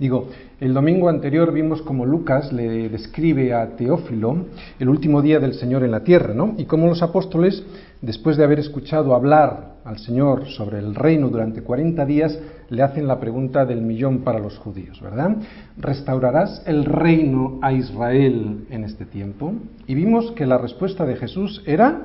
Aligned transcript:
Digo, 0.00 0.28
el 0.60 0.72
domingo 0.72 1.10
anterior 1.10 1.52
vimos 1.52 1.82
como 1.82 2.06
Lucas 2.06 2.54
le 2.54 2.88
describe 2.88 3.52
a 3.52 3.76
Teófilo 3.76 4.46
el 4.78 4.88
último 4.88 5.20
día 5.20 5.38
del 5.38 5.52
Señor 5.52 5.84
en 5.84 5.90
la 5.90 6.02
tierra, 6.02 6.32
¿no? 6.32 6.54
Y 6.56 6.64
cómo 6.64 6.86
los 6.86 7.02
apóstoles, 7.02 7.62
después 8.00 8.38
de 8.38 8.44
haber 8.44 8.60
escuchado 8.60 9.14
hablar 9.14 9.74
al 9.84 9.98
Señor 9.98 10.46
sobre 10.46 10.78
el 10.78 10.94
reino 10.94 11.28
durante 11.28 11.60
40 11.60 12.06
días, 12.06 12.38
le 12.70 12.82
hacen 12.82 13.06
la 13.06 13.20
pregunta 13.20 13.66
del 13.66 13.82
millón 13.82 14.20
para 14.20 14.38
los 14.38 14.56
judíos, 14.56 15.02
¿verdad? 15.02 15.36
¿Restaurarás 15.76 16.62
el 16.64 16.86
reino 16.86 17.58
a 17.60 17.74
Israel 17.74 18.68
en 18.70 18.84
este 18.84 19.04
tiempo? 19.04 19.52
Y 19.86 19.94
vimos 19.94 20.32
que 20.32 20.46
la 20.46 20.56
respuesta 20.56 21.04
de 21.04 21.16
Jesús 21.16 21.62
era 21.66 22.00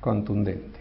contundente. 0.00 0.80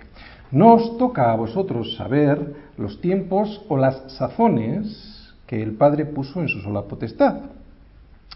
No 0.50 0.74
os 0.74 0.98
toca 0.98 1.32
a 1.32 1.36
vosotros 1.36 1.96
saber 1.98 2.56
los 2.80 3.00
tiempos 3.00 3.62
o 3.70 3.78
las 3.78 4.12
sazones 4.18 5.21
que 5.52 5.62
el 5.62 5.74
Padre 5.74 6.06
puso 6.06 6.40
en 6.40 6.48
su 6.48 6.62
sola 6.62 6.84
potestad. 6.84 7.42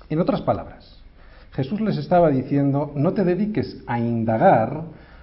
En 0.10 0.20
otras 0.20 0.42
palabras, 0.42 1.02
Jesús 1.54 1.80
les 1.80 1.96
estaba 1.96 2.30
diciendo, 2.30 2.92
no 2.94 3.14
te 3.14 3.24
dediques 3.24 3.82
a 3.88 4.02
indagar 4.02 4.82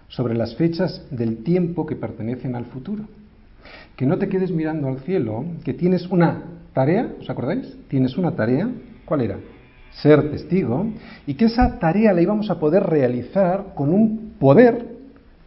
sobre 0.09 0.33
las 0.33 0.56
fechas 0.56 1.05
del 1.10 1.45
tiempo 1.45 1.84
que 1.84 1.95
pertenecen 1.95 2.56
al 2.56 2.64
futuro. 2.64 3.05
Que 3.95 4.06
no 4.06 4.16
te 4.16 4.30
quedes 4.30 4.50
mirando 4.50 4.88
al 4.88 5.00
cielo, 5.00 5.45
que 5.64 5.74
tienes 5.74 6.06
una 6.06 6.45
tarea, 6.73 7.12
¿os 7.20 7.28
acordáis? 7.28 7.77
Tienes 7.88 8.16
una 8.16 8.34
tarea, 8.34 8.70
¿cuál 9.05 9.20
era? 9.20 9.36
Ser 9.91 10.30
testigo, 10.30 10.86
y 11.27 11.34
que 11.34 11.45
esa 11.45 11.78
tarea 11.78 12.14
la 12.14 12.22
íbamos 12.22 12.48
a 12.48 12.59
poder 12.59 12.84
realizar 12.84 13.74
con 13.74 13.92
un 13.92 14.36
poder 14.41 14.97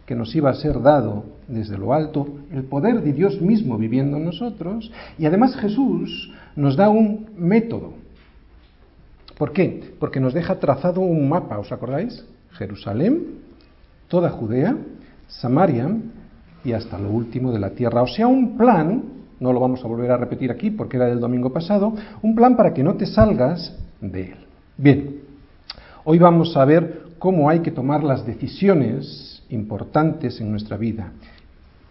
que 0.06 0.14
nos 0.14 0.32
iba 0.36 0.50
a 0.50 0.54
ser 0.54 0.80
dado 0.80 1.24
desde 1.48 1.78
lo 1.78 1.92
alto, 1.92 2.26
el 2.52 2.64
poder 2.64 3.02
de 3.02 3.12
Dios 3.12 3.40
mismo 3.40 3.78
viviendo 3.78 4.16
en 4.16 4.24
nosotros, 4.24 4.90
y 5.18 5.26
además 5.26 5.56
Jesús 5.56 6.32
nos 6.56 6.76
da 6.76 6.88
un 6.88 7.26
método. 7.36 7.94
¿Por 9.38 9.52
qué? 9.52 9.94
Porque 10.00 10.20
nos 10.20 10.34
deja 10.34 10.58
trazado 10.58 11.00
un 11.00 11.28
mapa, 11.28 11.58
¿os 11.58 11.70
acordáis? 11.70 12.24
Jerusalén, 12.52 13.22
toda 14.08 14.30
Judea, 14.30 14.76
Samaria 15.28 15.94
y 16.64 16.72
hasta 16.72 16.98
lo 16.98 17.10
último 17.10 17.52
de 17.52 17.58
la 17.58 17.70
tierra. 17.70 18.02
O 18.02 18.06
sea, 18.06 18.26
un 18.26 18.56
plan, 18.56 19.02
no 19.38 19.52
lo 19.52 19.60
vamos 19.60 19.84
a 19.84 19.88
volver 19.88 20.10
a 20.10 20.16
repetir 20.16 20.50
aquí 20.50 20.70
porque 20.70 20.96
era 20.96 21.06
del 21.06 21.20
domingo 21.20 21.52
pasado, 21.52 21.94
un 22.22 22.34
plan 22.34 22.56
para 22.56 22.72
que 22.72 22.82
no 22.82 22.94
te 22.94 23.06
salgas 23.06 23.76
de 24.00 24.22
él. 24.22 24.36
Bien, 24.78 25.20
hoy 26.04 26.18
vamos 26.18 26.56
a 26.56 26.64
ver 26.64 27.02
cómo 27.18 27.48
hay 27.50 27.60
que 27.60 27.70
tomar 27.70 28.02
las 28.02 28.24
decisiones 28.24 29.42
importantes 29.50 30.40
en 30.40 30.50
nuestra 30.50 30.76
vida. 30.76 31.12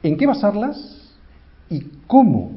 ¿En 0.05 0.17
qué 0.17 0.27
basarlas 0.27 0.77
y 1.67 1.81
cómo 2.05 2.51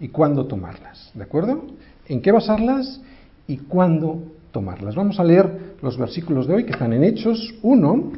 y 0.00 0.08
cuándo 0.08 0.46
tomarlas? 0.46 1.10
¿De 1.12 1.22
acuerdo? 1.22 1.66
¿En 2.08 2.22
qué 2.22 2.32
basarlas 2.32 2.98
y 3.46 3.58
cuándo 3.58 4.22
tomarlas? 4.52 4.94
Vamos 4.94 5.20
a 5.20 5.24
leer 5.24 5.74
los 5.82 5.98
versículos 5.98 6.46
de 6.46 6.54
hoy 6.54 6.64
que 6.64 6.70
están 6.72 6.94
en 6.94 7.04
Hechos 7.04 7.56
1, 7.60 8.12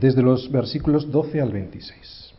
desde 0.00 0.22
los 0.22 0.50
versículos 0.50 1.12
12 1.12 1.42
al 1.42 1.52
26. 1.52 2.32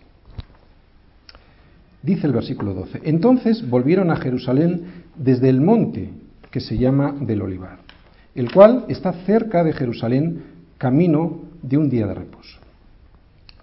Dice 2.02 2.26
el 2.26 2.34
versículo 2.34 2.74
12, 2.74 3.02
entonces 3.04 3.70
volvieron 3.70 4.10
a 4.10 4.16
Jerusalén 4.16 5.04
desde 5.16 5.50
el 5.50 5.62
monte 5.62 6.10
que 6.50 6.60
se 6.60 6.76
llama 6.76 7.16
del 7.22 7.44
Olivar, 7.44 7.78
el 8.34 8.52
cual 8.52 8.86
está 8.88 9.14
cerca 9.28 9.64
de 9.64 9.74
Jerusalén, 9.74 10.44
camino 10.80 11.42
de 11.62 11.78
un 11.78 11.88
día 11.88 12.08
de 12.08 12.16
reposo. 12.16 12.58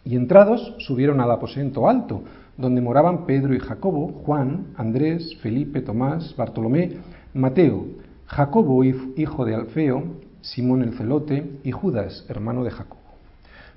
Y 0.09 0.17
entrados 0.17 0.75
subieron 0.79 1.21
al 1.21 1.31
aposento 1.31 1.87
alto, 1.87 2.23
donde 2.57 2.81
moraban 2.81 3.27
Pedro 3.27 3.55
y 3.55 3.59
Jacobo, 3.59 4.23
Juan, 4.25 4.69
Andrés, 4.75 5.37
Felipe, 5.43 5.83
Tomás, 5.83 6.35
Bartolomé, 6.35 6.93
Mateo, 7.35 7.85
Jacobo, 8.25 8.83
hijo 8.85 9.45
de 9.45 9.55
Alfeo, 9.55 10.03
Simón 10.41 10.81
el 10.81 10.95
celote 10.95 11.59
y 11.63 11.73
Judas, 11.73 12.25
hermano 12.31 12.65
de 12.65 12.71
Jacobo. 12.71 13.03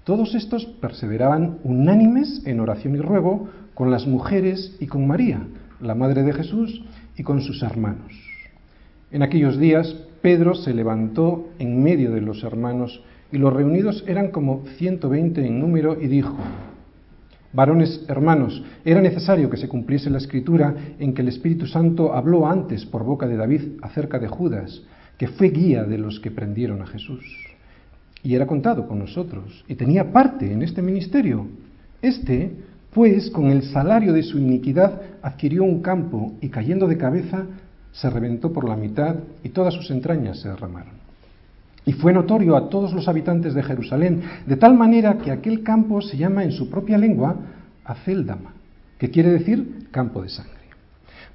Todos 0.06 0.34
estos 0.34 0.64
perseveraban 0.80 1.58
unánimes 1.66 2.44
en 2.46 2.62
oración 2.62 2.96
y 2.96 3.00
ruego 3.00 3.50
con 3.74 3.92
las 3.92 4.08
mujeres 4.08 4.78
y 4.80 4.88
con 4.88 5.06
María, 5.06 5.46
la 5.82 5.96
madre 5.96 6.24
de 6.24 6.32
Jesús, 6.32 6.82
y 7.18 7.24
con 7.24 7.42
sus 7.42 7.62
hermanos. 7.62 8.14
En 9.12 9.22
aquellos 9.22 9.60
días 9.60 9.94
Pedro 10.22 10.56
se 10.56 10.74
levantó 10.74 11.50
en 11.60 11.84
medio 11.84 12.12
de 12.12 12.22
los 12.22 12.42
hermanos 12.46 13.04
y 13.32 13.38
los 13.38 13.54
reunidos 13.54 14.04
eran 14.08 14.30
como 14.30 14.64
120 14.78 15.46
en 15.46 15.60
número, 15.60 16.02
y 16.02 16.08
dijo, 16.08 16.38
Varones 17.54 18.06
hermanos, 18.08 18.64
era 18.86 19.02
necesario 19.02 19.50
que 19.50 19.58
se 19.58 19.68
cumpliese 19.68 20.10
la 20.10 20.20
escritura 20.20 20.74
en 21.00 21.14
que 21.14 21.22
el 21.22 21.28
Espíritu 21.28 21.68
Santo 21.68 22.14
habló 22.14 22.48
antes 22.48 22.86
por 22.86 23.04
boca 23.04 23.28
de 23.28 23.36
David 23.36 23.62
acerca 23.82 24.20
de 24.20 24.30
Judas, 24.30 24.82
que 25.18 25.28
fue 25.28 25.50
guía 25.50 25.84
de 25.84 25.98
los 25.98 26.20
que 26.20 26.32
prendieron 26.32 26.82
a 26.82 26.88
Jesús. 26.88 27.24
Y 28.24 28.36
era 28.36 28.48
contado 28.48 28.88
con 28.88 29.00
nosotros, 29.00 29.66
y 29.68 29.76
tenía 29.76 30.14
parte 30.14 30.52
en 30.52 30.62
este 30.62 30.82
ministerio. 30.82 31.48
Este, 32.02 32.52
pues, 32.94 33.30
con 33.30 33.50
el 33.50 33.64
salario 33.64 34.14
de 34.14 34.24
su 34.24 34.38
iniquidad, 34.38 35.02
adquirió 35.22 35.64
un 35.64 35.82
campo, 35.82 36.34
y 36.40 36.50
cayendo 36.50 36.88
de 36.88 36.98
cabeza, 36.98 37.46
se 37.92 38.10
reventó 38.10 38.54
por 38.54 38.68
la 38.68 38.78
mitad, 38.78 39.16
y 39.44 39.50
todas 39.50 39.74
sus 39.74 39.92
entrañas 39.92 40.40
se 40.40 40.48
derramaron. 40.48 41.01
Y 41.86 41.94
fue 41.94 42.14
notorio 42.14 42.56
a 42.56 42.70
todos 42.70 42.94
los 42.94 43.08
habitantes 43.08 43.54
de 43.54 43.64
Jerusalén, 43.64 44.22
de 44.46 44.56
tal 44.56 44.76
manera 44.76 45.18
que 45.18 45.32
aquel 45.32 45.64
campo 45.64 46.02
se 46.02 46.18
llama 46.18 46.44
en 46.44 46.52
su 46.52 46.70
propia 46.70 46.98
lengua 46.98 47.36
Aceldama, 47.84 48.54
que 48.98 49.10
quiere 49.10 49.32
decir 49.32 49.88
campo 49.92 50.22
de 50.22 50.30
sangre. 50.30 50.54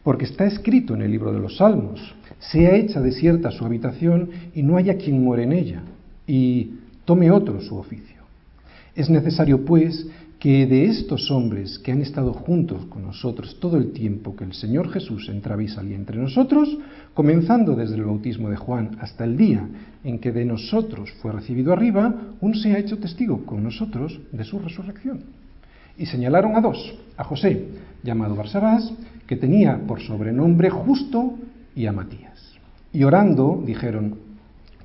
Porque 0.04 0.24
está 0.24 0.44
escrito 0.44 0.94
en 0.94 1.02
el 1.02 1.10
libro 1.10 1.32
de 1.32 1.40
los 1.40 1.56
Salmos, 1.56 2.14
sea 2.38 2.76
hecha 2.76 3.00
desierta 3.00 3.50
su 3.50 3.64
habitación 3.64 4.30
y 4.54 4.62
no 4.62 4.76
haya 4.76 4.96
quien 4.96 5.22
muere 5.22 5.42
en 5.42 5.52
ella, 5.52 5.82
y 6.26 6.74
tome 7.04 7.30
otro 7.30 7.60
su 7.60 7.76
oficio. 7.76 8.16
Es 8.94 9.10
necesario, 9.10 9.64
pues, 9.64 10.06
que 10.46 10.64
de 10.64 10.84
estos 10.84 11.28
hombres 11.32 11.76
que 11.80 11.90
han 11.90 12.02
estado 12.02 12.32
juntos 12.32 12.84
con 12.84 13.02
nosotros 13.02 13.58
todo 13.58 13.78
el 13.78 13.90
tiempo 13.90 14.36
que 14.36 14.44
el 14.44 14.52
Señor 14.52 14.92
Jesús 14.92 15.28
entraba 15.28 15.60
y 15.60 15.66
salía 15.66 15.96
entre 15.96 16.18
nosotros, 16.18 16.68
comenzando 17.14 17.74
desde 17.74 17.96
el 17.96 18.04
bautismo 18.04 18.48
de 18.48 18.54
Juan 18.54 18.96
hasta 19.00 19.24
el 19.24 19.36
día 19.36 19.66
en 20.04 20.20
que 20.20 20.30
de 20.30 20.44
nosotros 20.44 21.10
fue 21.20 21.32
recibido 21.32 21.72
arriba, 21.72 22.14
uno 22.40 22.54
se 22.54 22.72
ha 22.72 22.78
hecho 22.78 22.98
testigo 22.98 23.44
con 23.44 23.64
nosotros 23.64 24.20
de 24.30 24.44
su 24.44 24.60
resurrección. 24.60 25.24
Y 25.98 26.06
señalaron 26.06 26.54
a 26.54 26.60
dos, 26.60 26.94
a 27.16 27.24
José, 27.24 27.66
llamado 28.04 28.36
Barsabás, 28.36 28.92
que 29.26 29.34
tenía 29.34 29.84
por 29.84 30.00
sobrenombre 30.00 30.70
justo, 30.70 31.34
y 31.74 31.86
a 31.86 31.92
Matías. 31.92 32.52
Y 32.92 33.02
orando 33.02 33.60
dijeron, 33.66 34.14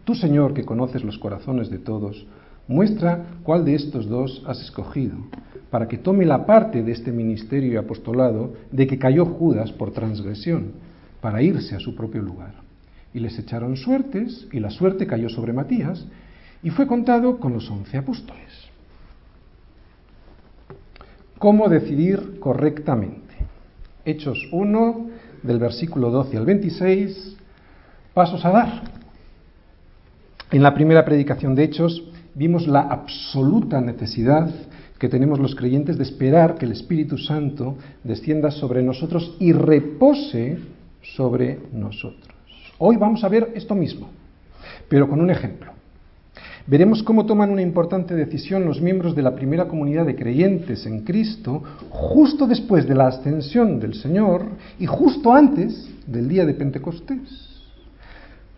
Tú 0.05 0.15
Señor 0.15 0.55
que 0.55 0.65
conoces 0.65 1.03
los 1.03 1.19
corazones 1.19 1.69
de 1.69 1.77
todos, 1.77 2.25
Muestra 2.71 3.25
cuál 3.43 3.65
de 3.65 3.75
estos 3.75 4.07
dos 4.07 4.43
has 4.47 4.61
escogido, 4.61 5.15
para 5.71 5.87
que 5.87 5.97
tome 5.97 6.25
la 6.25 6.45
parte 6.45 6.83
de 6.83 6.91
este 6.91 7.11
ministerio 7.11 7.73
y 7.73 7.77
apostolado 7.77 8.53
de 8.71 8.85
que 8.85 8.99
cayó 8.99 9.25
Judas 9.25 9.71
por 9.71 9.91
transgresión, 9.91 10.73
para 11.21 11.41
irse 11.41 11.75
a 11.75 11.79
su 11.79 11.95
propio 11.95 12.21
lugar. 12.21 12.53
Y 13.13 13.19
les 13.19 13.39
echaron 13.39 13.77
suertes, 13.77 14.47
y 14.51 14.59
la 14.59 14.69
suerte 14.69 15.07
cayó 15.07 15.29
sobre 15.29 15.53
Matías, 15.53 16.05
y 16.61 16.69
fue 16.71 16.87
contado 16.87 17.39
con 17.39 17.53
los 17.53 17.69
once 17.69 17.97
apóstoles. 17.97 18.69
¿Cómo 21.39 21.69
decidir 21.69 22.39
correctamente? 22.39 23.33
Hechos 24.03 24.47
1, 24.51 25.07
del 25.41 25.57
versículo 25.57 26.11
12 26.11 26.37
al 26.37 26.45
26, 26.45 27.37
pasos 28.13 28.43
a 28.43 28.51
dar. 28.51 28.81
En 30.51 30.63
la 30.63 30.73
primera 30.73 31.05
predicación 31.05 31.55
de 31.55 31.63
Hechos, 31.63 32.03
vimos 32.35 32.67
la 32.67 32.81
absoluta 32.81 33.79
necesidad 33.79 34.53
que 35.01 35.09
tenemos 35.09 35.39
los 35.39 35.55
creyentes 35.55 35.97
de 35.97 36.03
esperar 36.03 36.59
que 36.59 36.65
el 36.65 36.73
Espíritu 36.73 37.17
Santo 37.17 37.75
descienda 38.03 38.51
sobre 38.51 38.83
nosotros 38.83 39.35
y 39.39 39.51
repose 39.51 40.59
sobre 41.01 41.57
nosotros. 41.73 42.35
Hoy 42.77 42.97
vamos 42.97 43.23
a 43.23 43.27
ver 43.27 43.51
esto 43.55 43.73
mismo, 43.73 44.09
pero 44.87 45.09
con 45.09 45.19
un 45.19 45.31
ejemplo. 45.31 45.71
Veremos 46.67 47.01
cómo 47.01 47.25
toman 47.25 47.49
una 47.49 47.63
importante 47.63 48.13
decisión 48.13 48.63
los 48.63 48.79
miembros 48.79 49.15
de 49.15 49.23
la 49.23 49.33
primera 49.33 49.67
comunidad 49.67 50.05
de 50.05 50.15
creyentes 50.15 50.85
en 50.85 51.03
Cristo 51.03 51.63
justo 51.89 52.45
después 52.45 52.87
de 52.87 52.93
la 52.93 53.07
ascensión 53.07 53.79
del 53.79 53.95
Señor 53.95 54.45
y 54.77 54.85
justo 54.85 55.33
antes 55.33 55.89
del 56.05 56.29
día 56.29 56.45
de 56.45 56.53
Pentecostés. 56.53 57.63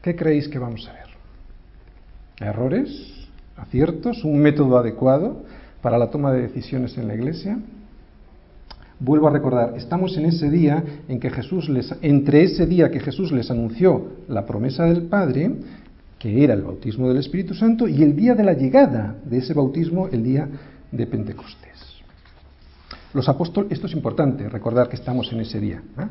¿Qué 0.01 0.13
creéis 0.13 0.49
que 0.49 0.59
vamos 0.59 0.89
a 0.89 0.91
ver? 0.91 2.49
¿Errores? 2.49 3.13
aciertos, 3.55 4.23
un 4.23 4.39
método 4.39 4.77
adecuado 4.77 5.43
para 5.83 5.97
la 5.97 6.09
toma 6.09 6.31
de 6.31 6.43
decisiones 6.43 6.97
en 6.97 7.09
la 7.09 7.13
iglesia. 7.13 7.59
Vuelvo 8.99 9.27
a 9.27 9.31
recordar, 9.31 9.73
estamos 9.75 10.15
en 10.17 10.25
ese 10.25 10.49
día 10.49 10.81
en 11.09 11.19
que 11.19 11.29
Jesús 11.29 11.67
les, 11.67 11.93
entre 12.01 12.43
ese 12.43 12.65
día 12.65 12.89
que 12.89 13.01
Jesús 13.01 13.33
les 13.33 13.51
anunció 13.51 14.13
la 14.29 14.45
promesa 14.45 14.85
del 14.85 15.03
Padre, 15.03 15.51
que 16.17 16.41
era 16.41 16.53
el 16.53 16.61
bautismo 16.61 17.09
del 17.09 17.17
Espíritu 17.17 17.53
Santo, 17.53 17.85
y 17.89 18.01
el 18.01 18.15
día 18.15 18.33
de 18.33 18.45
la 18.45 18.53
llegada 18.53 19.17
de 19.25 19.39
ese 19.39 19.53
bautismo, 19.53 20.07
el 20.07 20.23
día 20.23 20.47
de 20.89 21.05
Pentecostés. 21.05 22.01
Los 23.13 23.27
apóstoles, 23.27 23.73
esto 23.73 23.87
es 23.87 23.93
importante, 23.93 24.47
recordar 24.47 24.87
que 24.87 24.95
estamos 24.95 25.33
en 25.33 25.41
ese 25.41 25.59
día. 25.59 25.83
¿eh? 25.99 26.07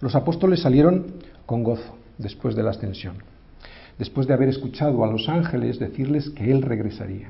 Los 0.00 0.16
apóstoles 0.16 0.60
salieron 0.60 1.06
con 1.46 1.62
gozo 1.62 1.96
después 2.18 2.56
de 2.56 2.64
la 2.64 2.70
ascensión, 2.70 3.14
después 3.96 4.26
de 4.26 4.34
haber 4.34 4.48
escuchado 4.48 5.04
a 5.04 5.10
los 5.10 5.28
ángeles 5.28 5.78
decirles 5.78 6.30
que 6.30 6.50
Él 6.50 6.62
regresaría. 6.62 7.28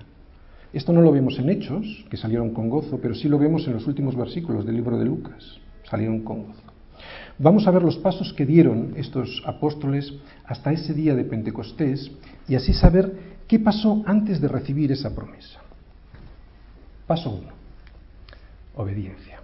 Esto 0.76 0.92
no 0.92 1.00
lo 1.00 1.10
vemos 1.10 1.38
en 1.38 1.48
Hechos, 1.48 2.04
que 2.10 2.18
salieron 2.18 2.52
con 2.52 2.68
gozo, 2.68 2.98
pero 3.00 3.14
sí 3.14 3.30
lo 3.30 3.38
vemos 3.38 3.66
en 3.66 3.72
los 3.72 3.86
últimos 3.86 4.14
versículos 4.14 4.66
del 4.66 4.76
libro 4.76 4.98
de 4.98 5.06
Lucas, 5.06 5.58
salieron 5.88 6.20
con 6.20 6.48
gozo. 6.48 6.60
Vamos 7.38 7.66
a 7.66 7.70
ver 7.70 7.82
los 7.82 7.96
pasos 7.96 8.34
que 8.34 8.44
dieron 8.44 8.92
estos 8.94 9.42
apóstoles 9.46 10.12
hasta 10.44 10.72
ese 10.72 10.92
día 10.92 11.14
de 11.14 11.24
Pentecostés 11.24 12.10
y 12.46 12.56
así 12.56 12.74
saber 12.74 13.38
qué 13.48 13.58
pasó 13.58 14.02
antes 14.04 14.38
de 14.38 14.48
recibir 14.48 14.92
esa 14.92 15.14
promesa. 15.14 15.60
Paso 17.06 17.30
1. 17.30 17.48
Obediencia. 18.74 19.40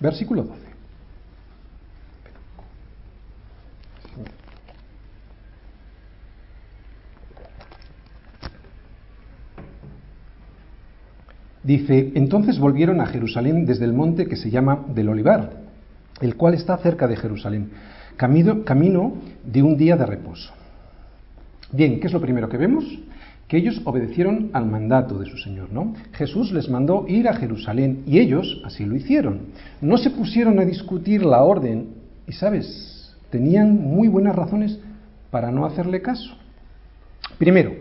Versículo 0.00 0.42
12. 0.42 0.65
Dice, 11.66 12.12
entonces 12.14 12.60
volvieron 12.60 13.00
a 13.00 13.06
Jerusalén 13.06 13.66
desde 13.66 13.86
el 13.86 13.92
monte 13.92 14.26
que 14.26 14.36
se 14.36 14.50
llama 14.50 14.84
del 14.94 15.08
Olivar, 15.08 15.50
el 16.20 16.36
cual 16.36 16.54
está 16.54 16.76
cerca 16.78 17.08
de 17.08 17.16
Jerusalén, 17.16 17.70
camino, 18.16 18.62
camino 18.62 19.14
de 19.44 19.64
un 19.64 19.76
día 19.76 19.96
de 19.96 20.06
reposo. 20.06 20.52
Bien, 21.72 21.98
¿qué 21.98 22.06
es 22.06 22.12
lo 22.12 22.20
primero 22.20 22.48
que 22.48 22.56
vemos? 22.56 22.84
Que 23.48 23.56
ellos 23.56 23.80
obedecieron 23.82 24.50
al 24.52 24.66
mandato 24.66 25.18
de 25.18 25.26
su 25.26 25.38
Señor, 25.38 25.72
¿no? 25.72 25.94
Jesús 26.12 26.52
les 26.52 26.68
mandó 26.68 27.04
ir 27.08 27.28
a 27.28 27.34
Jerusalén 27.34 28.04
y 28.06 28.20
ellos 28.20 28.62
así 28.64 28.84
lo 28.84 28.94
hicieron. 28.94 29.46
No 29.80 29.98
se 29.98 30.10
pusieron 30.10 30.60
a 30.60 30.64
discutir 30.64 31.26
la 31.26 31.42
orden 31.42 31.88
y, 32.28 32.32
¿sabes? 32.32 33.12
Tenían 33.30 33.74
muy 33.74 34.06
buenas 34.06 34.36
razones 34.36 34.78
para 35.32 35.50
no 35.50 35.66
hacerle 35.66 36.00
caso. 36.00 36.36
Primero, 37.38 37.74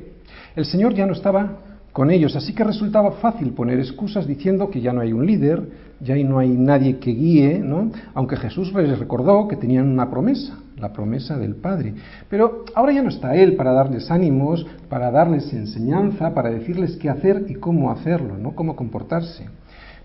el 0.56 0.66
Señor 0.66 0.96
ya 0.96 1.06
no 1.06 1.14
estaba 1.14 1.60
con 1.96 2.12
ellos, 2.12 2.36
así 2.36 2.54
que 2.54 2.66
resultaba 2.66 3.14
fácil 3.22 3.54
poner 3.54 3.80
excusas 3.80 4.28
diciendo 4.28 4.70
que 4.70 4.82
ya 4.82 4.92
no 4.92 5.00
hay 5.00 5.14
un 5.14 5.26
líder, 5.26 5.66
ya 6.02 6.14
no 6.26 6.40
hay 6.40 6.50
nadie 6.50 7.00
que 7.00 7.12
guíe, 7.12 7.60
¿no? 7.60 7.90
Aunque 8.14 8.36
Jesús 8.36 8.74
les 8.74 9.00
recordó 9.00 9.48
que 9.48 9.56
tenían 9.56 9.88
una 9.88 10.10
promesa, 10.10 10.60
la 10.76 10.92
promesa 10.92 11.38
del 11.38 11.56
Padre. 11.56 11.94
Pero 12.30 12.66
ahora 12.76 12.92
ya 12.92 13.02
no 13.02 13.08
está 13.08 13.38
Él 13.38 13.56
para 13.56 13.72
darles 13.72 14.12
ánimos, 14.12 14.68
para 14.90 15.10
darles 15.10 15.54
enseñanza, 15.54 16.34
para 16.34 16.50
decirles 16.50 16.98
qué 16.98 17.10
hacer 17.10 17.46
y 17.48 17.54
cómo 17.54 17.90
hacerlo, 17.90 18.38
¿no? 18.38 18.56
Cómo 18.56 18.76
comportarse. 18.76 19.48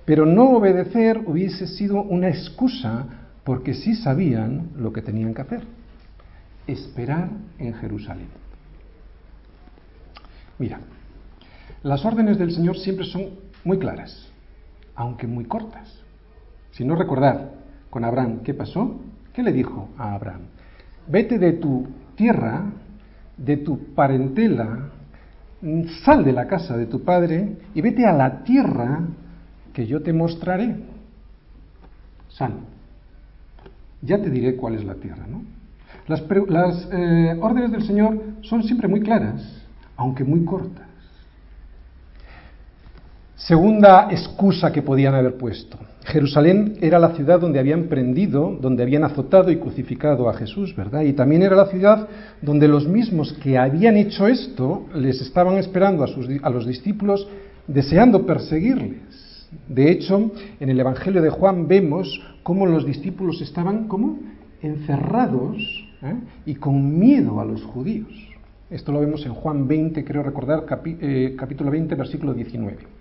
Pero 0.05 0.25
no 0.27 0.51
obedecer 0.51 1.21
hubiese 1.27 1.67
sido 1.67 2.05
una 2.05 2.29
excusa 2.29 3.07
porque 3.43 3.75
sí 3.75 3.97
sabían 3.97 4.69
lo 4.77 4.93
que 4.93 5.03
tenían 5.03 5.35
que 5.35 5.43
hacer. 5.43 5.63
Esperar 6.69 7.31
en 7.59 7.75
Jerusalén. 7.75 8.29
Mira, 10.57 10.79
las 11.83 12.05
órdenes 12.05 12.39
del 12.39 12.53
Señor 12.53 12.79
siempre 12.79 13.07
son 13.07 13.31
muy 13.65 13.79
claras, 13.79 14.31
aunque 14.95 15.27
muy 15.27 15.45
cortas. 15.45 16.01
Si 16.73 16.85
no 16.85 16.95
recordar 16.95 17.53
con 17.89 18.05
Abraham 18.05 18.41
qué 18.45 18.55
pasó, 18.55 19.01
¿qué 19.33 19.43
le 19.43 19.53
dijo 19.53 19.89
a 19.97 20.15
Abraham? 20.15 20.43
Vete 21.09 21.39
de 21.39 21.55
tu 21.55 21.87
tierra, 22.15 22.65
de 23.37 23.57
tu 23.57 23.95
parentela, 23.95 24.91
sal 26.05 26.25
de 26.25 26.33
la 26.33 26.47
casa 26.47 26.77
de 26.77 26.87
tu 26.87 27.03
padre 27.03 27.57
y 27.75 27.81
vete 27.81 28.07
a 28.07 28.13
la 28.13 28.43
tierra 28.43 29.01
que 29.73 29.87
yo 29.87 30.03
te 30.03 30.13
mostraré. 30.13 30.77
Sal. 32.29 32.53
Ya 34.03 34.21
te 34.21 34.31
diré 34.31 34.57
cuál 34.57 34.75
es 34.75 34.85
la 34.85 34.95
tierra, 34.95 35.27
¿no? 35.27 35.43
Las, 36.09 36.89
eh, 36.93 37.39
órdenes 37.41 37.73
del 37.73 37.85
Señor 37.85 38.21
son 38.43 38.63
siempre 38.65 38.89
muy 38.89 39.01
claras, 39.01 39.63
aunque 39.97 40.25
muy 40.25 40.45
cortas. 40.45 40.90
Segunda 43.47 44.09
excusa 44.11 44.71
que 44.71 44.83
podían 44.83 45.15
haber 45.15 45.39
puesto. 45.39 45.79
Jerusalén 46.05 46.77
era 46.83 46.99
la 46.99 47.15
ciudad 47.15 47.41
donde 47.41 47.59
habían 47.59 47.85
prendido, 47.85 48.59
donde 48.61 48.83
habían 48.83 49.03
azotado 49.03 49.51
y 49.51 49.57
crucificado 49.57 50.29
a 50.29 50.35
Jesús, 50.35 50.77
¿verdad? 50.77 51.03
Y 51.03 51.15
también 51.15 51.43
era 51.43 51.57
la 51.57 51.67
ciudad 51.67 52.07
donde 52.43 52.69
los 52.69 52.87
mismos 52.87 53.33
que 53.43 53.57
habían 53.57 53.97
hecho 53.97 54.29
esto 54.29 54.87
les 54.95 55.23
estaban 55.23 55.57
esperando 55.57 56.05
a, 56.05 56.09
sus, 56.09 56.29
a 56.43 56.51
los 56.51 56.67
discípulos 56.67 57.27
deseando 57.67 58.27
perseguirles. 58.27 59.49
De 59.67 59.91
hecho, 59.91 60.33
en 60.61 60.69
el 60.69 60.79
Evangelio 60.79 61.23
de 61.23 61.31
Juan 61.31 61.67
vemos 61.67 62.21
cómo 62.43 62.67
los 62.67 62.85
discípulos 62.85 63.41
estaban 63.41 63.89
como 63.89 64.19
encerrados 64.61 65.57
¿eh? 66.03 66.15
y 66.45 66.57
con 66.57 66.99
miedo 66.99 67.41
a 67.41 67.47
los 67.47 67.63
judíos. 67.63 68.13
Esto 68.69 68.93
lo 68.93 69.01
vemos 69.01 69.25
en 69.25 69.33
Juan 69.33 69.67
20, 69.67 70.05
creo 70.05 70.23
recordar, 70.23 70.67
eh, 70.85 71.35
capítulo 71.39 71.71
20, 71.71 71.95
versículo 71.95 72.35
19. 72.35 73.00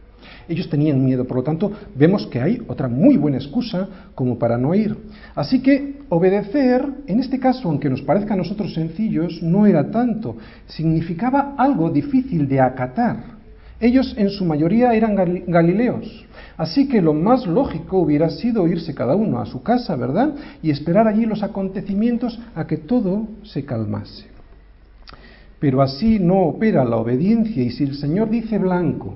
Ellos 0.50 0.68
tenían 0.68 1.06
miedo, 1.06 1.26
por 1.26 1.38
lo 1.38 1.44
tanto, 1.44 1.72
vemos 1.96 2.26
que 2.26 2.42
hay 2.42 2.64
otra 2.68 2.88
muy 2.88 3.18
buena 3.18 3.38
excusa 3.38 3.88
como 4.16 4.40
para 4.40 4.58
no 4.58 4.74
ir. 4.74 4.98
Así 5.36 5.62
que 5.62 6.00
obedecer, 6.10 6.84
en 7.06 7.20
este 7.20 7.40
caso, 7.40 7.70
aunque 7.70 7.88
nos 7.88 8.02
parezca 8.02 8.34
a 8.34 8.38
nosotros 8.38 8.74
sencillos, 8.74 9.44
no 9.44 9.68
era 9.68 9.92
tanto, 9.92 10.38
significaba 10.66 11.54
algo 11.56 11.92
difícil 11.92 12.48
de 12.48 12.60
acatar. 12.60 13.38
Ellos 13.80 14.16
en 14.18 14.32
su 14.32 14.44
mayoría 14.44 14.94
eran 14.94 15.16
galileos, 15.48 16.26
así 16.58 16.90
que 16.90 17.02
lo 17.02 17.14
más 17.14 17.46
lógico 17.46 18.00
hubiera 18.00 18.30
sido 18.30 18.68
irse 18.68 18.96
cada 18.96 19.16
uno 19.16 19.40
a 19.40 19.46
su 19.46 19.62
casa, 19.62 19.96
¿verdad? 19.96 20.34
Y 20.64 20.72
esperar 20.72 21.08
allí 21.08 21.28
los 21.28 21.44
acontecimientos 21.44 22.40
a 22.56 22.66
que 22.66 22.78
todo 22.78 23.28
se 23.44 23.64
calmase. 23.66 24.26
Pero 25.60 25.82
así 25.84 26.18
no 26.20 26.42
opera 26.42 26.84
la 26.84 26.98
obediencia 26.98 27.62
y 27.64 27.70
si 27.70 27.84
el 27.84 27.96
Señor 27.96 28.30
dice 28.32 28.58
blanco, 28.58 29.16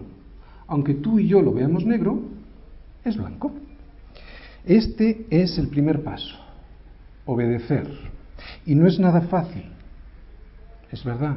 aunque 0.67 0.93
tú 0.93 1.19
y 1.19 1.27
yo 1.27 1.41
lo 1.41 1.53
veamos 1.53 1.85
negro, 1.85 2.21
es 3.03 3.17
blanco. 3.17 3.51
Este 4.65 5.25
es 5.29 5.57
el 5.57 5.67
primer 5.67 6.03
paso, 6.03 6.35
obedecer. 7.25 7.87
Y 8.65 8.75
no 8.75 8.87
es 8.87 8.99
nada 8.99 9.21
fácil, 9.21 9.63
es 10.91 11.03
verdad. 11.03 11.35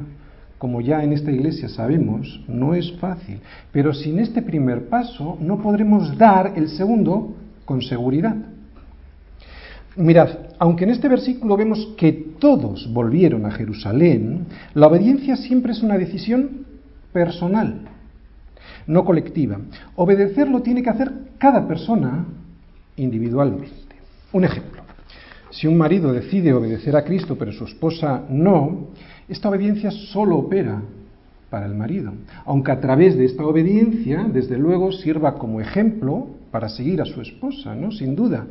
Como 0.58 0.80
ya 0.80 1.02
en 1.02 1.12
esta 1.12 1.30
iglesia 1.30 1.68
sabemos, 1.68 2.42
no 2.48 2.74
es 2.74 2.90
fácil. 2.98 3.40
Pero 3.72 3.92
sin 3.92 4.18
este 4.18 4.42
primer 4.42 4.88
paso 4.88 5.36
no 5.40 5.58
podremos 5.60 6.16
dar 6.16 6.54
el 6.56 6.68
segundo 6.68 7.36
con 7.64 7.82
seguridad. 7.82 8.36
Mirad, 9.96 10.28
aunque 10.58 10.84
en 10.84 10.90
este 10.90 11.08
versículo 11.08 11.56
vemos 11.56 11.94
que 11.96 12.12
todos 12.12 12.90
volvieron 12.92 13.44
a 13.44 13.50
Jerusalén, 13.50 14.46
la 14.74 14.86
obediencia 14.86 15.36
siempre 15.36 15.72
es 15.72 15.82
una 15.82 15.98
decisión 15.98 16.66
personal 17.12 17.88
no 18.86 19.04
colectiva. 19.04 19.58
Obedecerlo 19.96 20.62
tiene 20.62 20.82
que 20.82 20.90
hacer 20.90 21.12
cada 21.38 21.66
persona 21.66 22.26
individualmente. 22.96 23.96
Un 24.32 24.44
ejemplo. 24.44 24.82
Si 25.50 25.66
un 25.66 25.78
marido 25.78 26.12
decide 26.12 26.52
obedecer 26.52 26.96
a 26.96 27.04
Cristo 27.04 27.36
pero 27.38 27.52
su 27.52 27.64
esposa 27.64 28.24
no, 28.28 28.88
esta 29.28 29.48
obediencia 29.48 29.90
solo 29.90 30.36
opera 30.36 30.82
para 31.50 31.66
el 31.66 31.74
marido, 31.74 32.12
aunque 32.44 32.72
a 32.72 32.80
través 32.80 33.16
de 33.16 33.24
esta 33.24 33.44
obediencia, 33.44 34.26
desde 34.32 34.58
luego, 34.58 34.92
sirva 34.92 35.34
como 35.34 35.60
ejemplo 35.60 36.28
para 36.50 36.68
seguir 36.68 37.00
a 37.00 37.04
su 37.04 37.20
esposa, 37.20 37.74
¿no? 37.74 37.92
Sin 37.92 38.16
duda. 38.16 38.46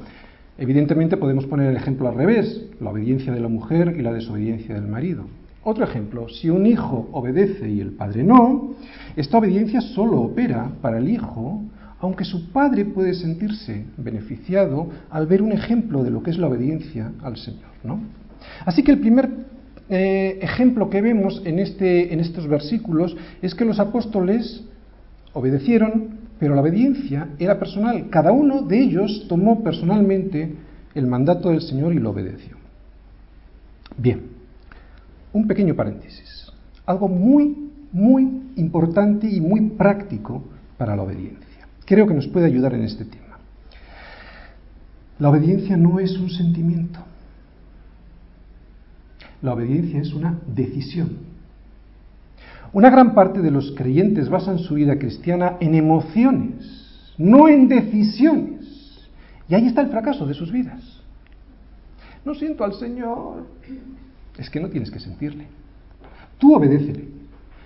Evidentemente 0.57 1.17
podemos 1.17 1.45
poner 1.45 1.69
el 1.69 1.75
ejemplo 1.75 2.07
al 2.07 2.15
revés, 2.15 2.65
la 2.79 2.91
obediencia 2.91 3.33
de 3.33 3.41
la 3.41 3.49
mujer 3.49 3.95
y 3.97 4.01
la 4.01 4.13
desobediencia 4.13 4.75
del 4.75 4.87
marido. 4.87 5.25
Otro 5.67 5.83
ejemplo, 5.83 6.29
si 6.29 6.51
un 6.51 6.67
hijo 6.67 7.09
obedece 7.11 7.67
y 7.67 7.81
el 7.81 7.93
padre 7.93 8.23
no, 8.23 8.75
esta 9.15 9.39
obediencia 9.39 9.81
solo 9.81 10.21
opera 10.21 10.69
para 10.79 10.99
el 10.99 11.09
hijo, 11.09 11.63
aunque 11.99 12.23
su 12.23 12.51
padre 12.51 12.85
puede 12.85 13.15
sentirse 13.15 13.83
beneficiado 13.97 14.89
al 15.09 15.25
ver 15.25 15.41
un 15.41 15.51
ejemplo 15.51 16.03
de 16.03 16.11
lo 16.11 16.21
que 16.21 16.29
es 16.29 16.37
la 16.37 16.45
obediencia 16.45 17.11
al 17.23 17.37
Señor. 17.37 17.71
¿no? 17.83 17.99
Así 18.63 18.83
que 18.83 18.91
el 18.91 18.99
primer 18.99 19.27
eh, 19.89 20.37
ejemplo 20.39 20.87
que 20.91 21.01
vemos 21.01 21.41
en, 21.45 21.57
este, 21.57 22.13
en 22.13 22.19
estos 22.19 22.47
versículos 22.47 23.17
es 23.41 23.55
que 23.55 23.65
los 23.65 23.79
apóstoles 23.79 24.63
obedecieron, 25.33 26.19
pero 26.37 26.53
la 26.53 26.61
obediencia 26.61 27.29
era 27.39 27.57
personal. 27.57 28.11
Cada 28.11 28.31
uno 28.31 28.61
de 28.61 28.83
ellos 28.83 29.25
tomó 29.27 29.63
personalmente 29.63 30.53
el 30.93 31.07
mandato 31.07 31.49
del 31.49 31.61
Señor 31.61 31.91
y 31.93 31.97
lo 31.97 32.11
obedeció. 32.11 32.55
Bien, 33.97 34.34
un 35.35 35.47
pequeño 35.47 35.75
paréntesis. 35.75 36.49
Algo 36.85 37.09
muy, 37.09 37.69
muy 37.91 38.51
importante 38.55 39.27
y 39.27 39.41
muy 39.41 39.69
práctico 39.71 40.43
para 40.77 40.95
la 40.95 41.03
obediencia. 41.03 41.67
Creo 41.85 42.07
que 42.07 42.13
nos 42.13 42.27
puede 42.27 42.45
ayudar 42.45 42.73
en 42.73 42.83
este 42.83 43.03
tema. 43.03 43.37
La 45.19 45.29
obediencia 45.29 45.75
no 45.75 45.99
es 45.99 46.17
un 46.17 46.29
sentimiento. 46.29 46.99
La 49.41 49.53
obediencia 49.53 49.99
es 49.99 50.13
una 50.13 50.39
decisión. 50.47 51.17
Una 52.71 52.89
gran 52.89 53.13
parte 53.13 53.41
de 53.41 53.51
los 53.51 53.73
creyentes 53.75 54.29
basan 54.29 54.57
su 54.59 54.75
vida 54.75 54.97
cristiana 54.97 55.57
en 55.59 55.75
emociones, 55.75 57.13
no 57.17 57.49
en 57.49 57.67
decisiones. 57.67 59.09
Y 59.49 59.55
ahí 59.55 59.67
está 59.67 59.81
el 59.81 59.89
fracaso 59.89 60.25
de 60.25 60.33
sus 60.33 60.51
vidas. 60.51 60.81
no 62.23 62.33
siento 62.33 62.63
al 62.63 62.73
Señor. 62.73 63.45
Es 64.37 64.49
que 64.49 64.59
no 64.59 64.69
tienes 64.69 64.91
que 64.91 64.99
sentirle. 64.99 65.47
Tú 66.37 66.55
obedécele. 66.55 67.07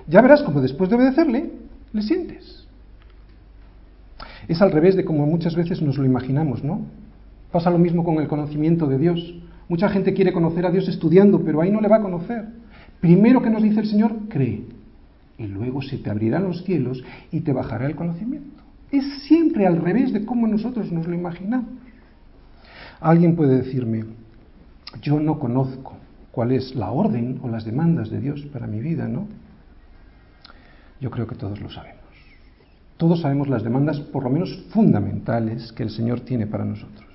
Ya 0.07 0.21
verás 0.21 0.43
como 0.43 0.61
después 0.61 0.89
de 0.89 0.95
obedecerle, 0.95 1.51
le 1.93 2.01
sientes. 2.01 2.67
Es 4.47 4.61
al 4.61 4.71
revés 4.71 4.95
de 4.95 5.05
como 5.05 5.25
muchas 5.25 5.55
veces 5.55 5.81
nos 5.81 5.97
lo 5.97 6.05
imaginamos, 6.05 6.63
¿no? 6.63 6.81
Pasa 7.51 7.69
lo 7.69 7.77
mismo 7.77 8.03
con 8.03 8.15
el 8.15 8.27
conocimiento 8.27 8.87
de 8.87 8.97
Dios. 8.97 9.35
Mucha 9.67 9.89
gente 9.89 10.13
quiere 10.13 10.33
conocer 10.33 10.65
a 10.65 10.71
Dios 10.71 10.87
estudiando, 10.87 11.43
pero 11.43 11.61
ahí 11.61 11.71
no 11.71 11.81
le 11.81 11.87
va 11.87 11.97
a 11.97 12.01
conocer. 12.01 12.47
Primero 12.99 13.41
que 13.41 13.49
nos 13.49 13.63
dice 13.63 13.79
el 13.79 13.87
Señor, 13.87 14.15
cree. 14.29 14.63
Y 15.37 15.47
luego 15.47 15.81
se 15.81 15.97
te 15.97 16.09
abrirán 16.09 16.43
los 16.43 16.63
cielos 16.63 17.03
y 17.31 17.41
te 17.41 17.53
bajará 17.53 17.85
el 17.85 17.95
conocimiento. 17.95 18.61
Es 18.91 19.05
siempre 19.23 19.67
al 19.67 19.77
revés 19.77 20.11
de 20.11 20.25
cómo 20.25 20.47
nosotros 20.47 20.91
nos 20.91 21.07
lo 21.07 21.13
imaginamos. 21.13 21.69
Alguien 22.99 23.35
puede 23.35 23.57
decirme, 23.57 24.05
yo 25.01 25.19
no 25.19 25.39
conozco 25.39 25.95
cuál 26.31 26.51
es 26.51 26.75
la 26.75 26.91
orden 26.91 27.39
o 27.41 27.49
las 27.49 27.65
demandas 27.65 28.09
de 28.09 28.19
Dios 28.19 28.41
para 28.53 28.67
mi 28.67 28.79
vida, 28.79 29.07
¿no? 29.07 29.27
Yo 31.01 31.09
creo 31.11 31.27
que 31.27 31.35
todos 31.35 31.61
lo 31.61 31.69
sabemos. 31.69 31.99
Todos 32.97 33.21
sabemos 33.21 33.47
las 33.47 33.63
demandas, 33.63 33.99
por 33.99 34.23
lo 34.23 34.29
menos 34.29 34.65
fundamentales, 34.71 35.71
que 35.71 35.83
el 35.83 35.89
Señor 35.89 36.21
tiene 36.21 36.47
para 36.47 36.65
nosotros. 36.65 37.07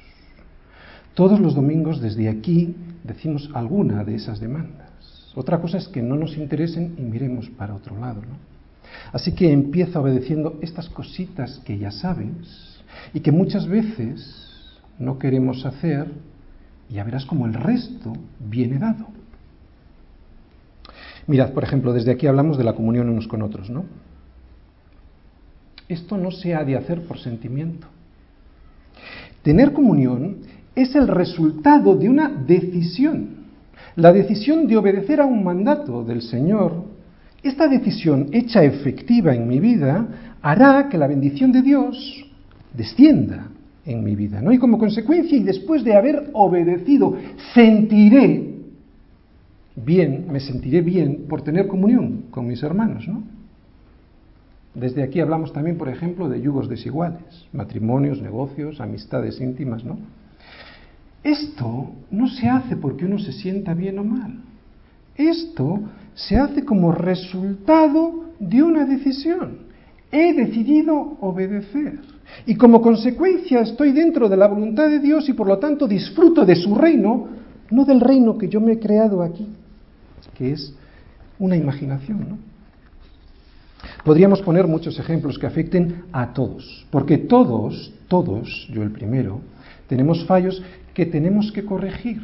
Todos 1.14 1.38
los 1.38 1.54
domingos 1.54 2.00
desde 2.00 2.28
aquí 2.28 2.74
decimos 3.04 3.50
alguna 3.54 4.02
de 4.02 4.14
esas 4.14 4.40
demandas. 4.40 4.90
Otra 5.34 5.60
cosa 5.60 5.78
es 5.78 5.88
que 5.88 6.02
no 6.02 6.16
nos 6.16 6.36
interesen 6.36 6.94
y 6.96 7.02
miremos 7.02 7.50
para 7.50 7.74
otro 7.74 7.98
lado. 7.98 8.22
¿no? 8.22 8.54
Así 9.12 9.32
que 9.32 9.52
empieza 9.52 10.00
obedeciendo 10.00 10.58
estas 10.62 10.88
cositas 10.88 11.60
que 11.64 11.78
ya 11.78 11.90
sabes 11.90 12.82
y 13.12 13.20
que 13.20 13.32
muchas 13.32 13.66
veces 13.66 14.80
no 14.98 15.18
queremos 15.18 15.66
hacer 15.66 16.08
ya 16.90 17.04
verás 17.04 17.24
como 17.26 17.46
el 17.46 17.54
resto 17.54 18.12
viene 18.38 18.78
dado. 18.78 19.06
Mirad, 21.26 21.52
por 21.52 21.64
ejemplo, 21.64 21.92
desde 21.92 22.12
aquí 22.12 22.26
hablamos 22.26 22.58
de 22.58 22.64
la 22.64 22.74
comunión 22.74 23.08
unos 23.08 23.26
con 23.26 23.42
otros, 23.42 23.70
¿no? 23.70 23.84
Esto 25.88 26.16
no 26.16 26.30
se 26.30 26.54
ha 26.54 26.64
de 26.64 26.76
hacer 26.76 27.06
por 27.06 27.18
sentimiento. 27.18 27.86
Tener 29.42 29.72
comunión 29.72 30.38
es 30.74 30.94
el 30.94 31.08
resultado 31.08 31.96
de 31.96 32.08
una 32.08 32.28
decisión. 32.28 33.44
La 33.96 34.12
decisión 34.12 34.66
de 34.66 34.76
obedecer 34.76 35.20
a 35.20 35.26
un 35.26 35.44
mandato 35.44 36.04
del 36.04 36.22
Señor, 36.22 36.84
esta 37.42 37.68
decisión 37.68 38.28
hecha 38.32 38.64
efectiva 38.64 39.34
en 39.34 39.46
mi 39.46 39.60
vida, 39.60 40.06
hará 40.42 40.88
que 40.88 40.98
la 40.98 41.06
bendición 41.06 41.52
de 41.52 41.62
Dios 41.62 42.26
descienda 42.72 43.48
en 43.86 44.02
mi 44.02 44.16
vida, 44.16 44.40
¿no? 44.40 44.52
Y 44.52 44.58
como 44.58 44.78
consecuencia, 44.78 45.36
y 45.36 45.42
después 45.42 45.84
de 45.84 45.94
haber 45.94 46.30
obedecido, 46.32 47.16
sentiré 47.52 48.54
bien, 49.76 50.26
me 50.30 50.40
sentiré 50.40 50.80
bien 50.80 51.26
por 51.28 51.42
tener 51.42 51.66
comunión 51.66 52.24
con 52.30 52.46
mis 52.46 52.62
hermanos, 52.62 53.06
¿no? 53.08 53.22
Desde 54.74 55.02
aquí 55.02 55.20
hablamos 55.20 55.52
también, 55.52 55.76
por 55.76 55.88
ejemplo, 55.88 56.28
de 56.28 56.40
yugos 56.40 56.68
desiguales, 56.68 57.22
matrimonios, 57.52 58.20
negocios, 58.20 58.80
amistades 58.80 59.40
íntimas, 59.40 59.84
¿no? 59.84 59.98
Esto 61.22 61.90
no 62.10 62.28
se 62.28 62.48
hace 62.48 62.76
porque 62.76 63.06
uno 63.06 63.18
se 63.18 63.32
sienta 63.32 63.72
bien 63.72 63.98
o 63.98 64.04
mal. 64.04 64.40
Esto 65.16 65.80
se 66.14 66.36
hace 66.36 66.64
como 66.64 66.92
resultado 66.92 68.24
de 68.40 68.62
una 68.62 68.84
decisión. 68.84 69.58
He 70.14 70.32
decidido 70.32 71.16
obedecer. 71.20 71.98
Y 72.46 72.54
como 72.54 72.80
consecuencia 72.80 73.62
estoy 73.62 73.90
dentro 73.90 74.28
de 74.28 74.36
la 74.36 74.46
voluntad 74.46 74.88
de 74.88 75.00
Dios 75.00 75.28
y 75.28 75.32
por 75.32 75.48
lo 75.48 75.58
tanto 75.58 75.88
disfruto 75.88 76.46
de 76.46 76.54
su 76.54 76.72
reino, 76.76 77.26
no 77.72 77.84
del 77.84 78.00
reino 78.00 78.38
que 78.38 78.48
yo 78.48 78.60
me 78.60 78.74
he 78.74 78.78
creado 78.78 79.24
aquí, 79.24 79.48
que 80.38 80.52
es 80.52 80.72
una 81.40 81.56
imaginación, 81.56 82.20
¿no? 82.28 82.38
Podríamos 84.04 84.40
poner 84.40 84.68
muchos 84.68 85.00
ejemplos 85.00 85.36
que 85.36 85.46
afecten 85.46 86.04
a 86.12 86.32
todos, 86.32 86.86
porque 86.92 87.18
todos, 87.18 87.92
todos, 88.06 88.68
yo 88.72 88.84
el 88.84 88.92
primero, 88.92 89.40
tenemos 89.88 90.24
fallos 90.26 90.62
que 90.94 91.06
tenemos 91.06 91.50
que 91.50 91.64
corregir. 91.64 92.22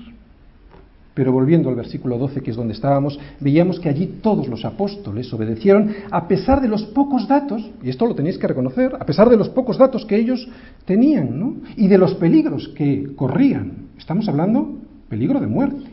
Pero 1.14 1.32
volviendo 1.32 1.68
al 1.68 1.74
versículo 1.74 2.18
12, 2.18 2.40
que 2.40 2.50
es 2.50 2.56
donde 2.56 2.74
estábamos, 2.74 3.18
veíamos 3.40 3.80
que 3.80 3.88
allí 3.88 4.18
todos 4.22 4.48
los 4.48 4.64
apóstoles 4.64 5.32
obedecieron 5.32 5.92
a 6.10 6.28
pesar 6.28 6.60
de 6.60 6.68
los 6.68 6.84
pocos 6.84 7.26
datos, 7.26 7.68
y 7.82 7.90
esto 7.90 8.06
lo 8.06 8.14
tenéis 8.14 8.38
que 8.38 8.46
reconocer, 8.46 8.94
a 8.94 9.04
pesar 9.04 9.28
de 9.28 9.36
los 9.36 9.48
pocos 9.48 9.76
datos 9.76 10.06
que 10.06 10.16
ellos 10.16 10.48
tenían, 10.84 11.38
¿no? 11.38 11.56
Y 11.76 11.88
de 11.88 11.98
los 11.98 12.14
peligros 12.14 12.68
que 12.76 13.14
corrían. 13.16 13.88
Estamos 13.98 14.28
hablando 14.28 14.76
peligro 15.08 15.40
de 15.40 15.46
muerte. 15.48 15.90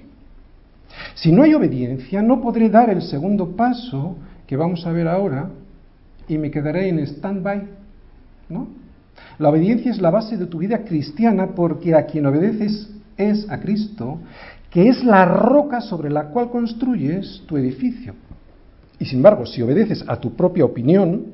Si 1.15 1.31
no 1.31 1.43
hay 1.43 1.53
obediencia, 1.53 2.21
no 2.21 2.41
podré 2.41 2.69
dar 2.69 2.89
el 2.89 3.01
segundo 3.01 3.55
paso 3.55 4.15
que 4.45 4.55
vamos 4.55 4.85
a 4.85 4.91
ver 4.91 5.07
ahora 5.07 5.49
y 6.27 6.37
me 6.37 6.51
quedaré 6.51 6.89
en 6.89 6.99
stand-by, 6.99 7.63
¿no? 8.49 8.67
La 9.39 9.49
obediencia 9.49 9.91
es 9.91 9.99
la 9.99 10.11
base 10.11 10.37
de 10.37 10.45
tu 10.45 10.59
vida 10.59 10.83
cristiana 10.83 11.47
porque 11.55 11.95
a 11.95 12.05
quien 12.05 12.25
obedeces 12.25 12.89
es 13.17 13.49
a 13.49 13.59
Cristo, 13.59 14.19
que 14.69 14.89
es 14.89 15.03
la 15.03 15.25
roca 15.25 15.81
sobre 15.81 16.09
la 16.09 16.29
cual 16.29 16.49
construyes 16.49 17.43
tu 17.45 17.57
edificio. 17.57 18.13
Y 18.99 19.05
sin 19.05 19.19
embargo, 19.19 19.45
si 19.45 19.61
obedeces 19.61 20.03
a 20.07 20.19
tu 20.19 20.35
propia 20.35 20.65
opinión, 20.65 21.25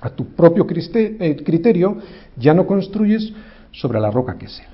a 0.00 0.10
tu 0.10 0.26
propio 0.34 0.66
eh, 0.68 1.36
criterio, 1.44 1.98
ya 2.36 2.54
no 2.54 2.66
construyes 2.66 3.32
sobre 3.72 4.00
la 4.00 4.10
roca 4.10 4.36
que 4.38 4.46
es 4.46 4.60
Él. 4.60 4.66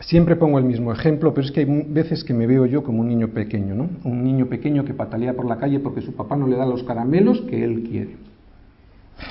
Siempre 0.00 0.36
pongo 0.36 0.58
el 0.58 0.64
mismo 0.64 0.92
ejemplo, 0.92 1.34
pero 1.34 1.44
es 1.44 1.52
que 1.52 1.60
hay 1.60 1.66
veces 1.66 2.22
que 2.22 2.32
me 2.32 2.46
veo 2.46 2.66
yo 2.66 2.84
como 2.84 3.00
un 3.00 3.08
niño 3.08 3.28
pequeño, 3.28 3.74
¿no? 3.74 3.90
Un 4.04 4.22
niño 4.22 4.46
pequeño 4.46 4.84
que 4.84 4.94
patalea 4.94 5.34
por 5.34 5.46
la 5.46 5.58
calle 5.58 5.80
porque 5.80 6.02
su 6.02 6.14
papá 6.14 6.36
no 6.36 6.46
le 6.46 6.56
da 6.56 6.64
los 6.64 6.84
caramelos 6.84 7.40
que 7.42 7.64
él 7.64 7.82
quiere. 7.82 8.16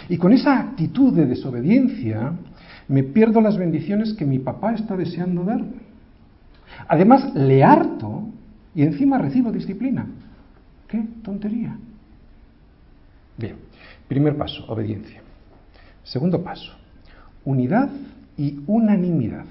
Y 0.10 0.18
con 0.18 0.34
esa 0.34 0.60
actitud 0.60 1.14
de 1.14 1.26
desobediencia 1.26 2.34
me 2.90 3.04
pierdo 3.04 3.40
las 3.40 3.58
bendiciones 3.58 4.14
que 4.14 4.26
mi 4.26 4.40
papá 4.40 4.74
está 4.74 4.98
deseando 4.98 5.44
darme. 5.44 5.87
Además, 6.88 7.34
le 7.34 7.64
harto 7.64 8.24
y 8.76 8.84
encima 8.84 9.18
recibo 9.18 9.52
disciplina. 9.52 10.06
¿Qué 10.88 11.04
tontería? 11.24 11.78
Bien, 13.38 13.58
primer 14.08 14.38
paso, 14.38 14.66
obediencia. 14.68 15.22
Segundo 16.04 16.44
paso, 16.44 16.74
unidad 17.44 17.90
y 18.38 18.60
unanimidad. 18.68 19.46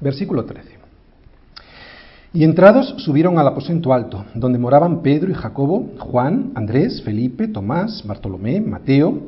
Versículo 0.00 0.44
13. 0.44 0.73
Y 2.34 2.42
entrados 2.42 2.96
subieron 2.98 3.38
al 3.38 3.46
aposento 3.46 3.94
alto, 3.94 4.24
donde 4.34 4.58
moraban 4.58 5.02
Pedro 5.02 5.30
y 5.30 5.34
Jacobo, 5.34 5.92
Juan, 6.00 6.50
Andrés, 6.56 7.00
Felipe, 7.00 7.46
Tomás, 7.46 8.04
Bartolomé, 8.04 8.60
Mateo, 8.60 9.22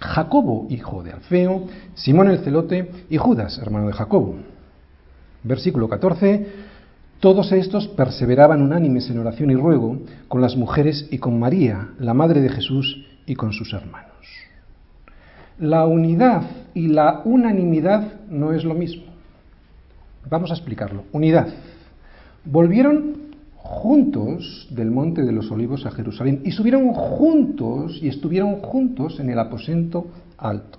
Jacobo, 0.00 0.66
hijo 0.68 1.04
de 1.04 1.12
Alfeo, 1.12 1.66
Simón 1.94 2.28
el 2.28 2.40
celote 2.40 2.90
y 3.08 3.18
Judas, 3.18 3.56
hermano 3.62 3.86
de 3.86 3.92
Jacobo. 3.92 4.34
Versículo 5.44 5.88
14. 5.88 6.46
Todos 7.20 7.52
estos 7.52 7.86
perseveraban 7.86 8.62
unánimes 8.62 9.08
en 9.10 9.20
oración 9.20 9.52
y 9.52 9.54
ruego 9.54 9.98
con 10.26 10.40
las 10.40 10.56
mujeres 10.56 11.06
y 11.12 11.18
con 11.18 11.38
María, 11.38 11.90
la 12.00 12.14
madre 12.14 12.40
de 12.40 12.48
Jesús, 12.48 13.06
y 13.26 13.36
con 13.36 13.52
sus 13.52 13.72
hermanos. 13.72 14.10
La 15.60 15.86
unidad 15.86 16.42
y 16.74 16.88
la 16.88 17.22
unanimidad 17.24 18.22
no 18.28 18.52
es 18.52 18.64
lo 18.64 18.74
mismo. 18.74 19.04
Vamos 20.28 20.50
a 20.50 20.54
explicarlo. 20.54 21.04
Unidad. 21.12 21.46
Volvieron 22.44 23.30
juntos 23.56 24.66
del 24.70 24.90
monte 24.90 25.22
de 25.22 25.32
los 25.32 25.50
olivos 25.50 25.86
a 25.86 25.90
Jerusalén 25.90 26.40
y 26.44 26.50
subieron 26.50 26.92
juntos 26.92 27.98
y 28.02 28.08
estuvieron 28.08 28.56
juntos 28.56 29.20
en 29.20 29.30
el 29.30 29.38
aposento 29.38 30.06
alto. 30.38 30.78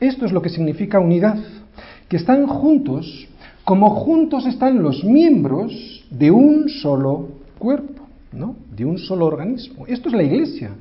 Esto 0.00 0.26
es 0.26 0.32
lo 0.32 0.42
que 0.42 0.50
significa 0.50 1.00
unidad, 1.00 1.38
que 2.08 2.16
están 2.16 2.46
juntos 2.46 3.28
como 3.64 3.90
juntos 3.90 4.46
están 4.46 4.82
los 4.82 5.02
miembros 5.04 6.04
de 6.10 6.30
un 6.30 6.68
solo 6.68 7.28
cuerpo, 7.58 8.06
¿no? 8.32 8.56
De 8.76 8.84
un 8.84 8.98
solo 8.98 9.24
organismo. 9.24 9.86
Esto 9.86 10.08
es 10.08 10.14
la 10.14 10.22
iglesia, 10.22 10.72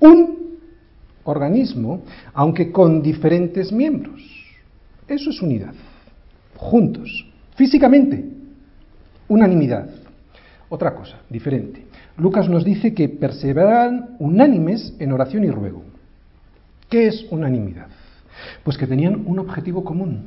un 0.00 0.58
organismo, 1.22 2.02
aunque 2.32 2.72
con 2.72 3.00
diferentes 3.02 3.70
miembros. 3.72 4.20
Eso 5.06 5.30
es 5.30 5.40
unidad 5.40 5.74
juntos, 6.56 7.26
físicamente, 7.56 8.24
unanimidad. 9.28 9.88
Otra 10.68 10.94
cosa, 10.94 11.18
diferente. 11.28 11.86
Lucas 12.16 12.48
nos 12.48 12.64
dice 12.64 12.94
que 12.94 13.08
perseveran 13.08 14.16
unánimes 14.18 14.94
en 14.98 15.12
oración 15.12 15.44
y 15.44 15.50
ruego. 15.50 15.82
¿Qué 16.88 17.06
es 17.06 17.26
unanimidad? 17.30 17.88
Pues 18.62 18.78
que 18.78 18.86
tenían 18.86 19.24
un 19.26 19.38
objetivo 19.38 19.84
común. 19.84 20.26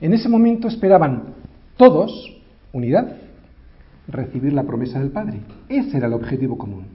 En 0.00 0.12
ese 0.12 0.28
momento 0.28 0.68
esperaban 0.68 1.34
todos, 1.76 2.36
unidad, 2.72 3.16
recibir 4.08 4.52
la 4.52 4.64
promesa 4.64 4.98
del 4.98 5.10
Padre. 5.10 5.40
Ese 5.68 5.96
era 5.96 6.06
el 6.06 6.14
objetivo 6.14 6.56
común. 6.56 6.86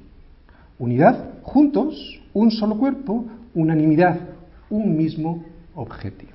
Unidad, 0.79 1.41
juntos, 1.43 2.21
un 2.33 2.51
solo 2.51 2.77
cuerpo, 2.77 3.25
unanimidad, 3.53 4.19
un 4.69 4.97
mismo 4.97 5.43
objetivo. 5.75 6.31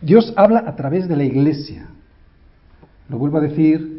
Dios 0.00 0.32
habla 0.36 0.64
a 0.66 0.76
través 0.76 1.08
de 1.08 1.16
la 1.16 1.24
iglesia. 1.24 1.88
Lo 3.08 3.18
vuelvo 3.18 3.38
a 3.38 3.42
decir, 3.42 3.93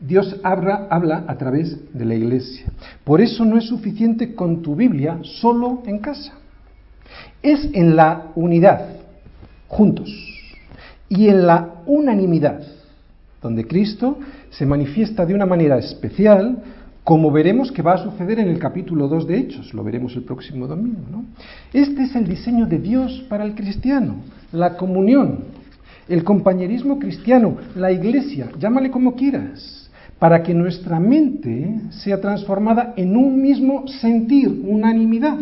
Dios 0.00 0.36
habla, 0.42 0.86
habla 0.90 1.24
a 1.26 1.36
través 1.36 1.76
de 1.92 2.04
la 2.04 2.14
iglesia. 2.14 2.66
Por 3.04 3.20
eso 3.20 3.44
no 3.44 3.58
es 3.58 3.64
suficiente 3.64 4.34
con 4.34 4.62
tu 4.62 4.74
Biblia 4.74 5.18
solo 5.22 5.82
en 5.86 5.98
casa. 5.98 6.32
Es 7.42 7.68
en 7.72 7.96
la 7.96 8.32
unidad, 8.34 8.86
juntos, 9.68 10.10
y 11.08 11.28
en 11.28 11.46
la 11.46 11.82
unanimidad, 11.86 12.62
donde 13.42 13.66
Cristo 13.66 14.18
se 14.50 14.64
manifiesta 14.64 15.26
de 15.26 15.34
una 15.34 15.46
manera 15.46 15.78
especial, 15.78 16.62
como 17.04 17.30
veremos 17.30 17.72
que 17.72 17.82
va 17.82 17.94
a 17.94 18.04
suceder 18.04 18.38
en 18.38 18.48
el 18.48 18.58
capítulo 18.58 19.08
2 19.08 19.26
de 19.26 19.38
Hechos, 19.38 19.74
lo 19.74 19.82
veremos 19.82 20.14
el 20.16 20.22
próximo 20.22 20.66
domingo. 20.66 21.24
Este 21.72 22.04
es 22.04 22.14
el 22.14 22.26
diseño 22.28 22.66
de 22.66 22.78
Dios 22.78 23.24
para 23.28 23.44
el 23.44 23.54
cristiano, 23.54 24.16
la 24.52 24.76
comunión, 24.76 25.44
el 26.08 26.24
compañerismo 26.24 26.98
cristiano, 26.98 27.56
la 27.74 27.90
iglesia, 27.90 28.50
llámale 28.58 28.90
como 28.90 29.14
quieras, 29.14 29.79
para 30.20 30.42
que 30.42 30.54
nuestra 30.54 31.00
mente 31.00 31.80
sea 31.90 32.20
transformada 32.20 32.92
en 32.96 33.16
un 33.16 33.40
mismo 33.40 33.88
sentir, 33.88 34.48
unanimidad, 34.48 35.38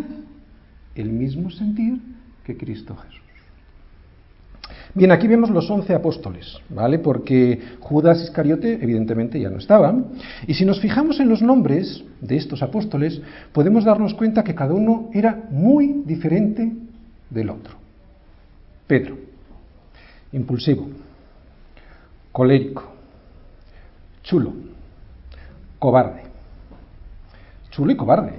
el 0.95 1.11
mismo 1.11 1.51
sentir 1.51 1.99
que 2.45 2.57
Cristo 2.57 2.95
Jesús. 2.95 3.19
Bien, 4.95 5.11
aquí 5.11 5.27
vemos 5.27 5.49
los 5.49 5.69
once 5.69 5.93
apóstoles, 5.93 6.57
¿vale? 6.69 6.97
Porque 6.97 7.59
Judas 7.81 8.23
Iscariote 8.23 8.79
evidentemente 8.81 9.39
ya 9.39 9.49
no 9.49 9.57
estaba. 9.57 9.95
Y 10.47 10.53
si 10.53 10.65
nos 10.65 10.79
fijamos 10.79 11.19
en 11.19 11.29
los 11.29 11.41
nombres 11.41 12.03
de 12.21 12.37
estos 12.37 12.63
apóstoles, 12.63 13.21
podemos 13.51 13.83
darnos 13.83 14.13
cuenta 14.13 14.43
que 14.43 14.55
cada 14.55 14.73
uno 14.73 15.09
era 15.13 15.43
muy 15.51 16.03
diferente 16.05 16.71
del 17.29 17.49
otro. 17.49 17.75
Pedro, 18.87 19.17
impulsivo, 20.31 20.87
colérico, 22.31 22.98
chulo, 24.29 24.53
cobarde. 25.79 26.23
Chulo 27.71 27.91
y 27.91 27.95
cobarde. 27.95 28.33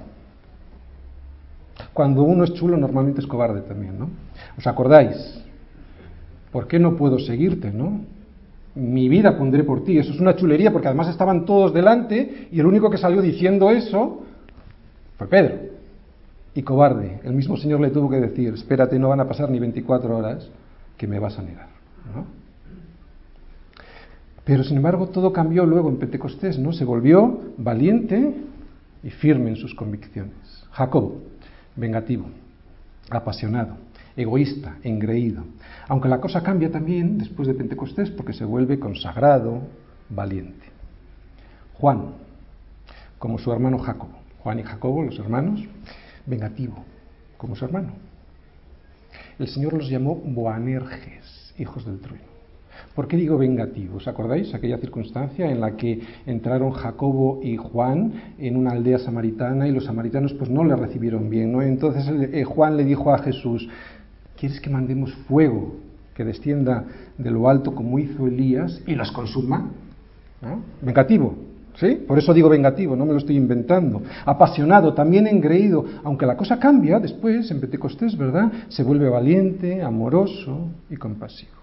Cuando 1.92 2.22
uno 2.22 2.44
es 2.44 2.54
chulo 2.54 2.76
normalmente 2.76 3.20
es 3.20 3.26
cobarde 3.26 3.62
también, 3.62 3.98
¿no? 3.98 4.10
¿Os 4.56 4.66
acordáis? 4.66 5.40
¿por 6.52 6.66
qué 6.66 6.78
no 6.78 6.96
puedo 6.96 7.18
seguirte, 7.18 7.70
no? 7.70 8.00
Mi 8.74 9.08
vida 9.08 9.36
pondré 9.36 9.64
por 9.64 9.84
ti. 9.84 9.98
Eso 9.98 10.12
es 10.12 10.20
una 10.20 10.36
chulería 10.36 10.72
porque 10.72 10.88
además 10.88 11.08
estaban 11.08 11.44
todos 11.44 11.72
delante 11.72 12.48
y 12.50 12.60
el 12.60 12.66
único 12.66 12.90
que 12.90 12.98
salió 12.98 13.20
diciendo 13.20 13.70
eso 13.70 14.22
fue 15.16 15.28
Pedro. 15.28 15.56
Y 16.54 16.62
cobarde. 16.62 17.20
El 17.24 17.34
mismo 17.34 17.56
Señor 17.56 17.80
le 17.80 17.90
tuvo 17.90 18.10
que 18.10 18.20
decir, 18.20 18.54
espérate, 18.54 18.98
no 18.98 19.08
van 19.08 19.20
a 19.20 19.28
pasar 19.28 19.50
ni 19.50 19.58
24 19.58 20.16
horas 20.16 20.48
que 20.96 21.06
me 21.06 21.18
vas 21.18 21.38
a 21.38 21.42
negar. 21.42 21.68
¿no? 22.14 22.39
Pero 24.50 24.64
sin 24.64 24.78
embargo 24.78 25.06
todo 25.06 25.32
cambió 25.32 25.64
luego 25.64 25.90
en 25.90 25.98
Pentecostés, 25.98 26.58
¿no? 26.58 26.72
Se 26.72 26.84
volvió 26.84 27.52
valiente 27.56 28.34
y 29.00 29.10
firme 29.10 29.50
en 29.50 29.54
sus 29.54 29.76
convicciones. 29.76 30.34
Jacob, 30.72 31.20
vengativo, 31.76 32.26
apasionado, 33.10 33.76
egoísta, 34.16 34.76
engreído. 34.82 35.44
Aunque 35.86 36.08
la 36.08 36.20
cosa 36.20 36.42
cambia 36.42 36.68
también 36.68 37.18
después 37.18 37.46
de 37.46 37.54
Pentecostés 37.54 38.10
porque 38.10 38.32
se 38.32 38.44
vuelve 38.44 38.80
consagrado, 38.80 39.60
valiente. 40.08 40.66
Juan, 41.74 42.06
como 43.20 43.38
su 43.38 43.52
hermano 43.52 43.78
Jacobo. 43.78 44.18
Juan 44.40 44.58
y 44.58 44.64
Jacobo, 44.64 45.04
los 45.04 45.16
hermanos, 45.20 45.60
vengativo, 46.26 46.84
como 47.36 47.54
su 47.54 47.66
hermano. 47.66 47.92
El 49.38 49.46
Señor 49.46 49.74
los 49.74 49.88
llamó 49.88 50.16
Boanerges, 50.16 51.54
hijos 51.56 51.84
del 51.84 52.00
trueno. 52.00 52.29
¿Por 52.94 53.08
qué 53.08 53.16
digo 53.16 53.38
vengativo? 53.38 53.96
¿Os 53.96 54.08
acordáis 54.08 54.54
aquella 54.54 54.78
circunstancia 54.78 55.50
en 55.50 55.60
la 55.60 55.76
que 55.76 56.00
entraron 56.26 56.72
Jacobo 56.72 57.40
y 57.42 57.56
Juan 57.56 58.12
en 58.38 58.56
una 58.56 58.72
aldea 58.72 58.98
samaritana 58.98 59.68
y 59.68 59.72
los 59.72 59.84
samaritanos 59.84 60.32
pues 60.34 60.50
no 60.50 60.64
le 60.64 60.76
recibieron 60.76 61.30
bien, 61.30 61.52
¿no? 61.52 61.62
Entonces 61.62 62.04
eh, 62.08 62.44
Juan 62.44 62.76
le 62.76 62.84
dijo 62.84 63.12
a 63.12 63.18
Jesús, 63.18 63.68
¿Quieres 64.40 64.58
que 64.58 64.70
mandemos 64.70 65.12
fuego 65.28 65.74
que 66.14 66.24
descienda 66.24 66.86
de 67.18 67.30
lo 67.30 67.46
alto 67.46 67.74
como 67.74 67.98
hizo 67.98 68.26
Elías 68.26 68.80
y 68.86 68.94
los 68.94 69.12
consuma? 69.12 69.68
Vengativo, 70.80 71.34
¿sí? 71.74 72.02
Por 72.08 72.18
eso 72.18 72.32
digo 72.32 72.48
vengativo, 72.48 72.96
no 72.96 73.04
me 73.04 73.12
lo 73.12 73.18
estoy 73.18 73.36
inventando. 73.36 74.00
Apasionado, 74.24 74.94
también 74.94 75.26
engreído, 75.26 75.84
aunque 76.04 76.24
la 76.24 76.38
cosa 76.38 76.58
cambia 76.58 76.98
después, 76.98 77.50
en 77.50 77.60
Pentecostés, 77.60 78.16
¿verdad? 78.16 78.50
Se 78.68 78.82
vuelve 78.82 79.10
valiente, 79.10 79.82
amoroso 79.82 80.68
y 80.88 80.96
compasivo. 80.96 81.59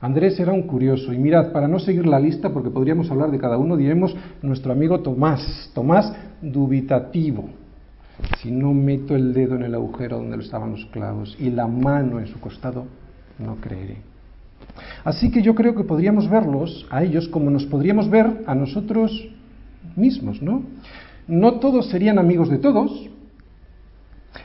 Andrés 0.00 0.38
era 0.38 0.52
un 0.52 0.62
curioso, 0.62 1.12
y 1.12 1.18
mirad, 1.18 1.52
para 1.52 1.68
no 1.68 1.78
seguir 1.78 2.06
la 2.06 2.20
lista, 2.20 2.50
porque 2.50 2.70
podríamos 2.70 3.10
hablar 3.10 3.30
de 3.30 3.38
cada 3.38 3.56
uno, 3.56 3.76
diremos 3.76 4.14
nuestro 4.42 4.72
amigo 4.72 5.00
Tomás, 5.00 5.70
Tomás 5.74 6.12
dubitativo, 6.42 7.48
si 8.42 8.50
no 8.50 8.72
meto 8.74 9.14
el 9.16 9.32
dedo 9.32 9.56
en 9.56 9.62
el 9.62 9.74
agujero 9.74 10.18
donde 10.18 10.42
estaban 10.42 10.72
los 10.72 10.84
clavos 10.86 11.36
y 11.38 11.50
la 11.50 11.66
mano 11.66 12.18
en 12.18 12.26
su 12.26 12.40
costado, 12.40 12.86
no 13.38 13.56
creeré. 13.56 13.96
Así 15.04 15.30
que 15.30 15.42
yo 15.42 15.54
creo 15.54 15.74
que 15.74 15.84
podríamos 15.84 16.28
verlos 16.28 16.86
a 16.90 17.02
ellos 17.02 17.28
como 17.28 17.50
nos 17.50 17.64
podríamos 17.64 18.10
ver 18.10 18.44
a 18.46 18.54
nosotros 18.54 19.28
mismos, 19.94 20.42
¿no? 20.42 20.62
No 21.28 21.54
todos 21.54 21.88
serían 21.88 22.18
amigos 22.18 22.50
de 22.50 22.58
todos, 22.58 23.10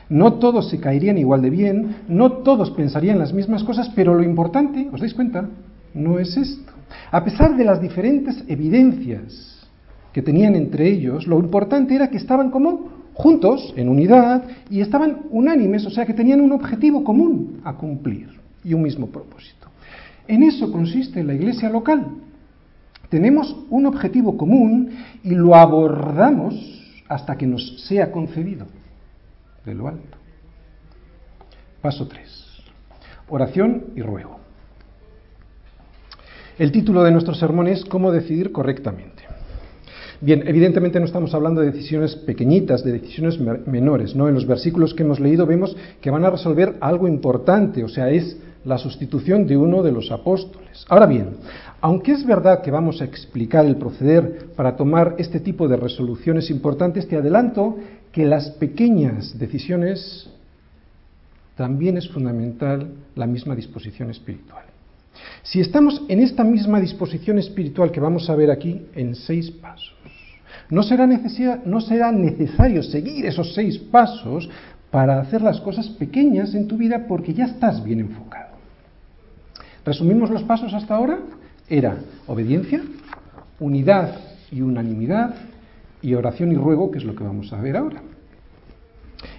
no 0.08 0.34
todos 0.34 0.70
se 0.70 0.78
caerían 0.80 1.18
igual 1.18 1.42
de 1.42 1.50
bien, 1.50 1.96
no 2.08 2.32
todos 2.32 2.70
pensarían 2.70 3.18
las 3.18 3.32
mismas 3.32 3.64
cosas, 3.64 3.90
pero 3.94 4.14
lo 4.14 4.22
importante, 4.22 4.88
¿os 4.92 5.00
dais 5.00 5.14
cuenta? 5.14 5.48
No 5.94 6.18
es 6.18 6.36
esto. 6.36 6.72
A 7.10 7.24
pesar 7.24 7.56
de 7.56 7.64
las 7.64 7.80
diferentes 7.80 8.44
evidencias 8.48 9.68
que 10.12 10.22
tenían 10.22 10.54
entre 10.54 10.88
ellos, 10.88 11.26
lo 11.26 11.38
importante 11.38 11.94
era 11.94 12.08
que 12.08 12.18
estaban 12.18 12.50
como 12.50 13.02
juntos, 13.14 13.72
en 13.76 13.88
unidad, 13.88 14.44
y 14.70 14.80
estaban 14.80 15.22
unánimes, 15.30 15.86
o 15.86 15.90
sea 15.90 16.06
que 16.06 16.14
tenían 16.14 16.40
un 16.40 16.52
objetivo 16.52 17.04
común 17.04 17.60
a 17.64 17.74
cumplir 17.74 18.28
y 18.64 18.74
un 18.74 18.82
mismo 18.82 19.06
propósito. 19.06 19.68
En 20.28 20.42
eso 20.42 20.70
consiste 20.70 21.22
la 21.24 21.34
iglesia 21.34 21.68
local. 21.68 22.06
Tenemos 23.08 23.54
un 23.68 23.86
objetivo 23.86 24.36
común 24.36 24.90
y 25.22 25.30
lo 25.34 25.54
abordamos 25.54 26.54
hasta 27.08 27.36
que 27.36 27.46
nos 27.46 27.82
sea 27.86 28.10
concedido 28.10 28.66
de 29.64 29.74
lo 29.74 29.88
alto. 29.88 30.18
Paso 31.80 32.06
3. 32.06 32.22
Oración 33.28 33.86
y 33.96 34.02
ruego. 34.02 34.40
El 36.58 36.70
título 36.70 37.02
de 37.02 37.10
nuestro 37.10 37.34
sermón 37.34 37.66
es 37.66 37.84
Cómo 37.84 38.12
decidir 38.12 38.52
correctamente. 38.52 39.22
Bien, 40.20 40.44
evidentemente 40.46 41.00
no 41.00 41.06
estamos 41.06 41.34
hablando 41.34 41.60
de 41.60 41.72
decisiones 41.72 42.14
pequeñitas, 42.14 42.84
de 42.84 42.92
decisiones 42.92 43.40
menores, 43.66 44.14
¿no? 44.14 44.28
En 44.28 44.34
los 44.34 44.46
versículos 44.46 44.94
que 44.94 45.02
hemos 45.02 45.18
leído 45.18 45.46
vemos 45.46 45.76
que 46.00 46.10
van 46.10 46.24
a 46.24 46.30
resolver 46.30 46.76
algo 46.80 47.08
importante, 47.08 47.82
o 47.82 47.88
sea, 47.88 48.08
es 48.10 48.36
la 48.64 48.78
sustitución 48.78 49.48
de 49.48 49.56
uno 49.56 49.82
de 49.82 49.90
los 49.90 50.12
apóstoles. 50.12 50.84
Ahora 50.88 51.06
bien, 51.06 51.30
aunque 51.80 52.12
es 52.12 52.24
verdad 52.24 52.62
que 52.62 52.70
vamos 52.70 53.00
a 53.00 53.04
explicar 53.04 53.66
el 53.66 53.74
proceder 53.74 54.50
para 54.54 54.76
tomar 54.76 55.16
este 55.18 55.40
tipo 55.40 55.66
de 55.66 55.76
resoluciones 55.76 56.50
importantes, 56.50 57.08
te 57.08 57.16
adelanto 57.16 57.78
que 58.12 58.26
las 58.26 58.50
pequeñas 58.50 59.38
decisiones 59.38 60.28
también 61.56 61.96
es 61.96 62.08
fundamental 62.08 62.92
la 63.14 63.26
misma 63.26 63.54
disposición 63.54 64.10
espiritual. 64.10 64.64
Si 65.42 65.60
estamos 65.60 66.02
en 66.08 66.20
esta 66.20 66.44
misma 66.44 66.80
disposición 66.80 67.38
espiritual 67.38 67.90
que 67.90 68.00
vamos 68.00 68.28
a 68.30 68.36
ver 68.36 68.50
aquí 68.50 68.82
en 68.94 69.14
seis 69.14 69.50
pasos, 69.50 69.94
no 70.70 70.82
será, 70.82 71.06
no 71.64 71.80
será 71.80 72.12
necesario 72.12 72.82
seguir 72.82 73.26
esos 73.26 73.54
seis 73.54 73.78
pasos 73.78 74.48
para 74.90 75.20
hacer 75.20 75.42
las 75.42 75.60
cosas 75.60 75.88
pequeñas 75.88 76.54
en 76.54 76.68
tu 76.68 76.76
vida 76.76 77.06
porque 77.08 77.34
ya 77.34 77.46
estás 77.46 77.82
bien 77.82 78.00
enfocado. 78.00 78.52
Resumimos 79.84 80.30
los 80.30 80.42
pasos 80.44 80.72
hasta 80.74 80.94
ahora. 80.94 81.18
Era 81.68 81.96
obediencia, 82.26 82.82
unidad 83.58 84.16
y 84.50 84.60
unanimidad 84.60 85.34
y 86.02 86.14
oración 86.14 86.52
y 86.52 86.56
ruego, 86.56 86.90
que 86.90 86.98
es 86.98 87.04
lo 87.04 87.14
que 87.14 87.24
vamos 87.24 87.52
a 87.52 87.60
ver 87.60 87.76
ahora. 87.76 88.02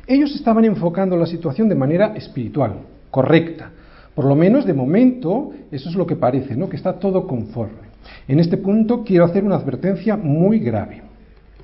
Ellos 0.08 0.34
estaban 0.36 0.66
enfocando 0.66 1.18
la 1.18 1.26
situación 1.26 1.70
de 1.70 1.76
manera 1.76 2.16
espiritual, 2.16 2.80
correcta. 3.12 3.72
Por 4.16 4.26
lo 4.26 4.36
menos 4.36 4.66
de 4.66 4.74
momento, 4.74 5.52
eso 5.72 5.90
es 5.90 5.96
lo 5.96 6.06
que 6.06 6.16
parece, 6.16 6.56
¿no? 6.56 6.70
Que 6.70 6.78
está 6.78 6.94
todo 6.94 7.28
conforme. 7.28 7.94
En 8.28 8.40
este 8.40 8.58
punto 8.58 9.04
quiero 9.04 9.26
hacer 9.26 9.44
una 9.44 9.56
advertencia 9.56 10.16
muy 10.16 10.60
grave. 10.60 11.02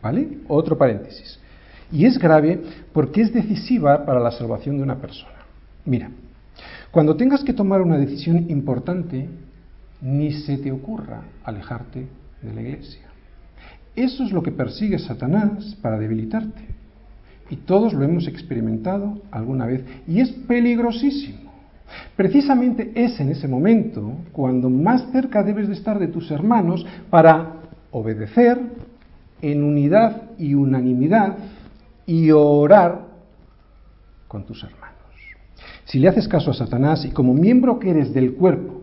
¿Vale? 0.02 0.40
Otro 0.48 0.78
paréntesis. 0.78 1.40
Y 1.92 2.06
es 2.06 2.18
grave 2.18 2.62
porque 2.94 3.22
es 3.22 3.34
decisiva 3.34 4.06
para 4.06 4.20
la 4.20 4.32
salvación 4.32 4.78
de 4.78 4.84
una 4.84 4.96
persona. 4.96 5.34
Mira, 5.86 6.10
cuando 6.92 7.16
tengas 7.16 7.44
que 7.44 7.54
tomar 7.54 7.82
una 7.82 7.98
decisión 7.98 8.50
importante, 8.50 9.28
ni 10.02 10.32
se 10.32 10.58
te 10.58 10.72
ocurra 10.72 11.22
alejarte 11.44 12.08
de 12.42 12.54
la 12.54 12.62
iglesia. 12.62 13.09
Eso 14.00 14.24
es 14.24 14.32
lo 14.32 14.42
que 14.42 14.52
persigue 14.52 14.98
Satanás 14.98 15.76
para 15.82 16.00
debilitarte. 16.00 16.62
Y 17.50 17.58
todos 17.58 17.92
lo 17.94 18.06
hemos 18.06 18.30
experimentado 18.30 19.22
alguna 19.30 19.66
vez. 19.66 19.84
Y 20.08 20.22
es 20.22 20.30
peligrosísimo. 20.32 21.52
Precisamente 22.16 22.94
es 22.96 23.20
en 23.20 23.28
ese 23.28 23.50
momento 23.50 24.14
cuando 24.32 24.70
más 24.70 25.12
cerca 25.12 25.44
debes 25.44 25.68
de 25.68 25.74
estar 25.74 26.00
de 26.00 26.08
tus 26.08 26.32
hermanos 26.32 26.86
para 27.10 27.56
obedecer 27.92 28.58
en 29.42 29.64
unidad 29.64 30.30
y 30.38 30.54
unanimidad 30.54 31.36
y 32.06 32.32
orar 32.32 33.02
con 34.30 34.46
tus 34.46 34.64
hermanos. 34.64 34.96
Si 35.84 36.00
le 36.00 36.08
haces 36.08 36.30
caso 36.30 36.52
a 36.52 36.54
Satanás 36.54 37.04
y 37.04 37.10
como 37.10 37.34
miembro 37.34 37.80
que 37.80 37.90
eres 37.90 38.14
del 38.14 38.36
cuerpo, 38.36 38.82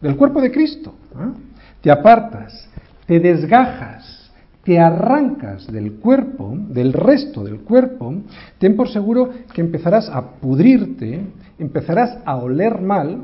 del 0.00 0.16
cuerpo 0.16 0.40
de 0.40 0.50
Cristo, 0.50 0.92
¿ah? 1.14 1.34
te 1.82 1.90
apartas, 1.92 2.68
te 3.06 3.20
desgajas, 3.20 4.25
te 4.66 4.80
arrancas 4.80 5.72
del 5.72 5.92
cuerpo, 5.92 6.58
del 6.68 6.92
resto 6.92 7.44
del 7.44 7.60
cuerpo, 7.60 8.12
ten 8.58 8.74
por 8.74 8.88
seguro 8.88 9.30
que 9.54 9.60
empezarás 9.60 10.10
a 10.10 10.32
pudrirte, 10.40 11.20
empezarás 11.56 12.18
a 12.24 12.34
oler 12.34 12.80
mal, 12.80 13.20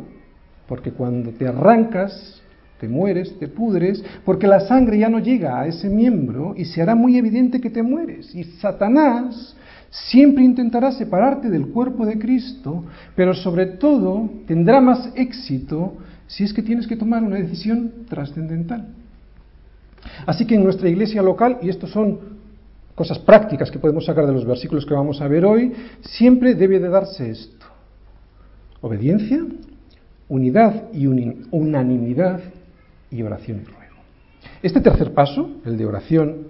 porque 0.69 0.93
cuando 0.93 1.33
te 1.33 1.49
arrancas, 1.49 2.41
te 2.79 2.89
mueres, 2.89 3.37
te 3.41 3.49
pudres, 3.49 4.05
porque 4.25 4.47
la 4.47 4.61
sangre 4.61 5.01
ya 5.01 5.09
no 5.09 5.19
llega 5.19 5.61
a 5.61 5.67
ese 5.67 5.89
miembro 5.89 6.55
y 6.57 6.65
se 6.65 6.81
hará 6.81 6.95
muy 6.95 7.19
evidente 7.19 7.61
que 7.61 7.71
te 7.71 7.83
mueres. 7.83 8.33
Y 8.37 8.45
Satanás 8.45 9.57
siempre 9.91 10.45
intentará 10.45 10.93
separarte 10.93 11.51
del 11.51 11.67
cuerpo 11.71 12.07
de 12.07 12.21
Cristo, 12.21 12.85
pero 13.17 13.35
sobre 13.35 13.67
todo 13.67 14.31
tendrá 14.47 14.81
más 14.81 15.11
éxito 15.17 15.95
si 16.29 16.45
es 16.45 16.53
que 16.53 16.63
tienes 16.63 16.87
que 16.87 16.97
tomar 16.97 17.25
una 17.25 17.37
decisión 17.37 18.07
trascendental. 18.09 19.02
Así 20.27 20.47
que 20.47 20.55
en 20.55 20.65
nuestra 20.65 20.89
iglesia 20.89 21.23
local, 21.23 21.59
y 21.63 21.69
estos 21.69 21.91
son 21.91 22.19
cosas 22.95 23.19
prácticas 23.19 23.71
que 23.71 23.79
podemos 23.79 24.05
sacar 24.05 24.27
de 24.27 24.33
los 24.33 24.45
versículos 24.45 24.87
que 24.87 24.95
vamos 24.95 25.21
a 25.21 25.29
ver 25.29 25.45
hoy, 25.45 25.73
siempre 26.03 26.55
debe 26.55 26.79
de 26.79 26.89
darse 26.89 27.31
esto. 27.31 27.67
Obediencia, 28.81 29.45
unidad 30.29 30.85
y 30.93 31.07
unanimidad 31.07 32.41
y 33.11 33.23
oración 33.23 33.61
y 33.63 33.65
ruego. 33.65 33.97
Este 34.63 34.81
tercer 34.81 35.13
paso, 35.13 35.51
el 35.65 35.77
de 35.77 35.87
oración, 35.87 36.49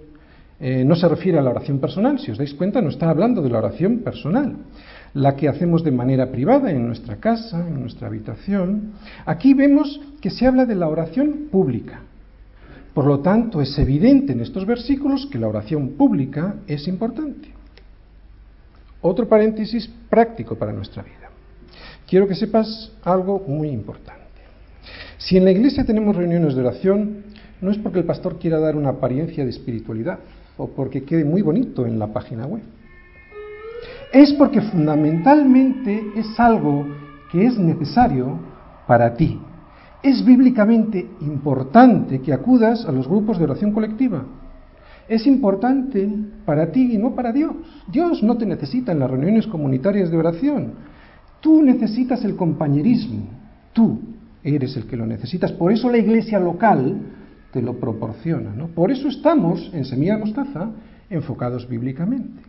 eh, 0.59 0.85
no 0.85 0.95
se 0.95 1.09
refiere 1.09 1.39
a 1.39 1.41
la 1.41 1.49
oración 1.49 1.79
personal, 1.79 2.19
si 2.19 2.31
os 2.31 2.37
dais 2.37 2.53
cuenta, 2.53 2.81
no 2.81 2.89
está 2.89 3.09
hablando 3.09 3.41
de 3.41 3.49
la 3.49 3.57
oración 3.57 3.99
personal, 3.99 4.55
la 5.13 5.35
que 5.35 5.49
hacemos 5.49 5.83
de 5.83 5.91
manera 5.91 6.31
privada 6.31 6.71
en 6.71 6.87
nuestra 6.87 7.17
casa, 7.17 7.67
en 7.67 7.81
nuestra 7.81 8.07
habitación. 8.07 8.93
Aquí 9.25 9.53
vemos 9.53 9.99
que 10.21 10.29
se 10.29 10.47
habla 10.47 10.65
de 10.65 10.75
la 10.75 10.87
oración 10.87 11.49
pública, 11.51 12.01
por 12.93 13.05
lo 13.05 13.19
tanto, 13.21 13.61
es 13.61 13.77
evidente 13.79 14.33
en 14.33 14.41
estos 14.41 14.65
versículos 14.65 15.25
que 15.25 15.39
la 15.39 15.47
oración 15.47 15.89
pública 15.89 16.57
es 16.67 16.87
importante. 16.87 17.49
Otro 19.01 19.27
paréntesis 19.27 19.89
práctico 20.09 20.55
para 20.55 20.71
nuestra 20.71 21.01
vida. 21.01 21.29
Quiero 22.07 22.27
que 22.27 22.35
sepas 22.35 22.91
algo 23.03 23.43
muy 23.47 23.69
importante. 23.69 24.21
Si 25.17 25.37
en 25.37 25.45
la 25.45 25.51
iglesia 25.51 25.85
tenemos 25.85 26.15
reuniones 26.15 26.53
de 26.53 26.61
oración, 26.61 27.23
no 27.61 27.71
es 27.71 27.77
porque 27.77 27.99
el 27.99 28.05
pastor 28.05 28.37
quiera 28.37 28.59
dar 28.59 28.75
una 28.75 28.89
apariencia 28.89 29.43
de 29.43 29.49
espiritualidad 29.49 30.19
o 30.57 30.67
porque 30.67 31.03
quede 31.03 31.25
muy 31.25 31.41
bonito 31.41 31.87
en 31.87 31.97
la 31.97 32.07
página 32.07 32.45
web. 32.45 32.63
Es 34.11 34.31
porque 34.33 34.61
fundamentalmente 34.61 36.11
es 36.15 36.39
algo 36.39 36.85
que 37.31 37.45
es 37.45 37.57
necesario 37.57 38.37
para 38.85 39.15
ti, 39.15 39.39
es 40.03 40.23
bíblicamente 40.25 41.07
importante 41.21 42.19
que 42.21 42.33
acudas 42.33 42.85
a 42.85 42.91
los 42.91 43.07
grupos 43.07 43.37
de 43.37 43.45
oración 43.45 43.71
colectiva. 43.71 44.25
Es 45.07 45.25
importante 45.25 46.07
para 46.45 46.71
ti 46.71 46.93
y 46.93 46.97
no 46.97 47.15
para 47.15 47.31
Dios. 47.31 47.55
Dios 47.87 48.21
no 48.21 48.37
te 48.37 48.45
necesita 48.45 48.91
en 48.91 48.99
las 48.99 49.09
reuniones 49.09 49.47
comunitarias 49.47 50.11
de 50.11 50.17
oración. 50.17 50.73
Tú 51.39 51.61
necesitas 51.61 52.23
el 52.25 52.35
compañerismo. 52.35 53.27
Tú 53.71 53.99
eres 54.43 54.75
el 54.75 54.85
que 54.87 54.97
lo 54.97 55.05
necesitas. 55.05 55.53
Por 55.53 55.71
eso 55.71 55.89
la 55.89 55.97
iglesia 55.97 56.39
local 56.39 56.97
te 57.51 57.61
lo 57.61 57.79
proporciona. 57.79 58.53
¿no? 58.53 58.67
Por 58.67 58.91
eso 58.91 59.07
estamos 59.07 59.71
en 59.73 59.85
Semilla 59.85 60.17
Mostaza 60.17 60.69
enfocados 61.09 61.67
bíblicamente. 61.67 62.41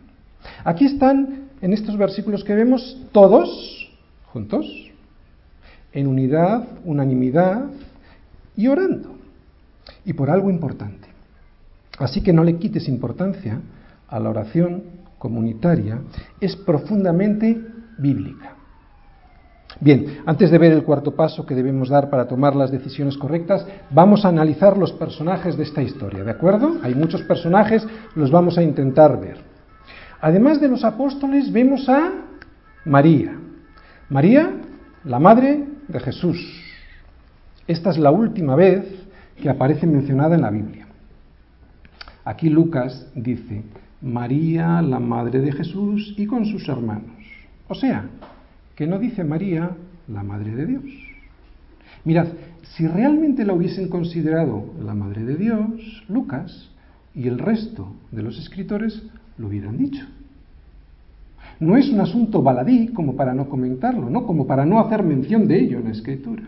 Aquí 0.63 0.85
están, 0.85 1.45
en 1.61 1.73
estos 1.73 1.97
versículos 1.97 2.43
que 2.43 2.53
vemos, 2.53 3.01
todos 3.11 3.89
juntos, 4.25 4.65
en 5.95 6.07
unidad, 6.07 6.67
unanimidad 6.83 7.65
y 8.55 8.67
orando. 8.67 9.15
Y 10.03 10.13
por 10.13 10.29
algo 10.29 10.51
importante. 10.51 11.07
Así 11.97 12.21
que 12.21 12.33
no 12.33 12.43
le 12.43 12.57
quites 12.57 12.87
importancia 12.87 13.61
a 14.07 14.19
la 14.19 14.29
oración 14.29 14.83
comunitaria, 15.17 16.01
es 16.39 16.55
profundamente 16.55 17.59
bíblica. 17.97 18.53
Bien, 19.79 20.19
antes 20.25 20.51
de 20.51 20.57
ver 20.57 20.73
el 20.73 20.83
cuarto 20.83 21.15
paso 21.15 21.45
que 21.45 21.55
debemos 21.55 21.89
dar 21.89 22.09
para 22.09 22.27
tomar 22.27 22.55
las 22.55 22.71
decisiones 22.71 23.17
correctas, 23.17 23.65
vamos 23.89 24.23
a 24.25 24.29
analizar 24.29 24.77
los 24.77 24.91
personajes 24.93 25.57
de 25.57 25.63
esta 25.63 25.81
historia, 25.81 26.23
¿de 26.23 26.31
acuerdo? 26.31 26.77
Hay 26.83 26.93
muchos 26.93 27.21
personajes, 27.23 27.85
los 28.15 28.31
vamos 28.31 28.57
a 28.57 28.63
intentar 28.63 29.19
ver. 29.19 29.37
Además 30.21 30.59
de 30.59 30.67
los 30.67 30.83
apóstoles, 30.83 31.51
vemos 31.51 31.87
a 31.89 32.11
María. 32.85 33.37
María, 34.09 34.51
la 35.03 35.19
madre 35.19 35.74
de 35.87 35.99
Jesús. 35.99 36.37
Esta 37.67 37.89
es 37.89 37.97
la 37.97 38.11
última 38.11 38.55
vez 38.55 38.85
que 39.41 39.49
aparece 39.49 39.87
mencionada 39.87 40.35
en 40.35 40.41
la 40.41 40.51
Biblia. 40.51 40.87
Aquí 42.23 42.49
Lucas 42.49 43.07
dice, 43.15 43.63
María, 44.01 44.81
la 44.81 44.99
madre 44.99 45.39
de 45.39 45.51
Jesús, 45.51 46.13
y 46.17 46.25
con 46.25 46.45
sus 46.45 46.67
hermanos. 46.67 47.11
O 47.67 47.75
sea, 47.75 48.05
que 48.75 48.87
no 48.87 48.99
dice 48.99 49.23
María, 49.23 49.71
la 50.07 50.23
madre 50.23 50.55
de 50.55 50.65
Dios. 50.65 50.83
Mirad, 52.03 52.27
si 52.75 52.87
realmente 52.87 53.45
la 53.45 53.53
hubiesen 53.53 53.89
considerado 53.89 54.73
la 54.83 54.93
madre 54.93 55.23
de 55.23 55.35
Dios, 55.35 56.03
Lucas 56.07 56.69
y 57.13 57.27
el 57.27 57.39
resto 57.39 57.95
de 58.11 58.21
los 58.23 58.37
escritores 58.37 59.03
lo 59.37 59.47
hubieran 59.47 59.77
dicho. 59.77 60.05
No 61.59 61.77
es 61.77 61.89
un 61.89 61.99
asunto 62.01 62.41
baladí 62.41 62.87
como 62.87 63.15
para 63.15 63.33
no 63.33 63.47
comentarlo, 63.47 64.09
¿no? 64.09 64.25
como 64.25 64.45
para 64.45 64.65
no 64.65 64.79
hacer 64.79 65.03
mención 65.03 65.47
de 65.47 65.59
ello 65.59 65.79
en 65.79 65.85
la 65.85 65.91
escritura. 65.91 66.43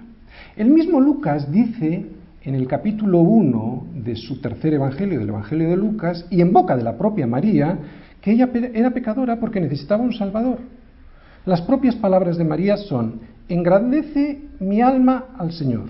El 0.55 0.69
mismo 0.69 0.99
Lucas 0.99 1.51
dice 1.51 2.05
en 2.41 2.55
el 2.55 2.67
capítulo 2.67 3.19
1 3.19 3.87
de 4.03 4.15
su 4.15 4.39
tercer 4.39 4.73
evangelio, 4.73 5.19
del 5.19 5.29
Evangelio 5.29 5.69
de 5.69 5.77
Lucas, 5.77 6.25
y 6.29 6.41
en 6.41 6.53
boca 6.53 6.77
de 6.77 6.83
la 6.83 6.97
propia 6.97 7.27
María, 7.27 7.77
que 8.21 8.31
ella 8.31 8.49
era 8.73 8.91
pecadora 8.91 9.39
porque 9.39 9.59
necesitaba 9.59 10.03
un 10.03 10.13
Salvador. 10.13 10.59
Las 11.45 11.61
propias 11.61 11.95
palabras 11.95 12.37
de 12.37 12.43
María 12.43 12.77
son, 12.77 13.21
engrandece 13.49 14.41
mi 14.59 14.81
alma 14.81 15.25
al 15.37 15.51
Señor, 15.51 15.89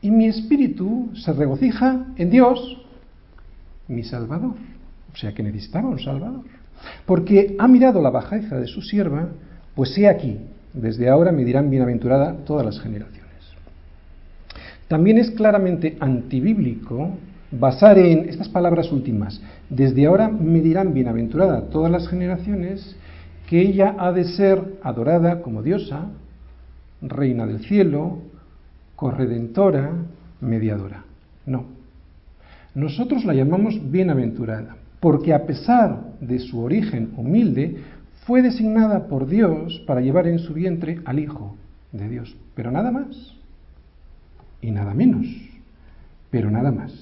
y 0.00 0.10
mi 0.10 0.26
espíritu 0.26 1.10
se 1.14 1.32
regocija 1.32 2.06
en 2.16 2.30
Dios, 2.30 2.86
mi 3.88 4.04
Salvador. 4.04 4.54
O 5.12 5.16
sea 5.16 5.34
que 5.34 5.42
necesitaba 5.42 5.88
un 5.88 5.98
Salvador. 5.98 6.44
Porque 7.06 7.56
ha 7.58 7.68
mirado 7.68 8.00
la 8.02 8.10
bajeza 8.10 8.56
de 8.58 8.66
su 8.66 8.82
sierva, 8.82 9.28
pues 9.74 9.96
he 9.98 10.08
aquí, 10.08 10.38
desde 10.72 11.08
ahora 11.08 11.32
me 11.32 11.44
dirán 11.44 11.70
bienaventurada 11.70 12.36
todas 12.44 12.64
las 12.64 12.80
generaciones. 12.80 13.28
También 14.88 15.18
es 15.18 15.30
claramente 15.30 15.96
antibíblico 16.00 17.10
basar 17.50 17.98
en 17.98 18.28
estas 18.28 18.48
palabras 18.48 18.92
últimas, 18.92 19.40
desde 19.70 20.06
ahora 20.06 20.28
me 20.28 20.60
dirán 20.60 20.92
bienaventurada 20.92 21.62
todas 21.70 21.90
las 21.90 22.08
generaciones, 22.08 22.96
que 23.48 23.60
ella 23.60 23.96
ha 23.98 24.12
de 24.12 24.24
ser 24.24 24.62
adorada 24.82 25.40
como 25.40 25.62
diosa, 25.62 26.06
reina 27.00 27.46
del 27.46 27.60
cielo, 27.60 28.18
corredentora, 28.96 29.92
mediadora. 30.40 31.04
No. 31.46 31.64
Nosotros 32.74 33.24
la 33.24 33.32
llamamos 33.32 33.90
bienaventurada, 33.90 34.76
porque 35.00 35.32
a 35.32 35.46
pesar 35.46 36.14
de 36.20 36.38
su 36.38 36.60
origen 36.60 37.12
humilde, 37.16 37.76
fue 38.26 38.42
designada 38.42 39.06
por 39.08 39.26
Dios 39.26 39.82
para 39.86 40.00
llevar 40.00 40.26
en 40.26 40.38
su 40.38 40.52
vientre 40.52 41.00
al 41.04 41.18
Hijo 41.18 41.56
de 41.92 42.08
Dios. 42.08 42.36
Pero 42.54 42.70
nada 42.70 42.90
más. 42.90 43.34
Y 44.60 44.70
nada 44.70 44.92
menos. 44.92 45.26
Pero 46.30 46.50
nada 46.50 46.70
más. 46.70 46.92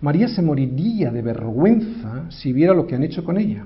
María 0.00 0.28
se 0.28 0.42
moriría 0.42 1.10
de 1.10 1.22
vergüenza 1.22 2.30
si 2.30 2.52
viera 2.52 2.74
lo 2.74 2.86
que 2.86 2.94
han 2.94 3.04
hecho 3.04 3.24
con 3.24 3.38
ella. 3.38 3.64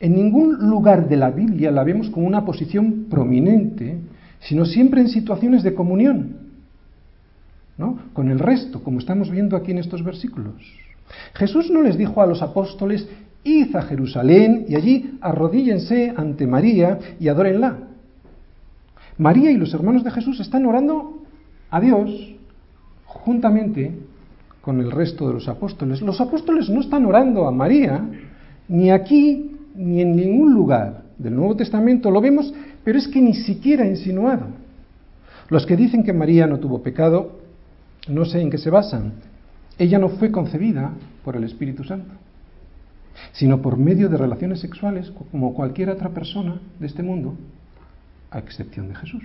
En 0.00 0.14
ningún 0.14 0.68
lugar 0.70 1.08
de 1.08 1.16
la 1.16 1.30
Biblia 1.30 1.70
la 1.70 1.84
vemos 1.84 2.10
con 2.10 2.24
una 2.24 2.44
posición 2.44 3.06
prominente, 3.10 3.98
sino 4.40 4.64
siempre 4.64 5.00
en 5.00 5.08
situaciones 5.08 5.62
de 5.62 5.74
comunión, 5.74 6.36
¿no? 7.78 7.98
Con 8.12 8.30
el 8.30 8.38
resto, 8.38 8.82
como 8.82 8.98
estamos 8.98 9.30
viendo 9.30 9.56
aquí 9.56 9.72
en 9.72 9.78
estos 9.78 10.04
versículos. 10.04 10.54
Jesús 11.34 11.70
no 11.70 11.82
les 11.82 11.96
dijo 11.96 12.22
a 12.22 12.26
los 12.26 12.42
apóstoles, 12.42 13.08
id 13.44 13.74
a 13.74 13.82
Jerusalén 13.82 14.66
y 14.68 14.76
allí 14.76 15.18
arrodíllense 15.20 16.12
ante 16.16 16.46
María 16.46 16.98
y 17.18 17.28
adórenla. 17.28 17.78
María 19.18 19.50
y 19.50 19.56
los 19.56 19.74
hermanos 19.74 20.04
de 20.04 20.10
Jesús 20.10 20.40
están 20.40 20.66
orando 20.66 21.22
a 21.70 21.80
Dios 21.80 22.34
juntamente 23.04 23.92
con 24.60 24.80
el 24.80 24.90
resto 24.90 25.28
de 25.28 25.34
los 25.34 25.48
apóstoles. 25.48 26.00
Los 26.00 26.20
apóstoles 26.20 26.70
no 26.70 26.80
están 26.80 27.04
orando 27.04 27.46
a 27.46 27.50
María, 27.50 28.02
ni 28.68 28.90
aquí 28.90 29.50
ni 29.74 30.00
en 30.00 30.16
ningún 30.16 30.54
lugar 30.54 31.02
del 31.18 31.34
Nuevo 31.34 31.56
Testamento 31.56 32.10
lo 32.10 32.20
vemos, 32.20 32.52
pero 32.84 32.98
es 32.98 33.08
que 33.08 33.20
ni 33.20 33.34
siquiera 33.34 33.86
insinuado. 33.86 34.46
Los 35.48 35.66
que 35.66 35.76
dicen 35.76 36.04
que 36.04 36.12
María 36.12 36.46
no 36.46 36.58
tuvo 36.58 36.82
pecado, 36.82 37.40
no 38.08 38.24
sé 38.24 38.40
en 38.40 38.50
qué 38.50 38.58
se 38.58 38.70
basan. 38.70 39.12
Ella 39.78 39.98
no 39.98 40.08
fue 40.10 40.30
concebida 40.30 40.92
por 41.24 41.36
el 41.36 41.44
Espíritu 41.44 41.84
Santo, 41.84 42.14
sino 43.32 43.60
por 43.62 43.76
medio 43.76 44.08
de 44.08 44.16
relaciones 44.16 44.60
sexuales 44.60 45.12
como 45.30 45.54
cualquier 45.54 45.90
otra 45.90 46.10
persona 46.10 46.60
de 46.78 46.86
este 46.86 47.02
mundo, 47.02 47.34
a 48.30 48.38
excepción 48.38 48.88
de 48.88 48.94
Jesús. 48.94 49.22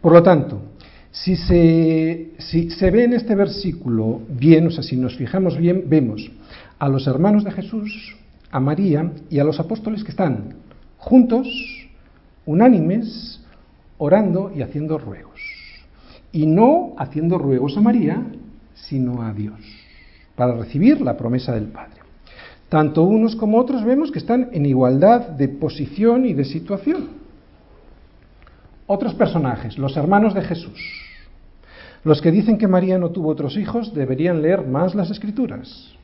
Por 0.00 0.12
lo 0.12 0.22
tanto, 0.22 0.62
si 1.10 1.36
se, 1.36 2.90
ve 2.90 3.04
en 3.04 3.14
este 3.14 3.34
versículo 3.34 4.20
bien, 4.28 4.66
o 4.66 4.70
sea, 4.70 4.82
si 4.82 4.96
nos 4.96 5.16
fijamos 5.16 5.56
bien, 5.56 5.84
vemos 5.88 6.30
a 6.78 6.88
los 6.88 7.06
hermanos 7.06 7.44
de 7.44 7.50
Jesús, 7.50 8.16
a 8.50 8.60
María 8.60 9.12
y 9.30 9.38
a 9.38 9.44
los 9.44 9.58
apóstoles 9.60 10.04
que 10.04 10.10
están 10.10 10.54
juntos, 10.98 11.48
unánimes, 12.46 13.42
orando 13.98 14.52
y 14.54 14.62
haciendo 14.62 14.98
ruegos. 14.98 15.40
Y 16.30 16.46
no 16.46 16.94
haciendo 16.98 17.38
ruegos 17.38 17.76
a 17.76 17.80
María, 17.80 18.22
sino 18.86 19.22
a 19.22 19.32
Dios, 19.32 19.60
para 20.36 20.54
recibir 20.54 21.00
la 21.00 21.16
promesa 21.16 21.52
del 21.54 21.66
Padre. 21.66 22.00
Tanto 22.68 23.02
unos 23.02 23.34
como 23.34 23.58
otros 23.58 23.84
vemos 23.84 24.10
que 24.10 24.18
están 24.18 24.50
en 24.52 24.66
igualdad 24.66 25.28
de 25.28 25.48
posición 25.48 26.26
y 26.26 26.34
de 26.34 26.44
situación. 26.44 27.08
Otros 28.86 29.14
personajes, 29.14 29.78
los 29.78 29.96
hermanos 29.96 30.34
de 30.34 30.42
Jesús. 30.42 30.80
Los 32.04 32.20
que 32.22 32.30
dicen 32.30 32.58
que 32.58 32.68
María 32.68 32.98
no 32.98 33.10
tuvo 33.10 33.30
otros 33.30 33.56
hijos 33.56 33.92
deberían 33.94 34.42
leer 34.42 34.66
más 34.66 34.94
las 34.94 35.10
escrituras. 35.10 35.94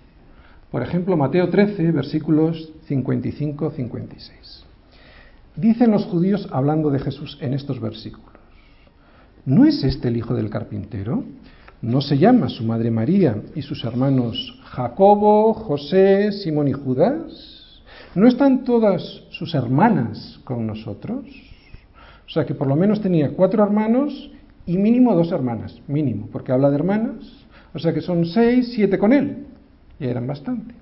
Por 0.70 0.82
ejemplo, 0.82 1.16
Mateo 1.16 1.48
13, 1.50 1.92
versículos 1.92 2.72
55-56. 2.88 4.64
Dicen 5.56 5.92
los 5.92 6.04
judíos 6.06 6.48
hablando 6.50 6.90
de 6.90 6.98
Jesús 6.98 7.38
en 7.40 7.54
estos 7.54 7.80
versículos. 7.80 8.34
¿No 9.44 9.66
es 9.66 9.84
este 9.84 10.08
el 10.08 10.16
hijo 10.16 10.34
del 10.34 10.50
carpintero? 10.50 11.24
¿No 11.85 12.01
se 12.01 12.16
llama 12.16 12.49
su 12.49 12.64
madre 12.64 12.90
María 12.90 13.37
y 13.55 13.61
sus 13.61 13.85
hermanos 13.85 14.59
Jacobo, 14.64 15.53
José, 15.53 16.33
Simón 16.33 16.68
y 16.68 16.73
Judas? 16.73 17.83
¿No 18.14 18.27
están 18.27 18.64
todas 18.64 19.03
sus 19.29 19.55
hermanas 19.55 20.40
con 20.44 20.66
nosotros? 20.66 21.27
O 22.27 22.31
sea 22.31 22.47
que 22.47 22.55
por 22.55 22.68
lo 22.68 22.75
menos 22.75 23.03
tenía 23.03 23.33
cuatro 23.35 23.62
hermanos 23.62 24.31
y 24.64 24.79
mínimo 24.79 25.14
dos 25.14 25.31
hermanas, 25.31 25.79
mínimo, 25.87 26.31
porque 26.33 26.53
habla 26.53 26.70
de 26.70 26.77
hermanas. 26.77 27.16
O 27.75 27.79
sea 27.79 27.92
que 27.92 28.01
son 28.01 28.25
seis, 28.25 28.73
siete 28.75 28.97
con 28.97 29.12
él. 29.12 29.44
Ya 30.01 30.09
eran 30.09 30.27
bastante. 30.27 30.75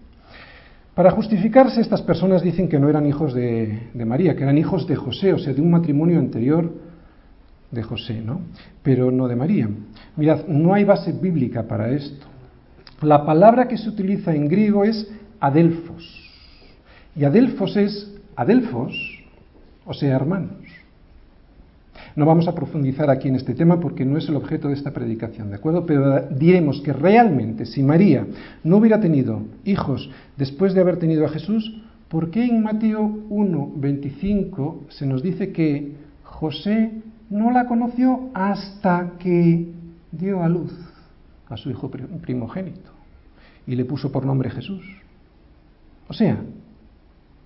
Para 0.94 1.10
justificarse, 1.10 1.80
estas 1.80 2.02
personas 2.02 2.42
dicen 2.42 2.68
que 2.68 2.78
no 2.78 2.88
eran 2.88 3.06
hijos 3.06 3.34
de, 3.34 3.88
de, 3.92 4.04
María, 4.04 4.36
que 4.36 4.44
eran 4.44 4.56
hijos 4.56 4.86
de 4.86 4.94
José, 4.94 5.32
o 5.32 5.38
sea, 5.40 5.52
de 5.52 5.60
un 5.60 5.72
matrimonio 5.72 6.20
anterior 6.20 6.72
de 7.72 7.82
José, 7.82 8.22
¿no? 8.24 8.42
Pero 8.84 9.10
no 9.10 9.26
de 9.26 9.34
María. 9.34 9.68
Mirad, 10.16 10.46
no 10.46 10.74
hay 10.74 10.84
base 10.84 11.12
bíblica 11.12 11.62
para 11.62 11.90
esto. 11.90 12.26
La 13.00 13.24
palabra 13.24 13.66
que 13.66 13.78
se 13.78 13.88
utiliza 13.88 14.34
en 14.34 14.48
griego 14.48 14.84
es 14.84 15.10
adelfos. 15.40 16.04
Y 17.16 17.24
adelfos 17.24 17.76
es 17.76 18.14
adelfos, 18.36 18.94
o 19.84 19.92
sea, 19.92 20.14
hermanos. 20.14 20.56
No 22.14 22.26
vamos 22.26 22.46
a 22.46 22.54
profundizar 22.54 23.08
aquí 23.10 23.28
en 23.28 23.36
este 23.36 23.54
tema 23.54 23.80
porque 23.80 24.04
no 24.04 24.18
es 24.18 24.28
el 24.28 24.36
objeto 24.36 24.68
de 24.68 24.74
esta 24.74 24.92
predicación, 24.92 25.48
¿de 25.48 25.56
acuerdo? 25.56 25.86
Pero 25.86 26.28
diremos 26.28 26.80
que 26.82 26.92
realmente 26.92 27.64
si 27.64 27.82
María 27.82 28.26
no 28.62 28.76
hubiera 28.76 29.00
tenido 29.00 29.42
hijos 29.64 30.10
después 30.36 30.74
de 30.74 30.82
haber 30.82 30.98
tenido 30.98 31.24
a 31.24 31.30
Jesús, 31.30 31.82
¿por 32.08 32.30
qué 32.30 32.44
en 32.44 32.62
Mateo 32.62 33.24
1, 33.30 33.72
25 33.76 34.84
se 34.90 35.06
nos 35.06 35.22
dice 35.22 35.52
que 35.52 35.92
José 36.22 36.92
no 37.30 37.50
la 37.50 37.66
conoció 37.66 38.28
hasta 38.34 39.12
que 39.18 39.72
dio 40.12 40.42
a 40.42 40.48
luz 40.48 40.72
a 41.48 41.56
su 41.56 41.70
hijo 41.70 41.90
primogénito 41.90 42.90
y 43.66 43.74
le 43.74 43.84
puso 43.84 44.12
por 44.12 44.24
nombre 44.24 44.50
Jesús? 44.50 44.84
O 46.08 46.12
sea, 46.12 46.40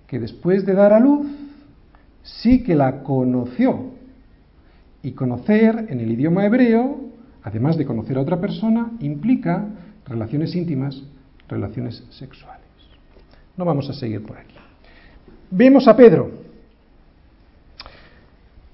que 0.07 0.21
después 0.21 0.67
de 0.67 0.75
dar 0.75 0.93
a 0.93 1.01
luz, 1.01 1.27
sí 2.23 2.63
que 2.63 2.75
la 2.75 3.03
conoció, 3.03 3.97
y 5.07 5.13
conocer 5.13 5.87
en 5.89 6.01
el 6.01 6.11
idioma 6.11 6.45
hebreo, 6.47 6.99
además 7.45 7.77
de 7.77 7.87
conocer 7.87 8.19
a 8.19 8.23
otra 8.23 8.41
persona, 8.41 8.91
implica 8.99 9.65
relaciones 10.05 10.57
íntimas, 10.57 11.01
relaciones 11.49 12.03
sexuales. 12.11 12.67
No 13.57 13.65
vamos 13.65 13.89
a 13.89 13.93
seguir 13.93 14.25
por 14.25 14.37
aquí. 14.37 14.57
Vemos 15.49 15.87
a 15.87 15.97
Pedro. 15.97 16.29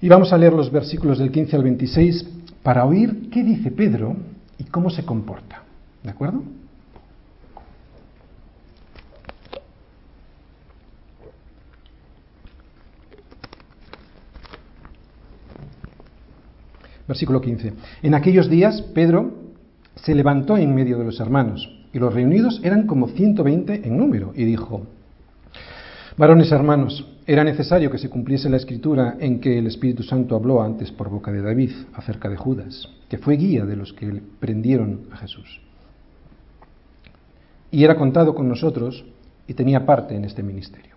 Y 0.01 0.09
vamos 0.09 0.33
a 0.33 0.37
leer 0.39 0.53
los 0.53 0.71
versículos 0.71 1.19
del 1.19 1.31
15 1.31 1.55
al 1.55 1.63
26 1.63 2.29
para 2.63 2.85
oír 2.85 3.29
qué 3.29 3.43
dice 3.43 3.69
Pedro 3.71 4.15
y 4.57 4.63
cómo 4.63 4.89
se 4.89 5.05
comporta. 5.05 5.63
¿De 6.01 6.09
acuerdo? 6.09 6.41
Versículo 17.07 17.41
15. 17.41 17.73
En 18.01 18.15
aquellos 18.15 18.49
días 18.49 18.81
Pedro 18.93 19.33
se 19.95 20.15
levantó 20.15 20.57
en 20.57 20.73
medio 20.73 20.97
de 20.97 21.05
los 21.05 21.19
hermanos, 21.19 21.69
y 21.93 21.99
los 21.99 22.13
reunidos 22.13 22.59
eran 22.63 22.87
como 22.87 23.09
120 23.09 23.87
en 23.87 23.97
número, 23.97 24.33
y 24.35 24.45
dijo, 24.45 24.87
Varones 26.17 26.51
hermanos, 26.51 27.05
era 27.25 27.43
necesario 27.43 27.89
que 27.89 27.97
se 27.97 28.09
cumpliese 28.09 28.49
la 28.49 28.57
escritura 28.57 29.15
en 29.19 29.39
que 29.39 29.57
el 29.57 29.67
Espíritu 29.67 30.03
Santo 30.03 30.35
habló 30.35 30.61
antes 30.61 30.91
por 30.91 31.09
boca 31.09 31.31
de 31.31 31.41
David 31.41 31.71
acerca 31.93 32.29
de 32.29 32.37
Judas, 32.37 32.89
que 33.09 33.17
fue 33.17 33.37
guía 33.37 33.65
de 33.65 33.75
los 33.75 33.93
que 33.93 34.21
prendieron 34.39 35.07
a 35.11 35.17
Jesús. 35.17 35.61
Y 37.71 37.83
era 37.83 37.95
contado 37.95 38.35
con 38.35 38.49
nosotros 38.49 39.05
y 39.47 39.53
tenía 39.53 39.85
parte 39.85 40.15
en 40.15 40.25
este 40.25 40.43
ministerio. 40.43 40.95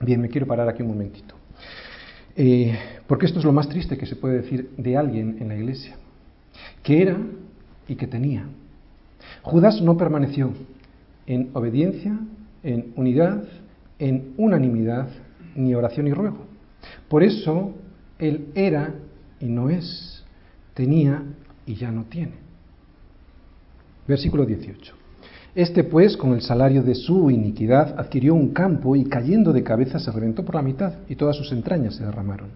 Bien, 0.00 0.20
me 0.20 0.28
quiero 0.28 0.46
parar 0.46 0.68
aquí 0.68 0.82
un 0.82 0.88
momentito. 0.88 1.34
Eh, 2.36 2.76
porque 3.06 3.26
esto 3.26 3.38
es 3.38 3.44
lo 3.44 3.52
más 3.52 3.68
triste 3.68 3.96
que 3.96 4.06
se 4.06 4.16
puede 4.16 4.40
decir 4.40 4.70
de 4.76 4.96
alguien 4.96 5.36
en 5.40 5.48
la 5.48 5.56
iglesia, 5.56 5.96
que 6.82 7.02
era 7.02 7.18
y 7.88 7.96
que 7.96 8.06
tenía. 8.06 8.46
Judas 9.42 9.80
no 9.82 9.96
permaneció 9.96 10.52
en 11.26 11.50
obediencia, 11.52 12.18
en 12.62 12.92
unidad, 12.96 13.44
en 13.98 14.34
unanimidad, 14.36 15.08
ni 15.54 15.74
oración 15.74 16.06
y 16.06 16.12
ruego. 16.12 16.46
Por 17.08 17.22
eso 17.22 17.72
él 18.18 18.48
era 18.54 18.94
y 19.40 19.46
no 19.46 19.70
es, 19.70 20.24
tenía 20.74 21.22
y 21.66 21.74
ya 21.74 21.90
no 21.90 22.04
tiene. 22.04 22.34
Versículo 24.06 24.44
18. 24.44 24.94
Este 25.54 25.84
pues, 25.84 26.16
con 26.16 26.32
el 26.32 26.42
salario 26.42 26.82
de 26.82 26.96
su 26.96 27.30
iniquidad, 27.30 27.94
adquirió 27.98 28.34
un 28.34 28.52
campo 28.52 28.96
y 28.96 29.04
cayendo 29.04 29.52
de 29.52 29.62
cabeza 29.62 29.98
se 30.00 30.10
reventó 30.10 30.44
por 30.44 30.56
la 30.56 30.62
mitad 30.62 30.94
y 31.08 31.14
todas 31.14 31.36
sus 31.36 31.52
entrañas 31.52 31.94
se 31.94 32.04
derramaron. 32.04 32.50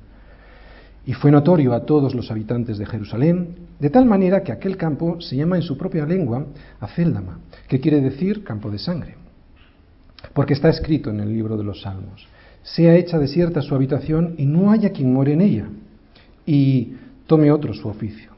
Y 1.07 1.13
fue 1.13 1.31
notorio 1.31 1.73
a 1.73 1.87
todos 1.87 2.15
los 2.15 2.31
habitantes 2.31 2.77
de 2.77 2.85
Jerusalén, 2.85 3.55
de 3.79 3.89
tal 3.89 4.05
manera 4.05 4.43
que 4.43 4.53
aquel 4.53 4.77
campo 4.77 5.21
se 5.21 5.37
llama 5.37 5.57
en 5.57 5.63
su 5.63 5.79
propia 5.79 6.05
lengua 6.05 6.47
Acéldama, 6.81 7.39
que 7.69 7.81
quiere 7.81 8.01
decir 8.01 8.43
campo 8.43 8.71
de 8.71 8.79
sangre. 8.79 9.15
Porque 10.35 10.55
está 10.55 10.69
escrito 10.69 11.11
en 11.11 11.21
el 11.21 11.33
libro 11.33 11.57
de 11.57 11.65
los 11.65 11.81
Salmos, 11.83 12.27
sea 12.75 12.95
hecha 12.97 13.19
desierta 13.19 13.63
su 13.63 13.75
habitación 13.75 14.35
y 14.39 14.47
no 14.47 14.71
haya 14.71 14.91
quien 14.91 15.13
more 15.13 15.33
en 15.33 15.41
ella, 15.41 15.69
y 16.47 16.95
tome 17.27 17.51
otro 17.51 17.75
su 17.75 17.89
oficio. 17.89 18.31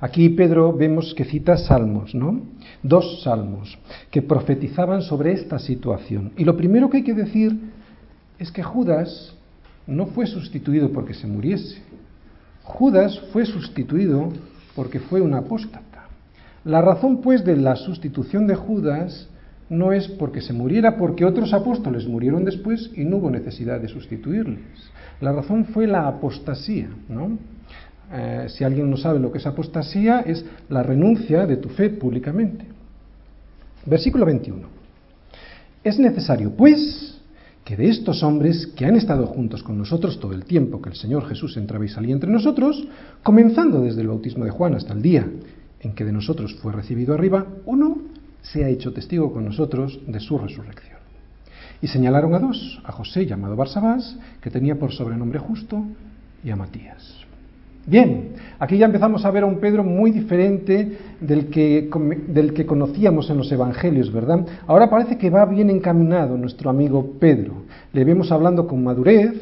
Aquí 0.00 0.30
Pedro 0.30 0.72
vemos 0.72 1.14
que 1.14 1.24
cita 1.24 1.56
salmos, 1.58 2.14
¿no? 2.14 2.40
Dos 2.82 3.22
salmos 3.22 3.78
que 4.10 4.22
profetizaban 4.22 5.02
sobre 5.02 5.32
esta 5.32 5.58
situación. 5.58 6.32
Y 6.38 6.44
lo 6.44 6.56
primero 6.56 6.88
que 6.88 6.98
hay 6.98 7.04
que 7.04 7.14
decir 7.14 7.54
es 8.38 8.50
que 8.50 8.62
Judas 8.62 9.34
no 9.86 10.06
fue 10.06 10.26
sustituido 10.26 10.90
porque 10.90 11.12
se 11.12 11.26
muriese. 11.26 11.82
Judas 12.62 13.20
fue 13.32 13.44
sustituido 13.44 14.32
porque 14.74 15.00
fue 15.00 15.20
un 15.20 15.34
apóstata. 15.34 16.06
La 16.64 16.80
razón, 16.80 17.20
pues, 17.20 17.44
de 17.44 17.56
la 17.56 17.76
sustitución 17.76 18.46
de 18.46 18.54
Judas 18.54 19.28
no 19.70 19.92
es 19.92 20.08
porque 20.08 20.42
se 20.42 20.52
muriera, 20.52 20.96
porque 20.96 21.24
otros 21.24 21.54
apóstoles 21.54 22.06
murieron 22.06 22.44
después 22.44 22.90
y 22.94 23.04
no 23.04 23.16
hubo 23.16 23.30
necesidad 23.30 23.80
de 23.80 23.88
sustituirles. 23.88 24.58
La 25.20 25.32
razón 25.32 25.66
fue 25.66 25.86
la 25.86 26.08
apostasía, 26.08 26.88
¿no? 27.08 27.38
Eh, 28.12 28.46
si 28.48 28.64
alguien 28.64 28.90
no 28.90 28.96
sabe 28.96 29.20
lo 29.20 29.30
que 29.30 29.38
es 29.38 29.46
apostasía, 29.46 30.20
es 30.20 30.44
la 30.68 30.82
renuncia 30.82 31.46
de 31.46 31.56
tu 31.56 31.68
fe 31.68 31.88
públicamente. 31.88 32.64
Versículo 33.86 34.26
21. 34.26 34.66
Es 35.84 35.98
necesario, 36.00 36.50
pues, 36.50 37.20
que 37.64 37.76
de 37.76 37.88
estos 37.88 38.24
hombres 38.24 38.66
que 38.66 38.84
han 38.84 38.96
estado 38.96 39.26
juntos 39.26 39.62
con 39.62 39.78
nosotros 39.78 40.18
todo 40.18 40.32
el 40.32 40.44
tiempo 40.44 40.82
que 40.82 40.90
el 40.90 40.96
Señor 40.96 41.28
Jesús 41.28 41.56
entraba 41.56 41.84
y 41.84 41.88
salía 41.88 42.12
entre 42.12 42.30
nosotros, 42.30 42.88
comenzando 43.22 43.80
desde 43.80 44.00
el 44.00 44.08
bautismo 44.08 44.44
de 44.44 44.50
Juan 44.50 44.74
hasta 44.74 44.92
el 44.92 45.02
día 45.02 45.26
en 45.80 45.94
que 45.94 46.04
de 46.04 46.12
nosotros 46.12 46.54
fue 46.60 46.72
recibido 46.72 47.14
arriba, 47.14 47.46
uno 47.64 48.09
se 48.42 48.64
ha 48.64 48.68
hecho 48.68 48.92
testigo 48.92 49.32
con 49.32 49.44
nosotros 49.44 50.00
de 50.06 50.20
su 50.20 50.38
resurrección. 50.38 50.98
Y 51.82 51.88
señalaron 51.88 52.34
a 52.34 52.38
dos, 52.38 52.80
a 52.84 52.92
José 52.92 53.26
llamado 53.26 53.56
Barsabás, 53.56 54.16
que 54.40 54.50
tenía 54.50 54.78
por 54.78 54.92
sobrenombre 54.92 55.38
justo, 55.38 55.82
y 56.44 56.50
a 56.50 56.56
Matías. 56.56 57.20
Bien, 57.86 58.32
aquí 58.58 58.76
ya 58.76 58.86
empezamos 58.86 59.24
a 59.24 59.30
ver 59.30 59.42
a 59.42 59.46
un 59.46 59.58
Pedro 59.58 59.82
muy 59.82 60.10
diferente 60.10 60.98
del 61.20 61.46
que, 61.46 61.88
del 62.28 62.52
que 62.52 62.66
conocíamos 62.66 63.30
en 63.30 63.38
los 63.38 63.50
evangelios, 63.50 64.12
¿verdad? 64.12 64.46
Ahora 64.66 64.90
parece 64.90 65.16
que 65.16 65.30
va 65.30 65.46
bien 65.46 65.70
encaminado 65.70 66.36
nuestro 66.36 66.68
amigo 66.68 67.14
Pedro. 67.18 67.64
Le 67.92 68.04
vemos 68.04 68.30
hablando 68.30 68.66
con 68.66 68.84
madurez, 68.84 69.32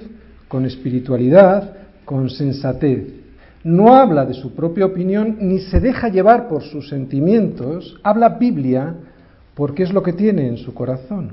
con 0.46 0.64
espiritualidad, 0.64 1.74
con 2.04 2.30
sensatez. 2.30 3.18
No 3.64 3.94
habla 3.94 4.24
de 4.24 4.34
su 4.34 4.54
propia 4.54 4.86
opinión 4.86 5.36
ni 5.40 5.58
se 5.58 5.80
deja 5.80 6.08
llevar 6.08 6.48
por 6.48 6.62
sus 6.62 6.88
sentimientos, 6.88 7.98
habla 8.02 8.30
Biblia 8.30 8.94
porque 9.54 9.82
es 9.82 9.92
lo 9.92 10.02
que 10.02 10.12
tiene 10.12 10.46
en 10.46 10.56
su 10.56 10.72
corazón. 10.74 11.32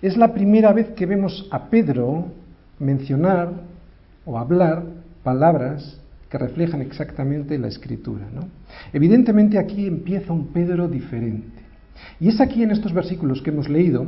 Es 0.00 0.16
la 0.16 0.32
primera 0.32 0.72
vez 0.72 0.90
que 0.90 1.06
vemos 1.06 1.48
a 1.50 1.68
Pedro 1.68 2.26
mencionar 2.78 3.50
o 4.24 4.38
hablar 4.38 4.84
palabras 5.22 6.00
que 6.30 6.38
reflejan 6.38 6.82
exactamente 6.82 7.58
la 7.58 7.68
escritura. 7.68 8.26
¿no? 8.32 8.48
Evidentemente 8.92 9.58
aquí 9.58 9.86
empieza 9.86 10.32
un 10.32 10.48
Pedro 10.48 10.88
diferente. 10.88 11.62
Y 12.20 12.28
es 12.28 12.40
aquí 12.40 12.62
en 12.62 12.70
estos 12.70 12.92
versículos 12.92 13.42
que 13.42 13.50
hemos 13.50 13.68
leído 13.68 14.06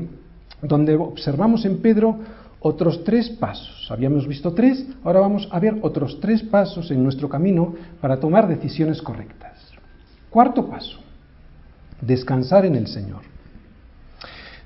donde 0.62 0.96
observamos 0.96 1.64
en 1.64 1.78
Pedro 1.78 2.18
otros 2.60 3.04
tres 3.04 3.30
pasos. 3.30 3.90
Habíamos 3.90 4.26
visto 4.26 4.52
tres, 4.52 4.86
ahora 5.04 5.20
vamos 5.20 5.48
a 5.50 5.60
ver 5.60 5.78
otros 5.82 6.18
tres 6.20 6.42
pasos 6.42 6.90
en 6.90 7.02
nuestro 7.02 7.28
camino 7.28 7.74
para 8.00 8.18
tomar 8.18 8.48
decisiones 8.48 9.00
correctas. 9.02 9.58
Cuarto 10.30 10.66
paso, 10.68 10.98
descansar 12.00 12.66
en 12.66 12.74
el 12.74 12.86
Señor. 12.86 13.22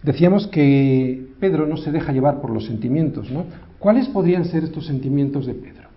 Decíamos 0.03 0.49
que 0.49 1.29
Pedro 1.39 1.67
no 1.67 1.77
se 1.77 1.93
deja 1.93 2.13
llevar 2.13 2.41
por 2.41 2.51
los 2.51 2.67
sentimientos, 2.67 3.31
¿no? 3.31 3.45
¿Cuáles 3.79 4.09
podrían 4.09 4.45
ser 4.45 4.65
estos 4.65 4.87
sentimientos 4.87 5.47
de 5.47 5.55
Pedro? 5.55 5.89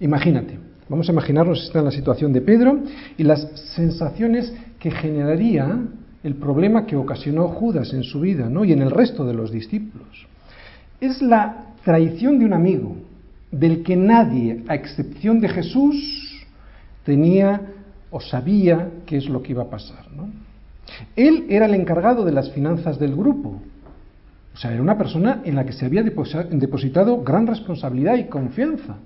Imagínate, 0.00 0.58
vamos 0.88 1.08
a 1.08 1.12
imaginarnos 1.12 1.62
está 1.62 1.80
en 1.80 1.84
la 1.84 1.90
situación 1.90 2.32
de 2.32 2.40
Pedro 2.40 2.80
y 3.18 3.22
las 3.22 3.42
sensaciones 3.74 4.52
que 4.78 4.90
generaría 4.90 5.78
el 6.22 6.34
problema 6.36 6.86
que 6.86 6.96
ocasionó 6.96 7.48
Judas 7.48 7.92
en 7.92 8.02
su 8.02 8.20
vida, 8.20 8.48
¿no? 8.48 8.64
Y 8.64 8.72
en 8.72 8.80
el 8.80 8.90
resto 8.90 9.26
de 9.26 9.34
los 9.34 9.50
discípulos. 9.50 10.26
Es 11.04 11.20
la 11.20 11.66
traición 11.84 12.38
de 12.38 12.46
un 12.46 12.54
amigo, 12.54 12.96
del 13.50 13.82
que 13.82 13.94
nadie, 13.94 14.64
a 14.68 14.74
excepción 14.74 15.38
de 15.38 15.50
Jesús, 15.50 16.46
tenía 17.04 17.60
o 18.10 18.22
sabía 18.22 18.88
qué 19.04 19.18
es 19.18 19.28
lo 19.28 19.42
que 19.42 19.52
iba 19.52 19.64
a 19.64 19.68
pasar. 19.68 20.06
Él 21.14 21.44
era 21.50 21.66
el 21.66 21.74
encargado 21.74 22.24
de 22.24 22.32
las 22.32 22.50
finanzas 22.52 22.98
del 22.98 23.14
grupo. 23.14 23.60
O 24.54 24.56
sea, 24.56 24.72
era 24.72 24.80
una 24.80 24.96
persona 24.96 25.42
en 25.44 25.56
la 25.56 25.66
que 25.66 25.74
se 25.74 25.84
había 25.84 26.02
depositado 26.02 27.22
gran 27.22 27.46
responsabilidad 27.46 28.16
y 28.16 28.24
confianza. 28.24 28.96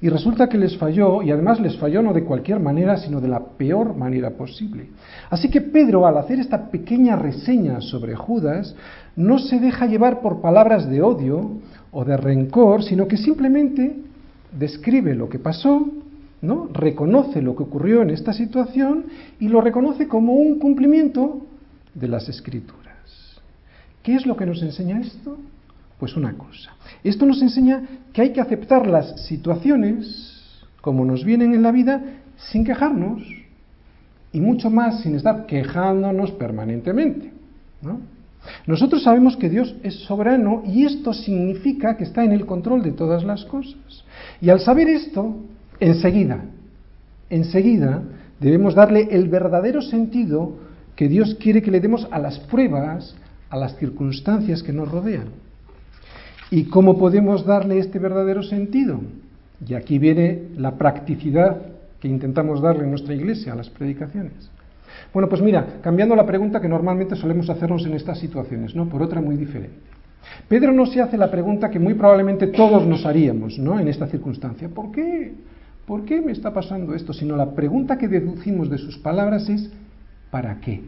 Y 0.00 0.08
resulta 0.08 0.48
que 0.48 0.58
les 0.58 0.76
falló, 0.76 1.22
y 1.22 1.30
además 1.30 1.58
les 1.58 1.76
falló 1.78 2.02
no 2.02 2.12
de 2.12 2.24
cualquier 2.24 2.60
manera, 2.60 2.98
sino 2.98 3.20
de 3.20 3.28
la 3.28 3.40
peor 3.40 3.96
manera 3.96 4.30
posible. 4.30 4.88
Así 5.30 5.50
que 5.50 5.62
Pedro, 5.62 6.06
al 6.06 6.18
hacer 6.18 6.38
esta 6.38 6.70
pequeña 6.70 7.16
reseña 7.16 7.80
sobre 7.80 8.14
Judas, 8.14 8.74
no 9.16 9.38
se 9.38 9.58
deja 9.58 9.86
llevar 9.86 10.20
por 10.20 10.42
palabras 10.42 10.88
de 10.88 11.00
odio 11.00 11.52
o 11.92 12.04
de 12.04 12.16
rencor, 12.16 12.82
sino 12.82 13.08
que 13.08 13.16
simplemente 13.16 13.96
describe 14.52 15.14
lo 15.14 15.28
que 15.28 15.38
pasó 15.38 15.86
¿no? 16.42 16.68
Reconoce 16.72 17.42
lo 17.42 17.56
que 17.56 17.62
ocurrió 17.62 18.02
en 18.02 18.10
esta 18.10 18.32
situación 18.32 19.06
y 19.40 19.48
lo 19.48 19.60
reconoce 19.60 20.06
como 20.08 20.34
un 20.34 20.58
cumplimiento 20.58 21.46
de 21.94 22.08
las 22.08 22.28
escrituras. 22.28 22.84
¿Qué 24.02 24.14
es 24.14 24.26
lo 24.26 24.36
que 24.36 24.46
nos 24.46 24.62
enseña 24.62 25.00
esto? 25.00 25.38
Pues 25.98 26.16
una 26.16 26.34
cosa. 26.34 26.72
Esto 27.02 27.24
nos 27.24 27.40
enseña 27.40 27.82
que 28.12 28.22
hay 28.22 28.32
que 28.32 28.40
aceptar 28.40 28.86
las 28.86 29.26
situaciones 29.26 30.34
como 30.80 31.04
nos 31.04 31.24
vienen 31.24 31.54
en 31.54 31.62
la 31.62 31.72
vida 31.72 32.02
sin 32.36 32.64
quejarnos 32.64 33.22
y 34.32 34.40
mucho 34.40 34.70
más 34.70 35.00
sin 35.00 35.14
estar 35.16 35.46
quejándonos 35.46 36.30
permanentemente. 36.32 37.32
Nosotros 38.66 39.02
sabemos 39.02 39.36
que 39.36 39.48
Dios 39.48 39.74
es 39.82 39.94
soberano 40.04 40.62
y 40.66 40.84
esto 40.84 41.12
significa 41.12 41.96
que 41.96 42.04
está 42.04 42.22
en 42.24 42.32
el 42.32 42.46
control 42.46 42.82
de 42.82 42.92
todas 42.92 43.24
las 43.24 43.44
cosas. 43.46 44.04
Y 44.40 44.50
al 44.50 44.60
saber 44.60 44.88
esto, 44.88 45.36
enseguida, 45.80 46.44
enseguida 47.30 48.02
debemos 48.38 48.74
darle 48.74 49.08
el 49.10 49.28
verdadero 49.28 49.80
sentido 49.82 50.58
que 50.94 51.08
Dios 51.08 51.36
quiere 51.40 51.62
que 51.62 51.70
le 51.70 51.80
demos 51.80 52.06
a 52.10 52.18
las 52.18 52.38
pruebas, 52.38 53.16
a 53.50 53.56
las 53.56 53.76
circunstancias 53.76 54.62
que 54.62 54.72
nos 54.72 54.90
rodean. 54.90 55.45
¿Y 56.50 56.64
cómo 56.64 56.98
podemos 56.98 57.44
darle 57.44 57.78
este 57.78 57.98
verdadero 57.98 58.42
sentido? 58.42 59.00
Y 59.66 59.74
aquí 59.74 59.98
viene 59.98 60.42
la 60.56 60.72
practicidad 60.76 61.56
que 62.00 62.08
intentamos 62.08 62.60
darle 62.60 62.84
en 62.84 62.90
nuestra 62.90 63.14
iglesia 63.14 63.52
a 63.52 63.56
las 63.56 63.70
predicaciones. 63.70 64.50
Bueno, 65.12 65.28
pues 65.28 65.42
mira, 65.42 65.80
cambiando 65.82 66.14
la 66.14 66.26
pregunta 66.26 66.60
que 66.60 66.68
normalmente 66.68 67.16
solemos 67.16 67.50
hacernos 67.50 67.84
en 67.86 67.94
estas 67.94 68.18
situaciones, 68.18 68.74
¿no? 68.74 68.88
Por 68.88 69.02
otra 69.02 69.20
muy 69.20 69.36
diferente. 69.36 69.76
Pedro 70.48 70.72
no 70.72 70.86
se 70.86 71.00
hace 71.00 71.16
la 71.16 71.30
pregunta 71.30 71.70
que 71.70 71.78
muy 71.78 71.94
probablemente 71.94 72.48
todos 72.48 72.86
nos 72.86 73.06
haríamos, 73.06 73.58
¿no? 73.58 73.78
En 73.78 73.88
esta 73.88 74.06
circunstancia. 74.06 74.68
¿Por 74.68 74.90
qué? 74.92 75.32
¿por 75.86 76.04
qué 76.04 76.20
me 76.20 76.32
está 76.32 76.52
pasando 76.52 76.94
esto? 76.94 77.12
Sino 77.12 77.36
la 77.36 77.52
pregunta 77.52 77.96
que 77.96 78.08
deducimos 78.08 78.68
de 78.68 78.78
sus 78.78 78.98
palabras 78.98 79.48
es 79.48 79.70
¿para 80.30 80.60
qué? 80.60 80.82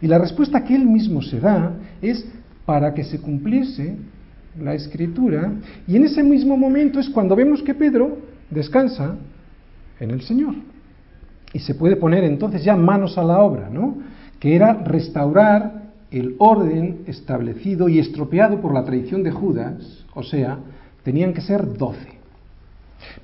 Y 0.00 0.06
la 0.06 0.18
respuesta 0.18 0.64
que 0.64 0.74
él 0.74 0.86
mismo 0.86 1.22
se 1.22 1.40
da 1.40 1.72
es 2.00 2.26
para 2.66 2.94
que 2.94 3.04
se 3.04 3.20
cumpliese 3.20 3.96
la 4.58 4.74
escritura. 4.74 5.52
Y 5.86 5.96
en 5.96 6.04
ese 6.04 6.22
mismo 6.22 6.56
momento 6.56 7.00
es 7.00 7.08
cuando 7.08 7.36
vemos 7.36 7.62
que 7.62 7.74
Pedro 7.74 8.18
descansa 8.50 9.16
en 10.00 10.10
el 10.10 10.22
Señor. 10.22 10.54
Y 11.52 11.58
se 11.58 11.74
puede 11.74 11.96
poner 11.96 12.24
entonces 12.24 12.64
ya 12.64 12.76
manos 12.76 13.18
a 13.18 13.24
la 13.24 13.40
obra, 13.40 13.68
¿no? 13.70 13.98
Que 14.38 14.54
era 14.56 14.72
restaurar 14.72 15.82
el 16.10 16.36
orden 16.38 17.00
establecido 17.06 17.88
y 17.88 17.98
estropeado 17.98 18.60
por 18.60 18.74
la 18.74 18.84
traición 18.84 19.22
de 19.22 19.30
Judas, 19.30 20.04
o 20.14 20.22
sea, 20.22 20.58
tenían 21.02 21.32
que 21.32 21.40
ser 21.40 21.76
doce. 21.76 22.18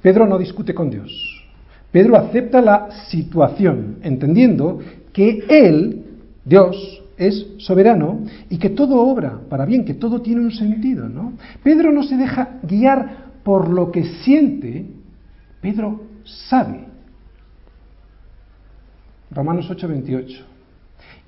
Pedro 0.01 0.27
no 0.27 0.39
discute 0.39 0.75
con 0.75 0.91
Dios. 0.91 1.45
Pedro 1.93 2.17
acepta 2.17 2.61
la 2.61 2.89
situación, 3.09 3.99
entendiendo 4.03 4.79
que 5.13 5.45
Él, 5.49 6.05
Dios, 6.45 7.03
es 7.19 7.47
soberano 7.59 8.21
y 8.49 8.59
que 8.59 8.71
todo 8.71 9.01
obra 9.01 9.41
para 9.49 9.67
bien, 9.67 9.85
que 9.85 9.95
todo 9.95 10.23
tiene 10.23 10.41
un 10.41 10.53
sentido, 10.53 11.09
¿no? 11.09 11.33
Pedro 11.63 11.93
no 11.93 12.03
se 12.03 12.17
deja 12.17 12.61
guiar 12.63 13.29
por 13.43 13.69
lo 13.69 13.91
que 13.91 14.05
siente, 14.05 14.87
Pedro 15.61 16.03
sabe. 16.25 16.87
Romanos 19.31 19.71
8:28. 19.71 20.45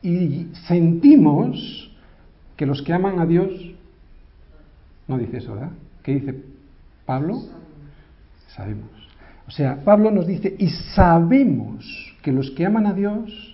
Y 0.03 0.47
sentimos 0.67 1.91
que 2.57 2.67
los 2.67 2.83
que 2.83 2.93
aman 2.93 3.19
a 3.19 3.27
Dios, 3.27 3.51
no 5.09 5.19
dice 5.19 5.39
eso, 5.39 5.55
¿verdad? 5.55 5.73
¿Qué 6.03 6.15
dice 6.15 6.35
Pablo? 7.05 7.43
Sabemos. 8.55 8.89
O 9.47 9.51
sea, 9.51 9.83
Pablo 9.83 10.11
nos 10.11 10.27
dice, 10.27 10.55
y 10.59 10.69
sabemos 10.95 11.85
que 12.23 12.33
los 12.33 12.51
que 12.53 12.65
aman 12.65 12.87
a 12.87 12.95
Dios, 12.95 13.50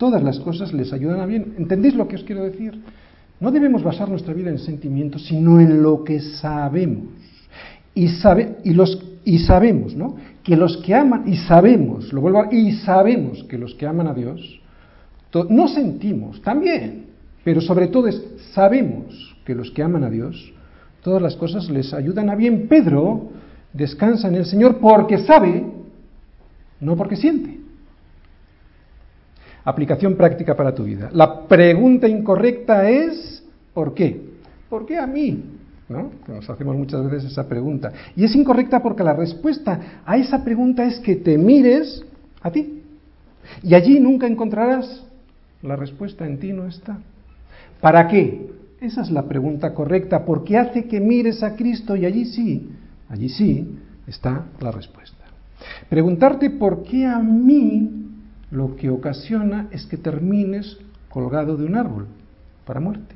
todas 0.00 0.22
las 0.22 0.40
cosas 0.40 0.72
les 0.72 0.94
ayudan 0.94 1.20
a 1.20 1.26
bien. 1.26 1.56
¿Entendéis 1.58 1.94
lo 1.94 2.08
que 2.08 2.16
os 2.16 2.24
quiero 2.24 2.42
decir? 2.42 2.72
No 3.38 3.50
debemos 3.50 3.82
basar 3.82 4.08
nuestra 4.08 4.32
vida 4.32 4.48
en 4.48 4.58
sentimientos, 4.58 5.26
sino 5.26 5.60
en 5.60 5.82
lo 5.82 6.04
que 6.04 6.20
sabemos. 6.20 7.10
Y, 7.94 8.08
sabemos, 8.08 9.94
¿no? 9.94 10.16
Que 10.42 10.56
los 10.56 10.78
que 10.78 10.94
aman, 10.94 11.24
y 11.26 11.36
sabemos, 11.36 12.14
lo 12.14 12.22
vuelvo 12.22 12.40
a, 12.40 12.54
y 12.54 12.72
sabemos 12.76 13.44
que 13.44 13.58
los 13.58 13.74
que 13.74 13.86
aman 13.86 14.06
a 14.06 14.14
Dios, 14.14 14.62
no 15.50 15.68
sentimos, 15.68 16.40
también, 16.40 17.04
pero 17.44 17.60
sobre 17.60 17.88
todo 17.88 18.08
sabemos 18.54 19.36
que 19.44 19.54
los 19.54 19.70
que 19.70 19.82
aman 19.82 20.04
a 20.04 20.08
Dios, 20.08 20.54
todas 21.02 21.20
las 21.20 21.36
cosas 21.36 21.68
les 21.68 21.92
ayudan 21.92 22.30
a 22.30 22.36
bien. 22.36 22.68
Pedro 22.68 23.32
descansa 23.74 24.28
en 24.28 24.36
el 24.36 24.46
Señor 24.46 24.78
porque 24.78 25.18
sabe, 25.18 25.62
no 26.80 26.96
porque 26.96 27.16
siente. 27.16 27.59
Aplicación 29.64 30.16
práctica 30.16 30.56
para 30.56 30.74
tu 30.74 30.84
vida. 30.84 31.10
La 31.12 31.46
pregunta 31.46 32.08
incorrecta 32.08 32.88
es 32.88 33.42
¿por 33.74 33.94
qué? 33.94 34.20
¿Por 34.68 34.86
qué 34.86 34.98
a 34.98 35.06
mí? 35.06 35.42
¿No? 35.88 36.10
nos 36.28 36.48
hacemos 36.48 36.76
muchas 36.76 37.10
veces 37.10 37.32
esa 37.32 37.48
pregunta. 37.48 37.92
Y 38.14 38.24
es 38.24 38.34
incorrecta 38.36 38.80
porque 38.80 39.02
la 39.02 39.12
respuesta 39.12 40.02
a 40.06 40.16
esa 40.16 40.44
pregunta 40.44 40.84
es 40.84 41.00
que 41.00 41.16
te 41.16 41.36
mires 41.36 42.04
a 42.42 42.50
ti. 42.50 42.82
Y 43.62 43.74
allí 43.74 43.98
nunca 43.98 44.28
encontrarás 44.28 45.04
la 45.62 45.74
respuesta, 45.74 46.26
en 46.26 46.38
ti 46.38 46.52
no 46.52 46.66
está. 46.66 46.98
¿Para 47.80 48.06
qué? 48.06 48.52
Esa 48.80 49.02
es 49.02 49.10
la 49.10 49.24
pregunta 49.24 49.74
correcta, 49.74 50.24
porque 50.24 50.56
hace 50.56 50.84
que 50.84 51.00
mires 51.00 51.42
a 51.42 51.56
Cristo 51.56 51.96
y 51.96 52.06
allí 52.06 52.24
sí 52.24 52.70
Allí 53.10 53.28
sí 53.28 53.66
está 54.06 54.46
la 54.60 54.70
respuesta. 54.70 55.16
Preguntarte 55.88 56.48
por 56.48 56.84
qué 56.84 57.04
a 57.04 57.18
mí 57.18 58.09
lo 58.50 58.76
que 58.76 58.90
ocasiona 58.90 59.68
es 59.70 59.86
que 59.86 59.96
termines 59.96 60.78
colgado 61.08 61.56
de 61.56 61.64
un 61.64 61.76
árbol 61.76 62.06
para 62.64 62.80
muerte. 62.80 63.14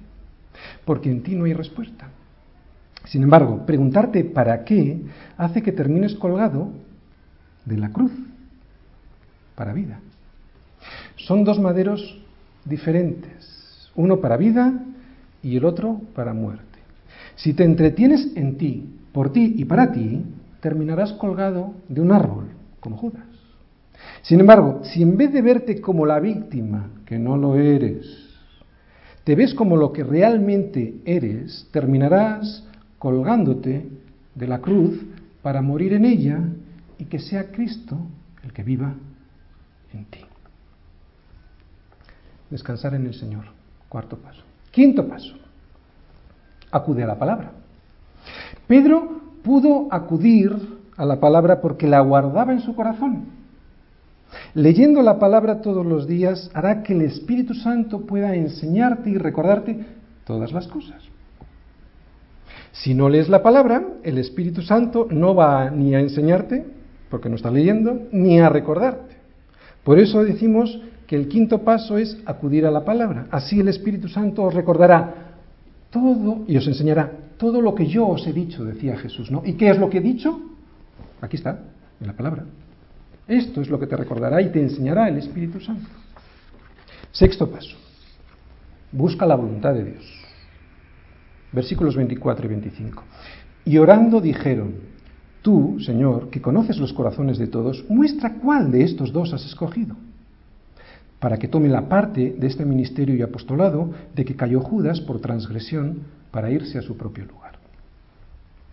porque 0.85 1.11
en 1.11 1.23
ti 1.23 1.35
no 1.35 1.45
hay 1.45 1.53
respuesta. 1.53 2.09
Sin 3.07 3.23
embargo, 3.23 3.67
preguntarte 3.67 4.25
para 4.25 4.65
qué 4.65 5.03
hace 5.37 5.63
que 5.63 5.73
termines 5.73 6.15
colgado 6.15 6.71
de 7.65 7.77
la 7.77 7.91
cruz 7.91 8.13
para 9.55 9.73
vida. 9.73 10.01
Son 11.17 11.45
dos 11.45 11.59
maderos 11.59 12.21
diferentes, 12.65 13.91
uno 13.95 14.21
para 14.21 14.37
vida 14.37 14.73
y 15.43 15.57
el 15.57 15.65
otro 15.65 16.01
para 16.15 16.33
muerte. 16.33 16.79
Si 17.37 17.53
te 17.53 17.65
entretienes 17.65 18.31
en 18.37 18.57
ti, 18.57 18.97
por 19.13 19.33
ti 19.33 19.55
y 19.57 19.65
para 19.65 19.93
ti, 19.93 20.25
terminarás 20.61 21.13
colgado 21.15 21.75
de 21.89 22.01
un 22.01 22.13
árbol, 22.13 22.47
como 22.81 22.97
Judas. 22.97 23.34
Sin 24.23 24.41
embargo, 24.41 24.81
si 24.85 25.03
en 25.03 25.17
vez 25.17 25.33
de 25.33 25.43
verte 25.43 25.81
como 25.81 26.07
la 26.07 26.21
víctima, 26.21 26.91
que 27.07 27.19
no 27.19 27.37
lo 27.37 27.57
eres, 27.57 28.07
te 29.25 29.35
ves 29.35 29.55
como 29.55 29.77
lo 29.77 29.93
que 29.93 30.05
realmente 30.05 30.97
eres, 31.05 31.69
terminarás 31.71 32.65
colgándote 32.99 33.89
de 34.35 34.47
la 34.47 34.61
cruz 34.61 35.01
para 35.43 35.63
morir 35.63 35.93
en 35.93 36.05
ella 36.05 36.41
y 36.99 37.05
que 37.07 37.19
sea 37.19 37.51
Cristo 37.51 37.99
el 38.43 38.53
que 38.53 38.63
viva 38.63 38.95
en 39.93 40.05
ti. 40.07 40.21
Descansar 42.51 42.95
en 42.95 43.07
el 43.07 43.15
Señor. 43.15 43.45
Cuarto 43.89 44.17
paso. 44.19 44.43
Quinto 44.71 45.07
paso. 45.07 45.35
Acude 46.71 47.03
a 47.03 47.07
la 47.07 47.19
palabra. 47.19 47.53
Pedro 48.67 49.21
pudo 49.43 49.89
acudir 49.91 50.53
a 50.97 51.05
la 51.05 51.21
palabra 51.21 51.61
porque 51.61 51.87
la 51.87 52.01
guardaba 52.01 52.53
en 52.53 52.61
su 52.61 52.75
corazón. 52.75 53.27
Leyendo 54.55 55.03
la 55.03 55.19
palabra 55.19 55.61
todos 55.61 55.85
los 55.85 56.07
días 56.07 56.51
hará 56.55 56.83
que 56.83 56.93
el 56.93 57.03
Espíritu 57.03 57.55
Santo 57.55 58.01
pueda 58.07 58.35
enseñarte 58.35 59.11
y 59.11 59.19
recordarte 59.19 59.85
todas 60.25 60.53
las 60.53 60.67
cosas. 60.69 61.03
Si 62.73 62.95
no 62.95 63.09
lees 63.09 63.29
la 63.29 63.43
palabra, 63.43 63.85
el 64.03 64.19
Espíritu 64.19 64.63
Santo 64.63 65.07
no 65.11 65.35
va 65.35 65.71
ni 65.71 65.95
a 65.95 66.01
enseñarte, 66.01 66.65
porque 67.09 67.29
no 67.29 67.37
está 67.37 67.51
leyendo, 67.51 68.09
ni 68.11 68.41
a 68.41 68.49
recordarte. 68.49 69.15
Por 69.85 69.99
eso 69.99 70.25
decimos 70.25 70.81
que 71.07 71.17
el 71.17 71.29
quinto 71.29 71.63
paso 71.63 71.99
es 71.99 72.19
acudir 72.27 72.67
a 72.67 72.71
la 72.71 72.85
palabra. 72.85 73.27
Así 73.31 73.61
el 73.61 73.69
Espíritu 73.69 74.09
Santo 74.09 74.43
os 74.43 74.55
recordará 74.55 75.15
todo 75.91 76.45
y 76.49 76.57
os 76.57 76.67
enseñará 76.67 77.13
todo 77.37 77.61
lo 77.61 77.75
que 77.75 77.87
yo 77.87 78.09
os 78.09 78.27
he 78.27 78.33
dicho, 78.33 78.65
decía 78.65 78.97
Jesús, 78.97 79.31
¿no? 79.31 79.43
¿Y 79.45 79.55
qué 79.55 79.71
es 79.71 79.79
lo 79.79 79.91
que 79.91 79.99
he 79.99 80.01
dicho? 80.01 80.41
Aquí 81.21 81.37
está, 81.37 81.61
en 82.01 82.07
la 82.07 82.15
palabra. 82.15 82.45
Esto 83.27 83.61
es 83.61 83.69
lo 83.69 83.79
que 83.79 83.87
te 83.87 83.97
recordará 83.97 84.41
y 84.43 84.51
te 84.51 84.61
enseñará 84.61 85.09
el 85.09 85.19
Espíritu 85.19 85.61
Santo. 85.61 85.89
Sexto 87.13 87.51
paso. 87.51 87.77
Busca 88.93 89.25
la 89.25 89.35
voluntad 89.35 89.75
de 89.75 89.85
Dios. 89.85 90.05
Versículos 91.53 91.97
24 91.97 92.45
y 92.45 92.49
25. 92.49 93.03
Y 93.65 93.79
orando 93.79 94.21
dijeron, 94.21 94.75
tú, 95.41 95.79
Señor, 95.81 96.31
que 96.31 96.43
conoces 96.43 96.79
los 96.79 96.93
corazones 96.93 97.39
de 97.39 97.47
todos, 97.47 97.85
muestra 97.89 98.35
cuál 98.35 98.71
de 98.71 98.83
estos 98.83 99.13
dos 99.13 99.33
has 99.33 99.45
escogido, 99.45 99.95
para 101.21 101.39
que 101.39 101.49
tome 101.49 101.69
la 101.69 101.89
parte 101.89 102.35
de 102.39 102.47
este 102.47 102.65
ministerio 102.65 103.15
y 103.15 103.23
apostolado 103.23 103.93
de 104.15 104.25
que 104.25 104.37
cayó 104.37 104.61
Judas 104.61 105.01
por 105.01 105.21
transgresión 105.21 106.01
para 106.31 106.51
irse 106.51 106.79
a 106.79 106.83
su 106.83 106.97
propio 106.97 107.27
lugar. 107.27 107.44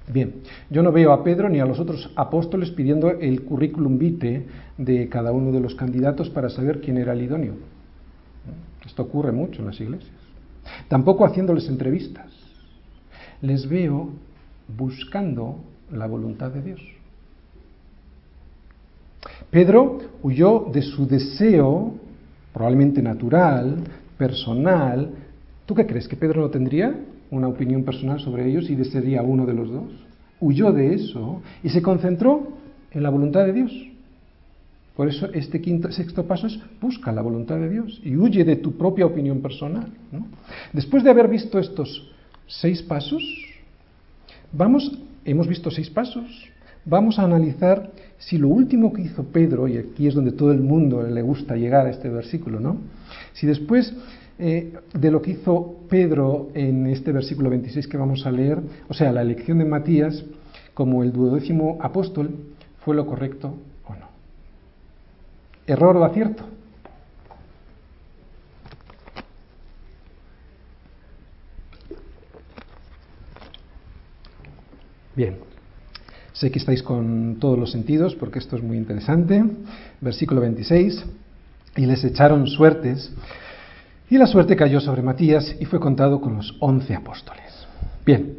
Bien, 0.08 0.34
yo 0.70 0.84
no 0.84 0.92
veo 0.92 1.12
a 1.12 1.24
Pedro 1.24 1.48
ni 1.48 1.60
a 1.60 1.66
los 1.66 1.80
otros 1.80 2.12
apóstoles 2.16 2.72
pidiendo 2.72 3.12
el 3.12 3.44
currículum 3.44 3.98
vitae 3.98 4.46
de 4.78 5.08
cada 5.10 5.32
uno 5.32 5.52
de 5.52 5.60
los 5.60 5.76
candidatos 5.76 6.30
para 6.30 6.50
saber 6.50 6.82
quién 6.82 6.98
era 6.98 7.14
el 7.14 7.22
idóneo. 7.22 7.54
Esto 8.86 9.04
ocurre 9.04 9.32
mucho 9.32 9.62
en 9.62 9.68
las 9.68 9.80
iglesias. 9.80 10.12
Tampoco 10.88 11.26
haciéndoles 11.26 11.68
entrevistas. 11.70 12.32
Les 13.42 13.68
veo 13.68 14.10
buscando 14.68 15.60
la 15.92 16.08
voluntad 16.08 16.52
de 16.52 16.62
Dios. 16.62 16.82
Pedro 19.50 20.00
huyó 20.24 20.68
de 20.72 20.82
su 20.82 21.08
deseo, 21.08 21.94
probablemente 22.54 23.02
natural, 23.02 23.78
personal. 24.18 25.10
¿Tú 25.66 25.76
qué 25.76 25.86
crees? 25.86 26.08
¿Que 26.08 26.16
Pedro 26.16 26.42
no 26.42 26.50
tendría 26.50 26.96
una 27.32 27.48
opinión 27.48 27.84
personal 27.84 28.20
sobre 28.20 28.48
ellos 28.48 28.70
y 28.70 28.84
sería 28.86 29.24
uno 29.24 29.46
de 29.46 29.54
los 29.54 29.72
dos. 29.72 29.90
Huyó 30.40 30.72
de 30.72 30.94
eso 30.94 31.42
y 31.64 31.70
se 31.70 31.82
concentró 31.82 32.54
en 32.92 33.04
la 33.04 33.10
voluntad 33.10 33.46
de 33.46 33.54
Dios. 33.54 33.72
Por 34.96 35.08
eso 35.08 35.28
este 35.34 35.62
quinto, 35.62 35.92
sexto 35.92 36.28
paso 36.28 36.48
es 36.48 36.60
busca 36.82 37.12
la 37.12 37.22
voluntad 37.22 37.56
de 37.56 37.70
Dios 37.70 38.02
y 38.04 38.18
huye 38.18 38.44
de 38.44 38.58
tu 38.58 38.74
propia 38.74 39.06
opinión 39.06 39.42
personal. 39.42 39.88
Después 40.74 41.04
de 41.04 41.10
haber 41.10 41.28
visto 41.28 41.58
estos 41.58 42.12
seis 42.46 42.84
pasos, 42.84 43.24
vamos, 44.52 45.00
hemos 45.24 45.48
visto 45.48 45.72
seis 45.72 45.90
pasos, 45.90 46.26
vamos 46.86 47.18
a 47.18 47.24
analizar 47.24 47.92
si 48.18 48.38
lo 48.38 48.50
último 48.50 48.94
que 48.94 49.04
hizo 49.04 49.24
Pedro, 49.24 49.68
y 49.68 49.78
aquí 49.78 50.08
es 50.08 50.14
donde 50.14 50.32
todo 50.34 50.52
el 50.52 50.62
mundo 50.62 51.02
le 51.02 51.22
gusta 51.22 51.56
llegar 51.56 51.88
a 51.88 51.90
este 51.90 52.10
versículo, 52.10 52.60
¿no? 52.60 52.78
Si 53.34 53.48
después 53.48 53.96
eh, 54.44 54.74
de 54.92 55.12
lo 55.12 55.22
que 55.22 55.32
hizo 55.32 55.76
Pedro 55.88 56.50
en 56.56 56.88
este 56.88 57.12
versículo 57.12 57.52
26 57.52 57.88
que 57.88 57.96
vamos 57.96 58.26
a 58.26 58.32
leer, 58.32 58.60
o 58.90 58.94
sea, 58.96 59.12
la 59.12 59.22
elección 59.22 59.60
de 59.60 59.66
Matías 59.66 60.26
como 60.74 61.04
el 61.04 61.12
duodécimo 61.12 61.78
apóstol, 61.80 62.32
¿fue 62.84 62.96
lo 62.96 63.06
correcto 63.06 63.54
o 63.86 63.94
no? 63.94 64.08
¿Error 65.68 65.96
o 65.96 66.04
acierto? 66.04 66.44
Bien, 75.16 75.38
sé 76.34 76.50
que 76.50 76.58
estáis 76.58 76.82
con 76.82 77.38
todos 77.40 77.60
los 77.60 77.72
sentidos 77.72 78.16
porque 78.16 78.40
esto 78.40 78.56
es 78.56 78.64
muy 78.64 78.78
interesante. 78.78 79.44
Versículo 80.00 80.42
26, 80.42 81.06
y 81.76 81.86
les 81.86 82.04
echaron 82.04 82.48
suertes 82.48 83.14
y 84.12 84.18
la 84.18 84.28
suerte 84.28 84.58
cayó 84.58 84.82
sobre 84.82 85.02
Matías 85.02 85.56
y 85.62 85.64
fue 85.64 85.80
contado 85.80 86.20
con 86.20 86.36
los 86.36 86.54
once 86.60 86.94
apóstoles. 86.94 87.66
Bien, 88.06 88.36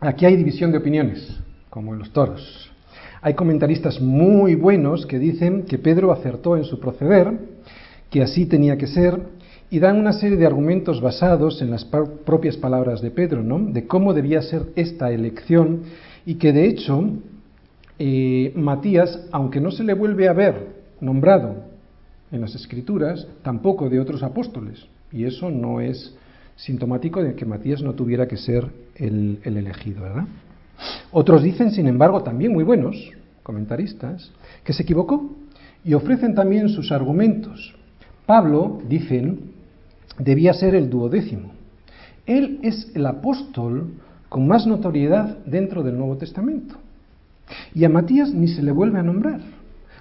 aquí 0.00 0.24
hay 0.24 0.34
división 0.34 0.72
de 0.72 0.78
opiniones, 0.78 1.36
como 1.68 1.92
en 1.92 1.98
los 1.98 2.10
toros. 2.10 2.72
Hay 3.20 3.34
comentaristas 3.34 4.00
muy 4.00 4.54
buenos 4.54 5.04
que 5.04 5.18
dicen 5.18 5.64
que 5.64 5.76
Pedro 5.76 6.10
acertó 6.10 6.56
en 6.56 6.64
su 6.64 6.80
proceder, 6.80 7.38
que 8.08 8.22
así 8.22 8.46
tenía 8.46 8.78
que 8.78 8.86
ser, 8.86 9.20
y 9.68 9.78
dan 9.78 9.98
una 9.98 10.14
serie 10.14 10.38
de 10.38 10.46
argumentos 10.46 11.02
basados 11.02 11.60
en 11.60 11.70
las 11.70 11.84
propias 11.84 12.56
palabras 12.56 13.02
de 13.02 13.10
Pedro, 13.10 13.42
¿no? 13.42 13.58
De 13.58 13.86
cómo 13.86 14.14
debía 14.14 14.40
ser 14.40 14.72
esta 14.74 15.12
elección 15.12 15.82
y 16.24 16.36
que 16.36 16.54
de 16.54 16.66
hecho 16.66 17.10
eh, 17.98 18.54
Matías, 18.56 19.20
aunque 19.32 19.60
no 19.60 19.70
se 19.70 19.84
le 19.84 19.92
vuelve 19.92 20.28
a 20.28 20.32
ver 20.32 20.80
nombrado 20.98 21.59
en 22.32 22.40
las 22.40 22.54
escrituras, 22.54 23.26
tampoco 23.42 23.88
de 23.88 24.00
otros 24.00 24.22
apóstoles. 24.22 24.86
Y 25.12 25.24
eso 25.24 25.50
no 25.50 25.80
es 25.80 26.14
sintomático 26.56 27.22
de 27.22 27.34
que 27.34 27.44
Matías 27.44 27.82
no 27.82 27.94
tuviera 27.94 28.28
que 28.28 28.36
ser 28.36 28.70
el, 28.94 29.40
elegido, 29.44 30.02
¿verdad? 30.02 30.26
Otros 31.10 31.42
dicen, 31.42 31.70
sin 31.70 31.86
embargo, 31.86 32.22
también 32.22 32.52
muy 32.52 32.64
buenos 32.64 32.96
comentaristas, 33.42 34.30
que 34.62 34.72
se 34.72 34.82
equivocó 34.82 35.34
y 35.84 35.94
ofrecen 35.94 36.34
también 36.34 36.68
sus 36.68 36.92
argumentos. 36.92 37.74
Pablo, 38.26 38.80
dicen, 38.88 39.52
debía 40.18 40.52
ser 40.52 40.74
el 40.74 40.88
duodécimo. 40.88 41.52
Él 42.26 42.60
es 42.62 42.92
el 42.94 43.06
apóstol 43.06 43.94
con 44.28 44.46
más 44.46 44.66
notoriedad 44.66 45.38
dentro 45.46 45.82
del 45.82 45.98
Nuevo 45.98 46.16
Testamento. 46.16 46.76
Y 47.74 47.84
a 47.84 47.88
Matías 47.88 48.32
ni 48.32 48.46
se 48.46 48.62
le 48.62 48.70
vuelve 48.70 49.00
a 49.00 49.02
nombrar. 49.02 49.40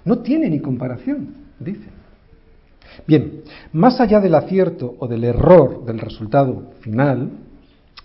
No 0.06 0.20
tiene 0.20 0.50
ni 0.50 0.60
comparación, 0.60 1.30
dicen. 1.60 1.99
Bien, 3.08 3.42
más 3.74 4.00
allá 4.00 4.20
del 4.20 4.36
acierto 4.36 4.96
o 5.00 5.08
del 5.08 5.24
error 5.24 5.86
del 5.86 6.00
resultado 6.00 6.72
final, 6.82 7.30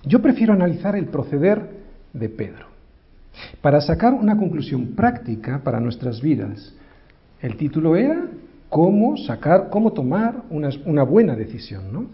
yo 0.05 0.21
prefiero 0.21 0.53
analizar 0.53 0.97
el 0.97 1.07
proceder 1.07 1.69
de 2.13 2.29
Pedro 2.29 2.67
para 3.61 3.81
sacar 3.81 4.15
una 4.15 4.37
conclusión 4.37 4.89
práctica 4.95 5.61
para 5.65 5.81
nuestras 5.81 6.21
vidas. 6.21 6.73
El 7.41 7.57
título 7.57 7.97
era 7.97 8.27
cómo 8.69 9.17
sacar, 9.17 9.69
cómo 9.71 9.93
tomar 9.93 10.43
una, 10.51 11.03
buena 11.03 11.37
decisión, 11.37 11.93
¿no? 11.93 12.07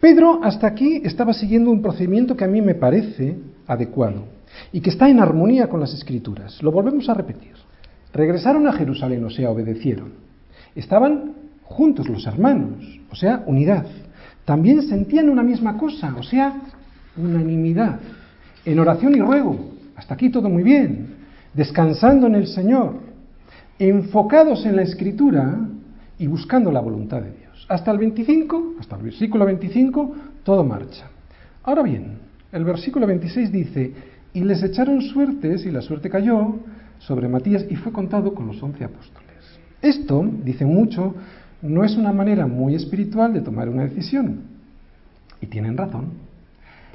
Pedro 0.00 0.40
hasta 0.44 0.66
aquí 0.68 1.02
estaba 1.04 1.32
siguiendo 1.32 1.70
un 1.70 1.82
procedimiento 1.82 2.36
que 2.36 2.44
a 2.44 2.48
mí 2.48 2.62
me 2.62 2.76
parece 2.76 3.36
adecuado 3.66 4.24
y 4.72 4.80
que 4.80 4.90
está 4.90 5.08
en 5.08 5.18
armonía 5.18 5.68
con 5.68 5.80
las 5.80 5.92
escrituras. 5.92 6.62
Lo 6.62 6.70
volvemos 6.70 7.08
a 7.08 7.14
repetir. 7.14 7.52
Regresaron 8.12 8.66
a 8.68 8.72
Jerusalén, 8.72 9.24
o 9.24 9.30
sea, 9.30 9.50
obedecieron. 9.50 10.27
Estaban 10.78 11.32
juntos 11.64 12.08
los 12.08 12.24
hermanos, 12.28 13.00
o 13.10 13.16
sea, 13.16 13.42
unidad. 13.46 13.84
También 14.44 14.82
sentían 14.82 15.28
una 15.28 15.42
misma 15.42 15.76
cosa, 15.76 16.14
o 16.16 16.22
sea, 16.22 16.54
unanimidad. 17.16 17.98
En 18.64 18.78
oración 18.78 19.16
y 19.16 19.20
ruego, 19.20 19.72
hasta 19.96 20.14
aquí 20.14 20.30
todo 20.30 20.48
muy 20.48 20.62
bien. 20.62 21.16
Descansando 21.52 22.28
en 22.28 22.36
el 22.36 22.46
Señor, 22.46 22.94
enfocados 23.80 24.64
en 24.66 24.76
la 24.76 24.82
escritura 24.82 25.58
y 26.16 26.28
buscando 26.28 26.70
la 26.70 26.80
voluntad 26.80 27.22
de 27.22 27.32
Dios. 27.32 27.66
Hasta 27.68 27.90
el 27.90 27.98
25, 27.98 28.76
hasta 28.78 28.94
el 28.94 29.02
versículo 29.02 29.46
25, 29.46 30.14
todo 30.44 30.62
marcha. 30.62 31.08
Ahora 31.64 31.82
bien, 31.82 32.18
el 32.52 32.62
versículo 32.62 33.04
26 33.04 33.50
dice, 33.50 33.92
y 34.32 34.44
les 34.44 34.62
echaron 34.62 35.02
suertes 35.02 35.66
y 35.66 35.72
la 35.72 35.82
suerte 35.82 36.08
cayó 36.08 36.54
sobre 37.00 37.26
Matías 37.26 37.66
y 37.68 37.74
fue 37.74 37.90
contado 37.90 38.32
con 38.32 38.46
los 38.46 38.62
once 38.62 38.84
apóstoles. 38.84 39.27
Esto, 39.82 40.28
dice 40.44 40.64
mucho, 40.64 41.14
no 41.62 41.84
es 41.84 41.96
una 41.96 42.12
manera 42.12 42.46
muy 42.46 42.74
espiritual 42.74 43.32
de 43.32 43.40
tomar 43.40 43.68
una 43.68 43.84
decisión. 43.84 44.42
Y 45.40 45.46
tienen 45.46 45.76
razón. 45.76 46.06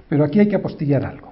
Pero 0.09 0.23
aquí 0.23 0.39
hay 0.39 0.47
que 0.47 0.55
apostillar 0.55 1.05
algo. 1.05 1.31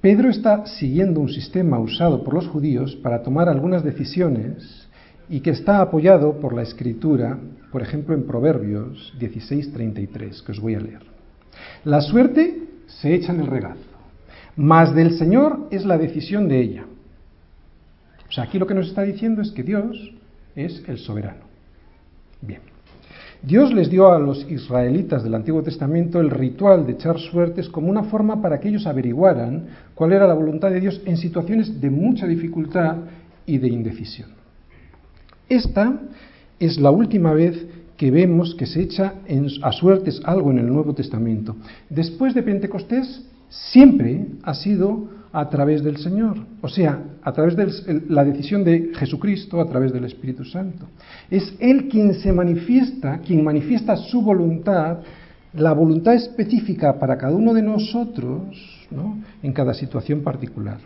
Pedro 0.00 0.30
está 0.30 0.64
siguiendo 0.66 1.20
un 1.20 1.28
sistema 1.28 1.78
usado 1.78 2.24
por 2.24 2.34
los 2.34 2.48
judíos 2.48 2.96
para 2.96 3.22
tomar 3.22 3.48
algunas 3.48 3.84
decisiones 3.84 4.88
y 5.28 5.40
que 5.40 5.50
está 5.50 5.80
apoyado 5.80 6.40
por 6.40 6.54
la 6.54 6.62
escritura, 6.62 7.38
por 7.70 7.82
ejemplo 7.82 8.14
en 8.14 8.26
Proverbios 8.26 9.14
16:33, 9.18 10.42
que 10.42 10.52
os 10.52 10.60
voy 10.60 10.74
a 10.74 10.80
leer. 10.80 11.02
La 11.84 12.00
suerte 12.00 12.64
se 12.86 13.14
echa 13.14 13.32
en 13.32 13.40
el 13.40 13.46
regazo, 13.46 13.80
mas 14.56 14.94
del 14.94 15.18
Señor 15.18 15.68
es 15.70 15.84
la 15.84 15.98
decisión 15.98 16.48
de 16.48 16.60
ella. 16.60 16.84
O 18.28 18.32
sea, 18.32 18.44
aquí 18.44 18.58
lo 18.58 18.66
que 18.66 18.74
nos 18.74 18.88
está 18.88 19.02
diciendo 19.02 19.42
es 19.42 19.52
que 19.52 19.62
Dios 19.62 20.14
es 20.56 20.82
el 20.88 20.98
soberano. 20.98 21.44
Bien. 22.40 22.60
Dios 23.42 23.72
les 23.72 23.88
dio 23.88 24.12
a 24.12 24.18
los 24.18 24.50
israelitas 24.50 25.24
del 25.24 25.34
Antiguo 25.34 25.62
Testamento 25.62 26.20
el 26.20 26.30
ritual 26.30 26.86
de 26.86 26.92
echar 26.92 27.18
suertes 27.18 27.70
como 27.70 27.88
una 27.88 28.04
forma 28.04 28.42
para 28.42 28.60
que 28.60 28.68
ellos 28.68 28.86
averiguaran 28.86 29.68
cuál 29.94 30.12
era 30.12 30.26
la 30.26 30.34
voluntad 30.34 30.70
de 30.70 30.80
Dios 30.80 31.00
en 31.06 31.16
situaciones 31.16 31.80
de 31.80 31.88
mucha 31.88 32.26
dificultad 32.26 32.98
y 33.46 33.56
de 33.56 33.68
indecisión. 33.68 34.30
Esta 35.48 36.00
es 36.58 36.78
la 36.78 36.90
última 36.90 37.32
vez 37.32 37.66
que 37.96 38.10
vemos 38.10 38.54
que 38.54 38.66
se 38.66 38.82
echa 38.82 39.14
a 39.62 39.72
suertes 39.72 40.20
algo 40.24 40.50
en 40.50 40.58
el 40.58 40.66
Nuevo 40.66 40.94
Testamento. 40.94 41.56
Después 41.88 42.34
de 42.34 42.42
Pentecostés, 42.42 43.26
siempre 43.48 44.26
ha 44.42 44.54
sido 44.54 45.08
a 45.32 45.48
través 45.48 45.84
del 45.84 45.96
Señor, 45.98 46.36
o 46.60 46.68
sea, 46.68 47.02
a 47.22 47.32
través 47.32 47.54
de 47.56 48.02
la 48.08 48.24
decisión 48.24 48.64
de 48.64 48.90
Jesucristo, 48.94 49.60
a 49.60 49.66
través 49.66 49.92
del 49.92 50.04
Espíritu 50.04 50.44
Santo. 50.44 50.86
Es 51.30 51.54
Él 51.60 51.88
quien 51.88 52.14
se 52.14 52.32
manifiesta, 52.32 53.18
quien 53.18 53.44
manifiesta 53.44 53.96
su 53.96 54.22
voluntad, 54.22 54.98
la 55.54 55.72
voluntad 55.72 56.14
específica 56.14 56.98
para 56.98 57.16
cada 57.16 57.34
uno 57.34 57.54
de 57.54 57.62
nosotros, 57.62 58.88
¿no? 58.90 59.18
en 59.42 59.52
cada 59.52 59.74
situación 59.74 60.22
particular. 60.22 60.78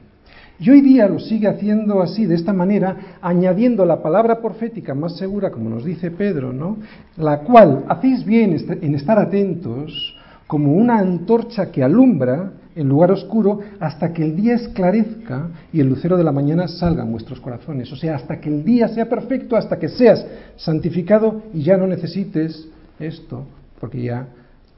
Y 0.59 0.71
hoy 0.71 0.83
día 0.83 1.09
lo 1.09 1.19
sigue 1.19 1.49
haciendo 1.49 2.01
así, 2.01 2.27
de 2.27 2.37
esta 2.37 2.53
manera, 2.53 3.19
añadiendo 3.21 3.85
la 3.85 4.03
palabra 4.03 4.41
profética 4.41 4.95
más 4.95 5.17
segura, 5.17 5.51
como 5.51 5.69
nos 5.69 5.85
dice 5.85 6.11
Pedro, 6.11 6.53
¿no? 6.53 6.79
la 7.17 7.41
cual 7.41 7.85
hacéis 7.89 8.25
bien 8.25 8.57
en 8.81 8.95
estar 8.95 9.19
atentos 9.19 10.17
como 10.47 10.75
una 10.75 10.99
antorcha 10.99 11.73
que 11.73 11.83
alumbra 11.83 12.53
en 12.77 12.89
lugar 12.89 13.13
oscuro 13.13 13.61
hasta 13.81 14.13
que 14.13 14.25
el 14.25 14.37
día 14.37 14.55
esclarezca 14.55 15.51
y 15.73 15.81
el 15.81 15.89
lucero 15.89 16.17
de 16.17 16.25
la 16.25 16.33
mañana 16.33 16.69
salga 16.69 17.03
en 17.03 17.13
vuestros 17.13 17.41
corazones. 17.41 17.93
O 17.93 17.97
sea, 17.97 18.17
hasta 18.17 18.41
que 18.41 18.49
el 18.49 18.65
día 18.65 18.89
sea 18.89 19.09
perfecto, 19.09 19.57
hasta 19.57 19.79
que 19.79 19.89
seas 19.89 20.27
santificado 20.57 21.43
y 21.53 21.63
ya 21.63 21.77
no 21.77 21.87
necesites 21.87 22.69
esto, 22.99 23.45
porque 23.81 24.03
ya 24.03 24.29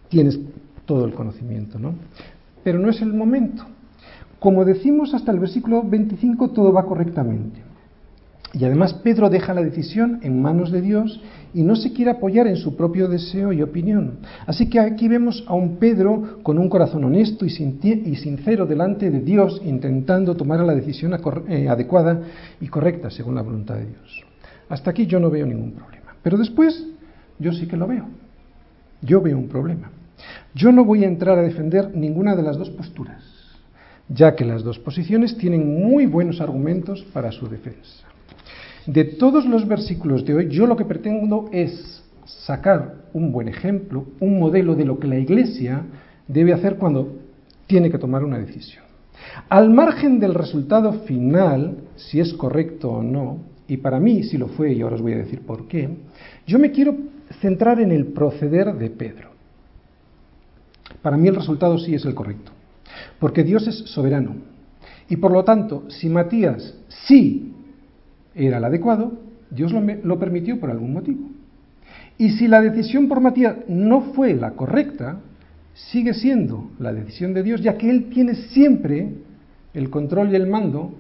tienes 0.09 0.39
todo 0.85 1.05
el 1.05 1.15
conocimiento, 1.15 1.79
¿no? 1.79 1.95
Pero 2.63 2.79
no 2.79 2.91
es 2.91 3.01
el 3.01 3.13
momento. 3.13 3.65
Como 4.39 4.65
decimos 4.65 5.15
hasta 5.15 5.33
el 5.33 5.39
versículo 5.39 5.83
25, 5.83 6.51
todo 6.51 6.73
va 6.73 6.85
correctamente. 6.85 7.66
Y 8.59 8.65
además 8.65 8.95
Pedro 8.95 9.29
deja 9.29 9.53
la 9.53 9.63
decisión 9.63 10.19
en 10.23 10.41
manos 10.41 10.71
de 10.71 10.81
Dios 10.81 11.21
y 11.53 11.63
no 11.63 11.77
se 11.77 11.93
quiere 11.93 12.13
apoyar 12.13 12.47
en 12.47 12.57
su 12.57 12.75
propio 12.75 13.07
deseo 13.07 13.53
y 13.53 13.61
opinión. 13.61 14.21
Así 14.47 14.71
que 14.71 14.81
aquí 14.81 15.09
vemos 15.09 15.45
a 15.47 15.53
un 15.53 15.77
Pedro 15.77 16.39
con 16.43 16.57
un 16.57 16.71
corazón 16.71 17.05
honesto 17.05 17.45
y 17.45 17.51
sincero 17.51 18.65
delante 18.65 19.11
de 19.11 19.21
Dios, 19.21 19.61
intentando 19.63 20.35
tomar 20.37 20.61
la 20.61 20.75
decisión 20.75 21.15
eh, 21.49 21.69
adecuada 21.69 22.23
y 22.59 22.69
correcta 22.69 23.11
según 23.11 23.35
la 23.35 23.43
voluntad 23.43 23.75
de 23.75 23.89
Dios. 23.89 24.25
Hasta 24.71 24.91
aquí 24.91 25.05
yo 25.05 25.21
no 25.21 25.29
veo 25.29 25.45
ningún 25.45 25.73
problema. 25.73 26.17
Pero 26.23 26.39
después 26.39 26.83
yo 27.39 27.53
sí 27.53 27.67
que 27.67 27.77
lo 27.77 27.87
veo. 27.87 28.07
Yo 29.03 29.21
veo 29.21 29.37
un 29.37 29.49
problema. 29.49 29.91
Yo 30.55 30.73
no 30.73 30.83
voy 30.87 31.05
a 31.05 31.09
entrar 31.09 31.39
a 31.39 31.43
defender 31.43 31.95
ninguna 31.95 32.35
de 32.35 32.43
las 32.43 32.57
dos 32.57 32.71
posturas, 32.71 33.23
ya 34.09 34.35
que 34.35 34.47
las 34.47 34.65
dos 34.65 34.79
posiciones 34.79 35.37
tienen 35.37 35.85
muy 35.85 36.07
buenos 36.07 36.41
argumentos 36.41 37.05
para 37.13 37.31
su 37.31 37.47
defensa. 37.49 38.06
De 38.87 39.05
todos 39.05 39.47
los 39.47 39.67
versículos 39.67 40.25
de 40.25 40.35
hoy, 40.35 40.49
yo 40.49 40.67
lo 40.67 40.77
que 40.77 40.85
pretendo 40.85 41.49
es 41.53 42.03
sacar 42.25 43.07
un 43.13 43.33
buen 43.33 43.49
ejemplo, 43.49 44.07
un 44.21 44.39
modelo 44.39 44.75
de 44.75 44.85
lo 44.85 44.99
que 44.99 45.09
la 45.09 45.19
Iglesia 45.19 45.83
debe 46.29 46.53
hacer 46.53 46.77
cuando 46.77 47.17
tiene 47.67 47.91
que 47.91 47.99
tomar 47.99 48.25
una 48.25 48.39
decisión. 48.39 48.85
Al 49.49 49.71
margen 49.71 50.21
del 50.21 50.35
resultado 50.35 50.93
final, 51.05 51.79
si 51.97 52.21
es 52.21 52.33
correcto 52.35 52.91
o 52.91 53.03
no, 53.03 53.39
y 53.67 53.79
para 53.79 53.99
mí 53.99 54.23
si 54.23 54.39
lo 54.39 54.49
fue, 54.49 54.73
y 54.73 54.83
ahora 54.83 54.97
os 54.97 55.03
voy 55.03 55.15
a 55.15 55.19
decir 55.19 55.41
por 55.41 55.67
qué, 55.67 55.89
yo 56.47 56.59
me 56.59 56.71
quiero 56.71 56.97
centrar 57.41 57.81
en 57.81 57.91
el 57.91 58.07
proceder 58.07 58.75
de 58.75 58.91
Pedro. 58.91 59.31
Para 61.03 61.17
mí 61.17 61.27
el 61.27 61.35
resultado 61.35 61.77
sí 61.79 61.95
es 61.95 62.05
el 62.05 62.15
correcto, 62.15 62.53
porque 63.19 63.43
Dios 63.43 63.67
es 63.67 63.77
soberano. 63.91 64.37
Y 65.09 65.17
por 65.17 65.33
lo 65.33 65.45
tanto, 65.45 65.85
si 65.89 66.09
Matías 66.09 66.75
sí 66.89 67.56
era 68.37 68.59
el 68.59 68.65
adecuado, 68.65 69.19
Dios 69.51 69.73
lo, 69.73 70.19
permitió 70.19 70.61
por 70.61 70.71
algún 70.71 70.93
motivo. 70.93 71.31
Y 72.19 72.31
si 72.31 72.49
la 72.49 72.61
decisión 72.61 73.09
por 73.09 73.21
Matías 73.21 73.57
no 73.69 74.13
fue 74.13 74.35
la 74.35 74.53
correcta, 74.53 75.21
sigue 75.75 76.15
siendo 76.15 76.71
la 76.79 76.93
decisión 76.93 77.35
de 77.35 77.43
Dios, 77.43 77.63
ya 77.63 77.77
que 77.77 77.91
Él 77.91 78.11
tiene 78.11 78.35
siempre 78.35 79.09
el 79.75 79.91
control 79.91 80.33
y 80.33 80.37
el 80.37 80.47
mando, 80.47 80.95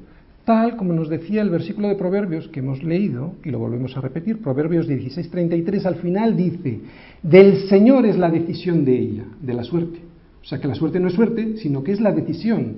tal 0.44 0.76
como 0.76 0.92
nos 0.92 1.08
decía 1.08 1.42
el 1.42 1.50
versículo 1.50 1.88
de 1.88 1.96
Proverbios 1.96 2.48
que 2.48 2.60
hemos 2.60 2.82
leído, 2.82 3.34
y 3.44 3.50
lo 3.50 3.58
volvemos 3.58 3.96
a 3.96 4.00
repetir, 4.00 4.40
Proverbios 4.40 4.88
16:33 4.88 5.86
al 5.86 5.96
final 5.96 6.36
dice, 6.36 6.80
del 7.22 7.68
Señor 7.68 8.06
es 8.06 8.16
la 8.16 8.30
decisión 8.30 8.84
de 8.84 8.98
ella, 8.98 9.24
de 9.40 9.54
la 9.54 9.64
suerte. 9.64 9.98
O 10.42 10.44
sea 10.44 10.60
que 10.60 10.68
la 10.68 10.74
suerte 10.74 11.00
no 11.00 11.08
es 11.08 11.14
suerte, 11.14 11.56
sino 11.56 11.82
que 11.82 11.92
es 11.92 12.00
la 12.00 12.12
decisión 12.12 12.76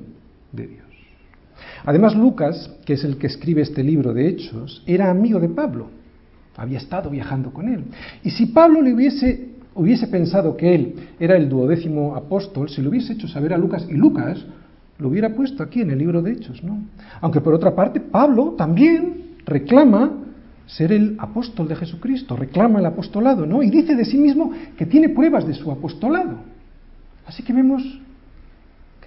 de 0.52 0.66
Dios. 0.68 0.77
Además, 1.84 2.16
Lucas, 2.16 2.70
que 2.84 2.94
es 2.94 3.04
el 3.04 3.16
que 3.18 3.26
escribe 3.26 3.62
este 3.62 3.82
libro 3.82 4.12
de 4.12 4.28
Hechos, 4.28 4.82
era 4.86 5.10
amigo 5.10 5.40
de 5.40 5.48
Pablo, 5.48 5.88
había 6.56 6.78
estado 6.78 7.10
viajando 7.10 7.52
con 7.52 7.68
él. 7.68 7.84
Y 8.24 8.30
si 8.30 8.46
Pablo 8.46 8.82
le 8.82 8.92
hubiese, 8.92 9.50
hubiese 9.74 10.08
pensado 10.08 10.56
que 10.56 10.74
él 10.74 10.94
era 11.20 11.36
el 11.36 11.48
duodécimo 11.48 12.16
apóstol, 12.16 12.68
se 12.68 12.82
lo 12.82 12.90
hubiese 12.90 13.12
hecho 13.12 13.28
saber 13.28 13.54
a 13.54 13.58
Lucas 13.58 13.86
y 13.88 13.94
Lucas 13.94 14.44
lo 14.98 15.08
hubiera 15.08 15.32
puesto 15.32 15.62
aquí 15.62 15.80
en 15.80 15.90
el 15.90 15.98
libro 15.98 16.20
de 16.22 16.32
Hechos, 16.32 16.62
¿no? 16.64 16.82
Aunque 17.20 17.40
por 17.40 17.54
otra 17.54 17.74
parte, 17.74 18.00
Pablo 18.00 18.54
también 18.58 19.36
reclama 19.46 20.12
ser 20.66 20.92
el 20.92 21.16
apóstol 21.18 21.68
de 21.68 21.76
Jesucristo, 21.76 22.36
reclama 22.36 22.80
el 22.80 22.86
apostolado, 22.86 23.46
¿no? 23.46 23.62
Y 23.62 23.70
dice 23.70 23.94
de 23.94 24.04
sí 24.04 24.18
mismo 24.18 24.52
que 24.76 24.84
tiene 24.84 25.08
pruebas 25.08 25.46
de 25.46 25.54
su 25.54 25.70
apostolado. 25.70 26.38
Así 27.26 27.42
que 27.42 27.52
vemos 27.52 27.82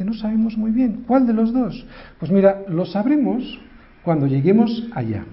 no 0.03 0.13
sabemos 0.13 0.57
muy 0.57 0.71
bien. 0.71 1.03
¿Cuál 1.07 1.27
de 1.27 1.33
los 1.33 1.53
dos? 1.53 1.85
Pues 2.19 2.31
mira, 2.31 2.63
lo 2.67 2.85
sabremos 2.85 3.59
cuando 4.03 4.27
lleguemos 4.27 4.87
allá. 4.93 5.25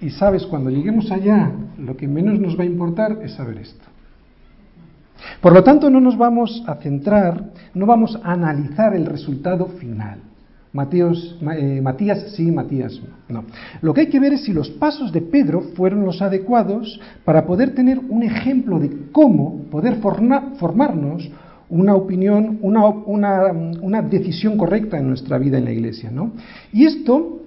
Y 0.00 0.10
sabes, 0.10 0.44
cuando 0.46 0.70
lleguemos 0.70 1.10
allá, 1.10 1.52
lo 1.78 1.96
que 1.96 2.08
menos 2.08 2.38
nos 2.38 2.58
va 2.58 2.62
a 2.62 2.66
importar 2.66 3.18
es 3.22 3.34
saber 3.34 3.58
esto. 3.58 3.84
Por 5.40 5.52
lo 5.52 5.62
tanto, 5.62 5.88
no 5.88 6.00
nos 6.00 6.18
vamos 6.18 6.62
a 6.66 6.74
centrar, 6.76 7.52
no 7.72 7.86
vamos 7.86 8.18
a 8.22 8.32
analizar 8.32 8.94
el 8.94 9.06
resultado 9.06 9.66
final. 9.66 10.18
Eh, 10.74 11.80
Matías 11.80 12.32
sí, 12.34 12.50
Matías 12.50 13.00
no. 13.28 13.44
Lo 13.80 13.94
que 13.94 14.02
hay 14.02 14.08
que 14.08 14.18
ver 14.18 14.32
es 14.32 14.44
si 14.44 14.52
los 14.52 14.70
pasos 14.70 15.12
de 15.12 15.20
Pedro 15.20 15.60
fueron 15.76 16.04
los 16.04 16.20
adecuados 16.20 17.00
para 17.24 17.46
poder 17.46 17.76
tener 17.76 18.00
un 18.00 18.24
ejemplo 18.24 18.80
de 18.80 18.90
cómo 19.12 19.66
poder 19.70 20.00
formarnos 20.00 21.30
una 21.68 21.94
opinión, 21.94 22.58
una, 22.62 22.86
una, 22.86 24.02
decisión 24.02 24.56
correcta 24.56 24.98
en 24.98 25.08
nuestra 25.08 25.38
vida 25.38 25.58
en 25.58 25.64
la 25.64 25.72
iglesia. 25.72 26.10
¿no? 26.10 26.32
Y 26.72 26.84
esto 26.84 27.40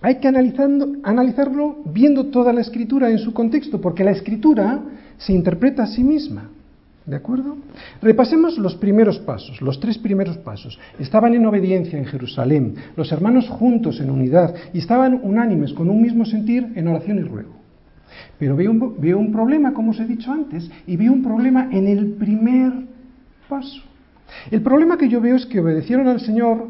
hay 0.00 0.16
que 0.16 0.28
analizando, 0.28 0.96
analizarlo 1.02 1.78
viendo 1.84 2.26
toda 2.26 2.52
la 2.52 2.60
escritura 2.60 3.10
en 3.10 3.18
su 3.18 3.32
contexto, 3.32 3.80
porque 3.80 4.04
la 4.04 4.12
escritura 4.12 4.80
se 5.18 5.32
interpreta 5.32 5.84
a 5.84 5.86
sí 5.86 6.04
misma. 6.04 6.50
¿De 7.06 7.14
acuerdo? 7.14 7.56
Repasemos 8.02 8.58
los 8.58 8.74
primeros 8.74 9.20
pasos, 9.20 9.62
los 9.62 9.78
tres 9.78 9.96
primeros 9.96 10.38
pasos. 10.38 10.76
Estaban 10.98 11.34
en 11.34 11.46
obediencia 11.46 11.96
en 11.96 12.04
Jerusalén, 12.04 12.74
los 12.96 13.12
hermanos 13.12 13.48
juntos 13.48 14.00
en 14.00 14.10
unidad 14.10 14.52
y 14.72 14.78
estaban 14.78 15.20
unánimes, 15.22 15.72
con 15.72 15.88
un 15.88 16.02
mismo 16.02 16.24
sentir 16.24 16.72
en 16.74 16.88
oración 16.88 17.18
y 17.18 17.22
ruego. 17.22 17.54
Pero 18.40 18.56
veo 18.56 18.72
un, 18.72 19.00
veo 19.00 19.18
un 19.18 19.30
problema, 19.30 19.72
como 19.72 19.92
os 19.92 20.00
he 20.00 20.04
dicho 20.04 20.32
antes, 20.32 20.68
y 20.86 20.96
veo 20.96 21.12
un 21.12 21.22
problema 21.22 21.68
en 21.70 21.86
el 21.86 22.14
primer 22.14 22.72
paso. 23.48 23.82
El 24.50 24.62
problema 24.62 24.96
que 24.96 25.08
yo 25.08 25.20
veo 25.20 25.36
es 25.36 25.46
que 25.46 25.60
obedecieron 25.60 26.08
al 26.08 26.20
Señor, 26.20 26.66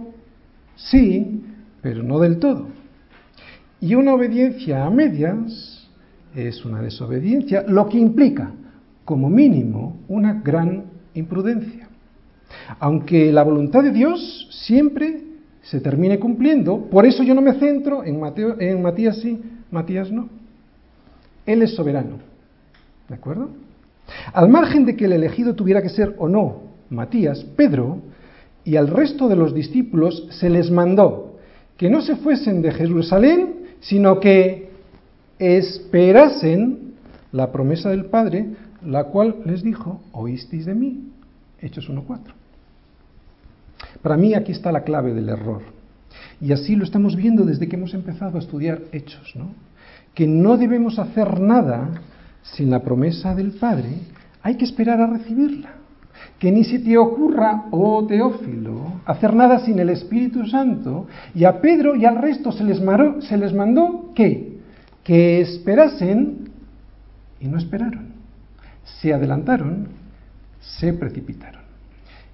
sí, 0.77 1.43
pero 1.83 2.03
no 2.03 2.19
del 2.19 2.39
todo. 2.39 2.69
Y 3.81 3.95
una 3.95 4.15
obediencia 4.15 4.85
a 4.85 4.91
medias 4.91 5.89
es 6.35 6.65
una 6.65 6.83
desobediencia, 6.83 7.65
lo 7.67 7.89
que 7.89 7.99
implica, 7.99 8.51
como 9.05 9.29
mínimo, 9.29 9.97
una 10.09 10.35
gran 10.35 10.85
imprudencia. 11.15 11.89
Aunque 12.79 13.33
la 13.33 13.43
voluntad 13.43 13.83
de 13.83 13.93
Dios 13.93 14.49
siempre 14.51 15.23
se 15.63 15.81
termine 15.81 16.19
cumpliendo, 16.19 16.89
por 16.91 17.07
eso 17.07 17.23
yo 17.23 17.35
no 17.35 17.43
me 17.43 17.55
centro 17.55 18.05
en, 18.05 18.21
Mateo, 18.21 18.57
en 18.61 18.83
Matías 18.83 19.19
sí, 19.19 19.41
Matías 19.71 20.11
no. 20.11 20.29
Él 21.45 21.63
es 21.63 21.75
soberano. 21.75 22.19
¿De 23.09 23.15
acuerdo? 23.15 23.51
Al 24.33 24.49
margen 24.49 24.85
de 24.85 24.97
que 24.97 25.07
el 25.07 25.13
elegido 25.13 25.55
tuviera 25.55 25.83
que 25.83 25.89
ser 25.89 26.15
o 26.19 26.29
no 26.29 26.66
Matías, 26.91 27.45
Pedro 27.57 28.01
y 28.65 28.77
al 28.77 28.89
resto 28.89 29.29
de 29.29 29.37
los 29.37 29.55
discípulos 29.55 30.27
se 30.31 30.51
les 30.51 30.71
mandó 30.71 31.37
que 31.77 31.91
no 31.91 32.01
se 32.01 32.17
fuesen 32.17 32.63
de 32.63 32.73
Jerusalén, 32.73 33.55
sino 33.81 34.19
que 34.19 34.71
esperasen 35.39 36.95
la 37.33 37.53
promesa 37.53 37.91
del 37.91 38.07
Padre, 38.07 38.47
la 38.85 39.05
cual 39.05 39.37
les 39.45 39.63
dijo, 39.63 40.01
oísteis 40.13 40.65
de 40.65 40.75
mí. 40.75 41.09
Hechos 41.61 41.91
1.4. 41.91 42.19
Para 44.03 44.17
mí 44.17 44.35
aquí 44.35 44.53
está 44.53 44.73
la 44.73 44.85
clave 44.85 45.13
del 45.13 45.29
error. 45.29 45.63
Y 46.41 46.53
así 46.53 46.77
lo 46.77 46.85
estamos 46.85 47.17
viendo 47.17 47.45
desde 47.45 47.69
que 47.69 47.77
hemos 47.77 47.95
empezado 47.95 48.37
a 48.37 48.41
estudiar 48.41 48.81
Hechos, 48.93 49.35
¿no? 49.37 49.51
Que 50.15 50.27
no 50.27 50.57
debemos 50.57 50.99
hacer 50.99 51.41
nada 51.41 51.91
sin 52.43 52.71
la 52.71 52.83
promesa 52.83 53.35
del 53.35 53.53
Padre, 53.53 53.91
hay 54.43 54.57
que 54.57 54.65
esperar 54.65 55.01
a 55.01 55.09
recibirla. 55.09 55.75
Que 56.39 56.53
ni 56.53 56.65
se 56.65 56.79
te 56.79 56.99
ocurra, 56.99 57.67
oh 57.71 58.07
Teófilo, 58.07 59.01
hacer 59.07 59.35
nada 59.35 59.61
sin 59.61 59.79
el 59.79 59.91
Espíritu 59.91 60.47
Santo. 60.47 61.07
Y 61.35 61.45
a 61.45 61.61
Pedro 61.61 61.97
y 61.97 62.05
al 62.05 62.17
resto 62.17 62.53
se 62.53 62.65
les, 62.65 62.81
se 63.21 63.37
les 63.37 63.53
mandó 63.53 64.13
que, 64.15 64.59
que 65.03 65.41
esperasen 65.41 66.51
y 67.41 67.49
no 67.49 67.59
esperaron. 67.59 68.09
Se 69.01 69.13
adelantaron, 69.13 69.89
se 70.61 70.93
precipitaron. 70.93 71.63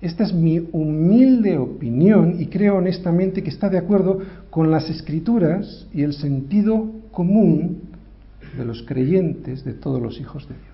Esta 0.03 0.25
es 0.25 0.35
mi 0.35 0.59
humilde 0.73 1.59
opinión 1.59 2.41
y 2.41 2.47
creo 2.47 2.79
honestamente 2.79 3.45
que 3.45 3.51
está 3.51 3.69
de 3.69 3.79
acuerdo 3.79 4.19
con 4.51 4.71
las 4.73 4.91
escrituras 4.91 5.87
y 5.95 6.03
el 6.03 6.13
sentido 6.13 6.91
común 7.13 7.83
de 8.59 8.65
los 8.65 8.83
creyentes, 8.83 9.65
de 9.65 9.75
todos 9.75 10.03
los 10.03 10.21
hijos 10.21 10.49
de 10.49 10.57
Dios. 10.57 10.72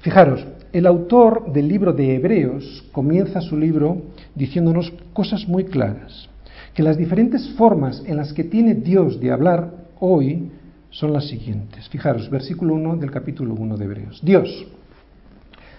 Fijaros, 0.00 0.46
el 0.72 0.86
autor 0.86 1.52
del 1.52 1.66
libro 1.66 1.92
de 1.92 2.14
Hebreos 2.14 2.84
comienza 2.92 3.40
su 3.40 3.56
libro 3.56 4.02
diciéndonos 4.34 4.92
cosas 5.12 5.48
muy 5.48 5.64
claras, 5.64 6.28
que 6.74 6.82
las 6.82 6.96
diferentes 6.96 7.48
formas 7.54 8.02
en 8.06 8.16
las 8.16 8.32
que 8.32 8.44
tiene 8.44 8.74
Dios 8.74 9.18
de 9.18 9.32
hablar 9.32 9.72
hoy 9.98 10.50
son 10.90 11.12
las 11.12 11.26
siguientes. 11.26 11.88
Fijaros, 11.88 12.30
versículo 12.30 12.74
1 12.74 12.96
del 12.96 13.10
capítulo 13.10 13.54
1 13.54 13.76
de 13.76 13.84
Hebreos. 13.84 14.20
Dios, 14.22 14.66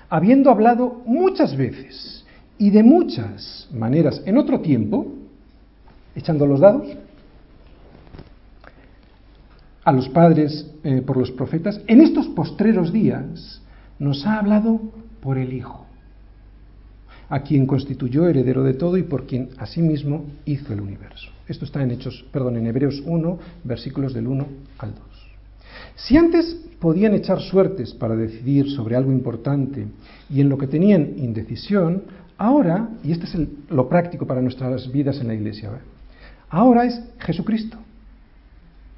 habiendo 0.09 0.49
hablado 0.49 1.01
muchas 1.05 1.55
veces 1.55 2.25
y 2.57 2.71
de 2.71 2.83
muchas 2.83 3.69
maneras 3.71 4.21
en 4.25 4.37
otro 4.37 4.59
tiempo, 4.59 5.07
echando 6.13 6.45
los 6.45 6.59
dados, 6.59 6.87
a 9.85 9.91
los 9.93 10.09
padres 10.09 10.69
eh, 10.83 11.01
por 11.05 11.15
los 11.15 11.31
profetas, 11.31 11.79
en 11.87 12.01
estos 12.01 12.27
postreros 12.27 12.91
días 12.91 13.61
nos 13.99 14.25
ha 14.25 14.39
hablado 14.39 14.81
por 15.21 15.37
el 15.37 15.53
Hijo, 15.53 15.85
a 17.29 17.41
quien 17.41 17.67
constituyó 17.67 18.27
heredero 18.27 18.63
de 18.63 18.73
todo 18.73 18.97
y 18.97 19.03
por 19.03 19.27
quien 19.27 19.49
asimismo 19.57 20.25
hizo 20.45 20.73
el 20.73 20.81
universo. 20.81 21.29
Esto 21.47 21.65
está 21.65 21.83
en 21.83 21.91
Hechos, 21.91 22.25
perdón, 22.31 22.57
en 22.57 22.67
Hebreos 22.67 23.03
1, 23.05 23.39
versículos 23.63 24.13
del 24.13 24.27
1 24.27 24.47
al 24.79 24.95
2. 24.95 25.03
Si 25.95 26.17
antes 26.17 26.55
podían 26.79 27.13
echar 27.13 27.41
suertes 27.41 27.93
para 27.93 28.15
decidir 28.15 28.69
sobre 28.71 28.95
algo 28.95 29.11
importante 29.11 29.87
y 30.29 30.41
en 30.41 30.49
lo 30.49 30.57
que 30.57 30.67
tenían 30.67 31.13
indecisión, 31.17 32.03
ahora, 32.37 32.89
y 33.03 33.11
este 33.11 33.25
es 33.25 33.37
lo 33.69 33.89
práctico 33.89 34.25
para 34.25 34.41
nuestras 34.41 34.91
vidas 34.91 35.19
en 35.19 35.27
la 35.27 35.33
iglesia, 35.33 35.71
ahora 36.49 36.85
es 36.85 37.01
Jesucristo. 37.19 37.77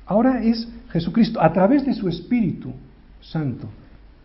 Ahora 0.06 0.44
es 0.44 0.68
Jesucristo, 0.90 1.42
a 1.42 1.52
través 1.54 1.86
de 1.86 1.94
su 1.94 2.08
Espíritu 2.10 2.74
Santo 3.22 3.68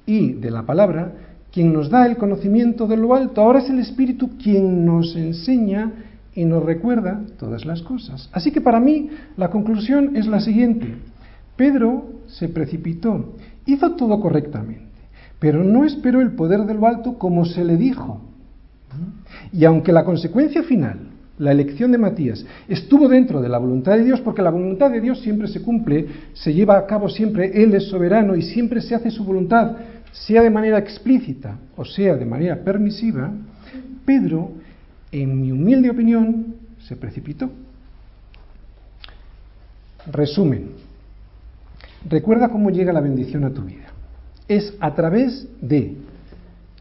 y 0.07 0.35
de 0.35 0.51
la 0.51 0.63
palabra, 0.63 1.13
quien 1.53 1.73
nos 1.73 1.91
da 1.91 2.07
el 2.07 2.17
conocimiento 2.17 2.87
de 2.87 2.97
lo 2.97 3.15
alto. 3.15 3.41
Ahora 3.41 3.59
es 3.59 3.69
el 3.69 3.81
Espíritu 3.81 4.39
quien 4.39 4.87
nos 4.87 5.17
enseña 5.17 5.93
y 6.35 6.45
nos 6.45 6.63
recuerda 6.63 7.23
todas 7.39 7.65
las 7.65 7.83
cosas. 7.83 8.31
Así 8.33 8.53
que 8.53 8.61
para 8.61 8.79
mí 8.79 9.11
la 9.37 9.51
conclusión 9.51 10.17
es 10.17 10.27
la 10.27 10.41
siguiente. 10.41 10.95
Pedro 11.57 12.05
se 12.27 12.49
precipitó, 12.49 13.35
hizo 13.65 13.93
todo 13.93 14.21
correctamente, 14.21 14.85
pero 15.39 15.65
no 15.65 15.85
esperó 15.85 16.21
el 16.21 16.33
poder 16.33 16.65
de 16.65 16.75
lo 16.75 16.87
alto 16.87 17.19
como 17.19 17.45
se 17.45 17.65
le 17.65 17.77
dijo. 17.77 18.21
Y 19.53 19.65
aunque 19.65 19.93
la 19.93 20.05
consecuencia 20.05 20.63
final 20.63 21.17
la 21.39 21.53
elección 21.53 21.93
de 21.93 21.99
Matías 21.99 22.45
estuvo 22.69 23.09
dentro 23.09 23.43
de 23.43 23.49
la 23.49 23.59
voluntad 23.59 23.97
de 23.97 24.05
Dios, 24.05 24.21
porque 24.21 24.43
la 24.43 24.51
voluntad 24.51 24.91
de 24.91 25.01
Dios 25.01 25.21
siempre 25.21 25.49
se 25.49 25.61
cumple, 25.61 26.07
se 26.33 26.55
lleva 26.55 26.79
a 26.79 26.87
cabo 26.87 27.09
siempre, 27.09 27.63
Él 27.63 27.75
es 27.75 27.89
soberano 27.89 28.37
y 28.37 28.43
siempre 28.43 28.81
se 28.81 28.95
hace 28.95 29.11
su 29.11 29.25
voluntad, 29.25 29.77
sea 30.13 30.43
de 30.43 30.51
manera 30.51 30.79
explícita 30.79 31.59
o 31.77 31.85
sea 31.85 32.17
de 32.17 32.25
manera 32.25 32.57
permisiva, 32.65 33.31
Pedro, 34.05 34.53
en 35.13 35.41
mi 35.41 35.53
humilde 35.53 35.91
opinión, 35.91 36.57
se 36.87 36.97
precipitó. 36.97 37.51
Resumen, 40.11 40.71
recuerda 42.09 42.49
cómo 42.49 42.71
llega 42.71 42.93
la 42.93 43.01
bendición 43.01 43.45
a 43.45 43.51
tu 43.51 43.63
vida. 43.63 43.87
Es 44.49 44.75
a 44.81 44.95
través 44.95 45.49
de 45.61 45.97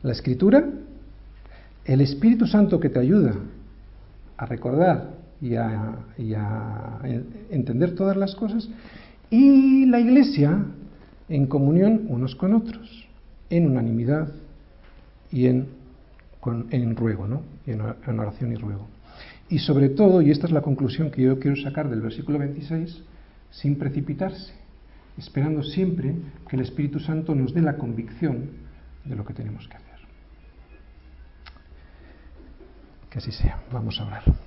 la 0.04 0.12
escritura, 0.12 0.64
el 1.86 2.02
Espíritu 2.02 2.46
Santo 2.46 2.80
que 2.80 2.90
te 2.90 3.00
ayuda 3.00 3.34
a 4.38 4.46
recordar 4.46 5.14
y 5.42 5.56
a, 5.56 7.00
entender 7.50 7.96
todas 7.96 8.16
las 8.18 8.36
cosas, 8.36 8.70
y 9.30 9.86
la 9.86 10.00
iglesia 10.00 10.66
en 11.30 11.48
comunión 11.48 12.06
unos 12.08 12.36
con 12.36 12.54
otros, 12.54 13.05
en 13.50 13.70
unanimidad 13.70 14.30
y 15.32 15.48
en, 15.48 15.68
en 16.72 16.96
ruego, 16.96 17.28
¿no? 17.28 17.44
en, 17.66 17.82
en 18.08 18.20
oración 18.20 18.52
y 18.52 18.56
ruego. 18.56 18.88
Y 19.50 19.60
sobre 19.60 19.90
todo, 19.90 20.22
y 20.22 20.32
esta 20.32 20.48
es 20.48 20.52
la 20.52 20.62
conclusión 20.62 21.12
que 21.12 21.22
yo 21.22 21.40
quiero 21.40 21.56
sacar 21.58 21.90
del 21.90 22.02
versículo 22.02 22.40
26, 22.40 23.04
sin 23.52 23.78
precipitarse, 23.78 24.54
esperando 25.18 25.64
siempre 25.64 26.16
que 26.50 26.56
el 26.56 26.64
Espíritu 26.64 27.00
Santo 27.00 27.36
nos 27.36 27.54
dé 27.54 27.62
la 27.62 27.78
convicción 27.78 28.50
de 29.06 29.16
lo 29.16 29.24
que 29.24 29.34
tenemos 29.34 29.68
que 29.68 29.78
hacer. 29.78 29.86
Que 33.10 33.20
así 33.20 33.32
sea. 33.32 33.64
Vamos 33.72 34.00
a 34.00 34.04
hablar. 34.04 34.45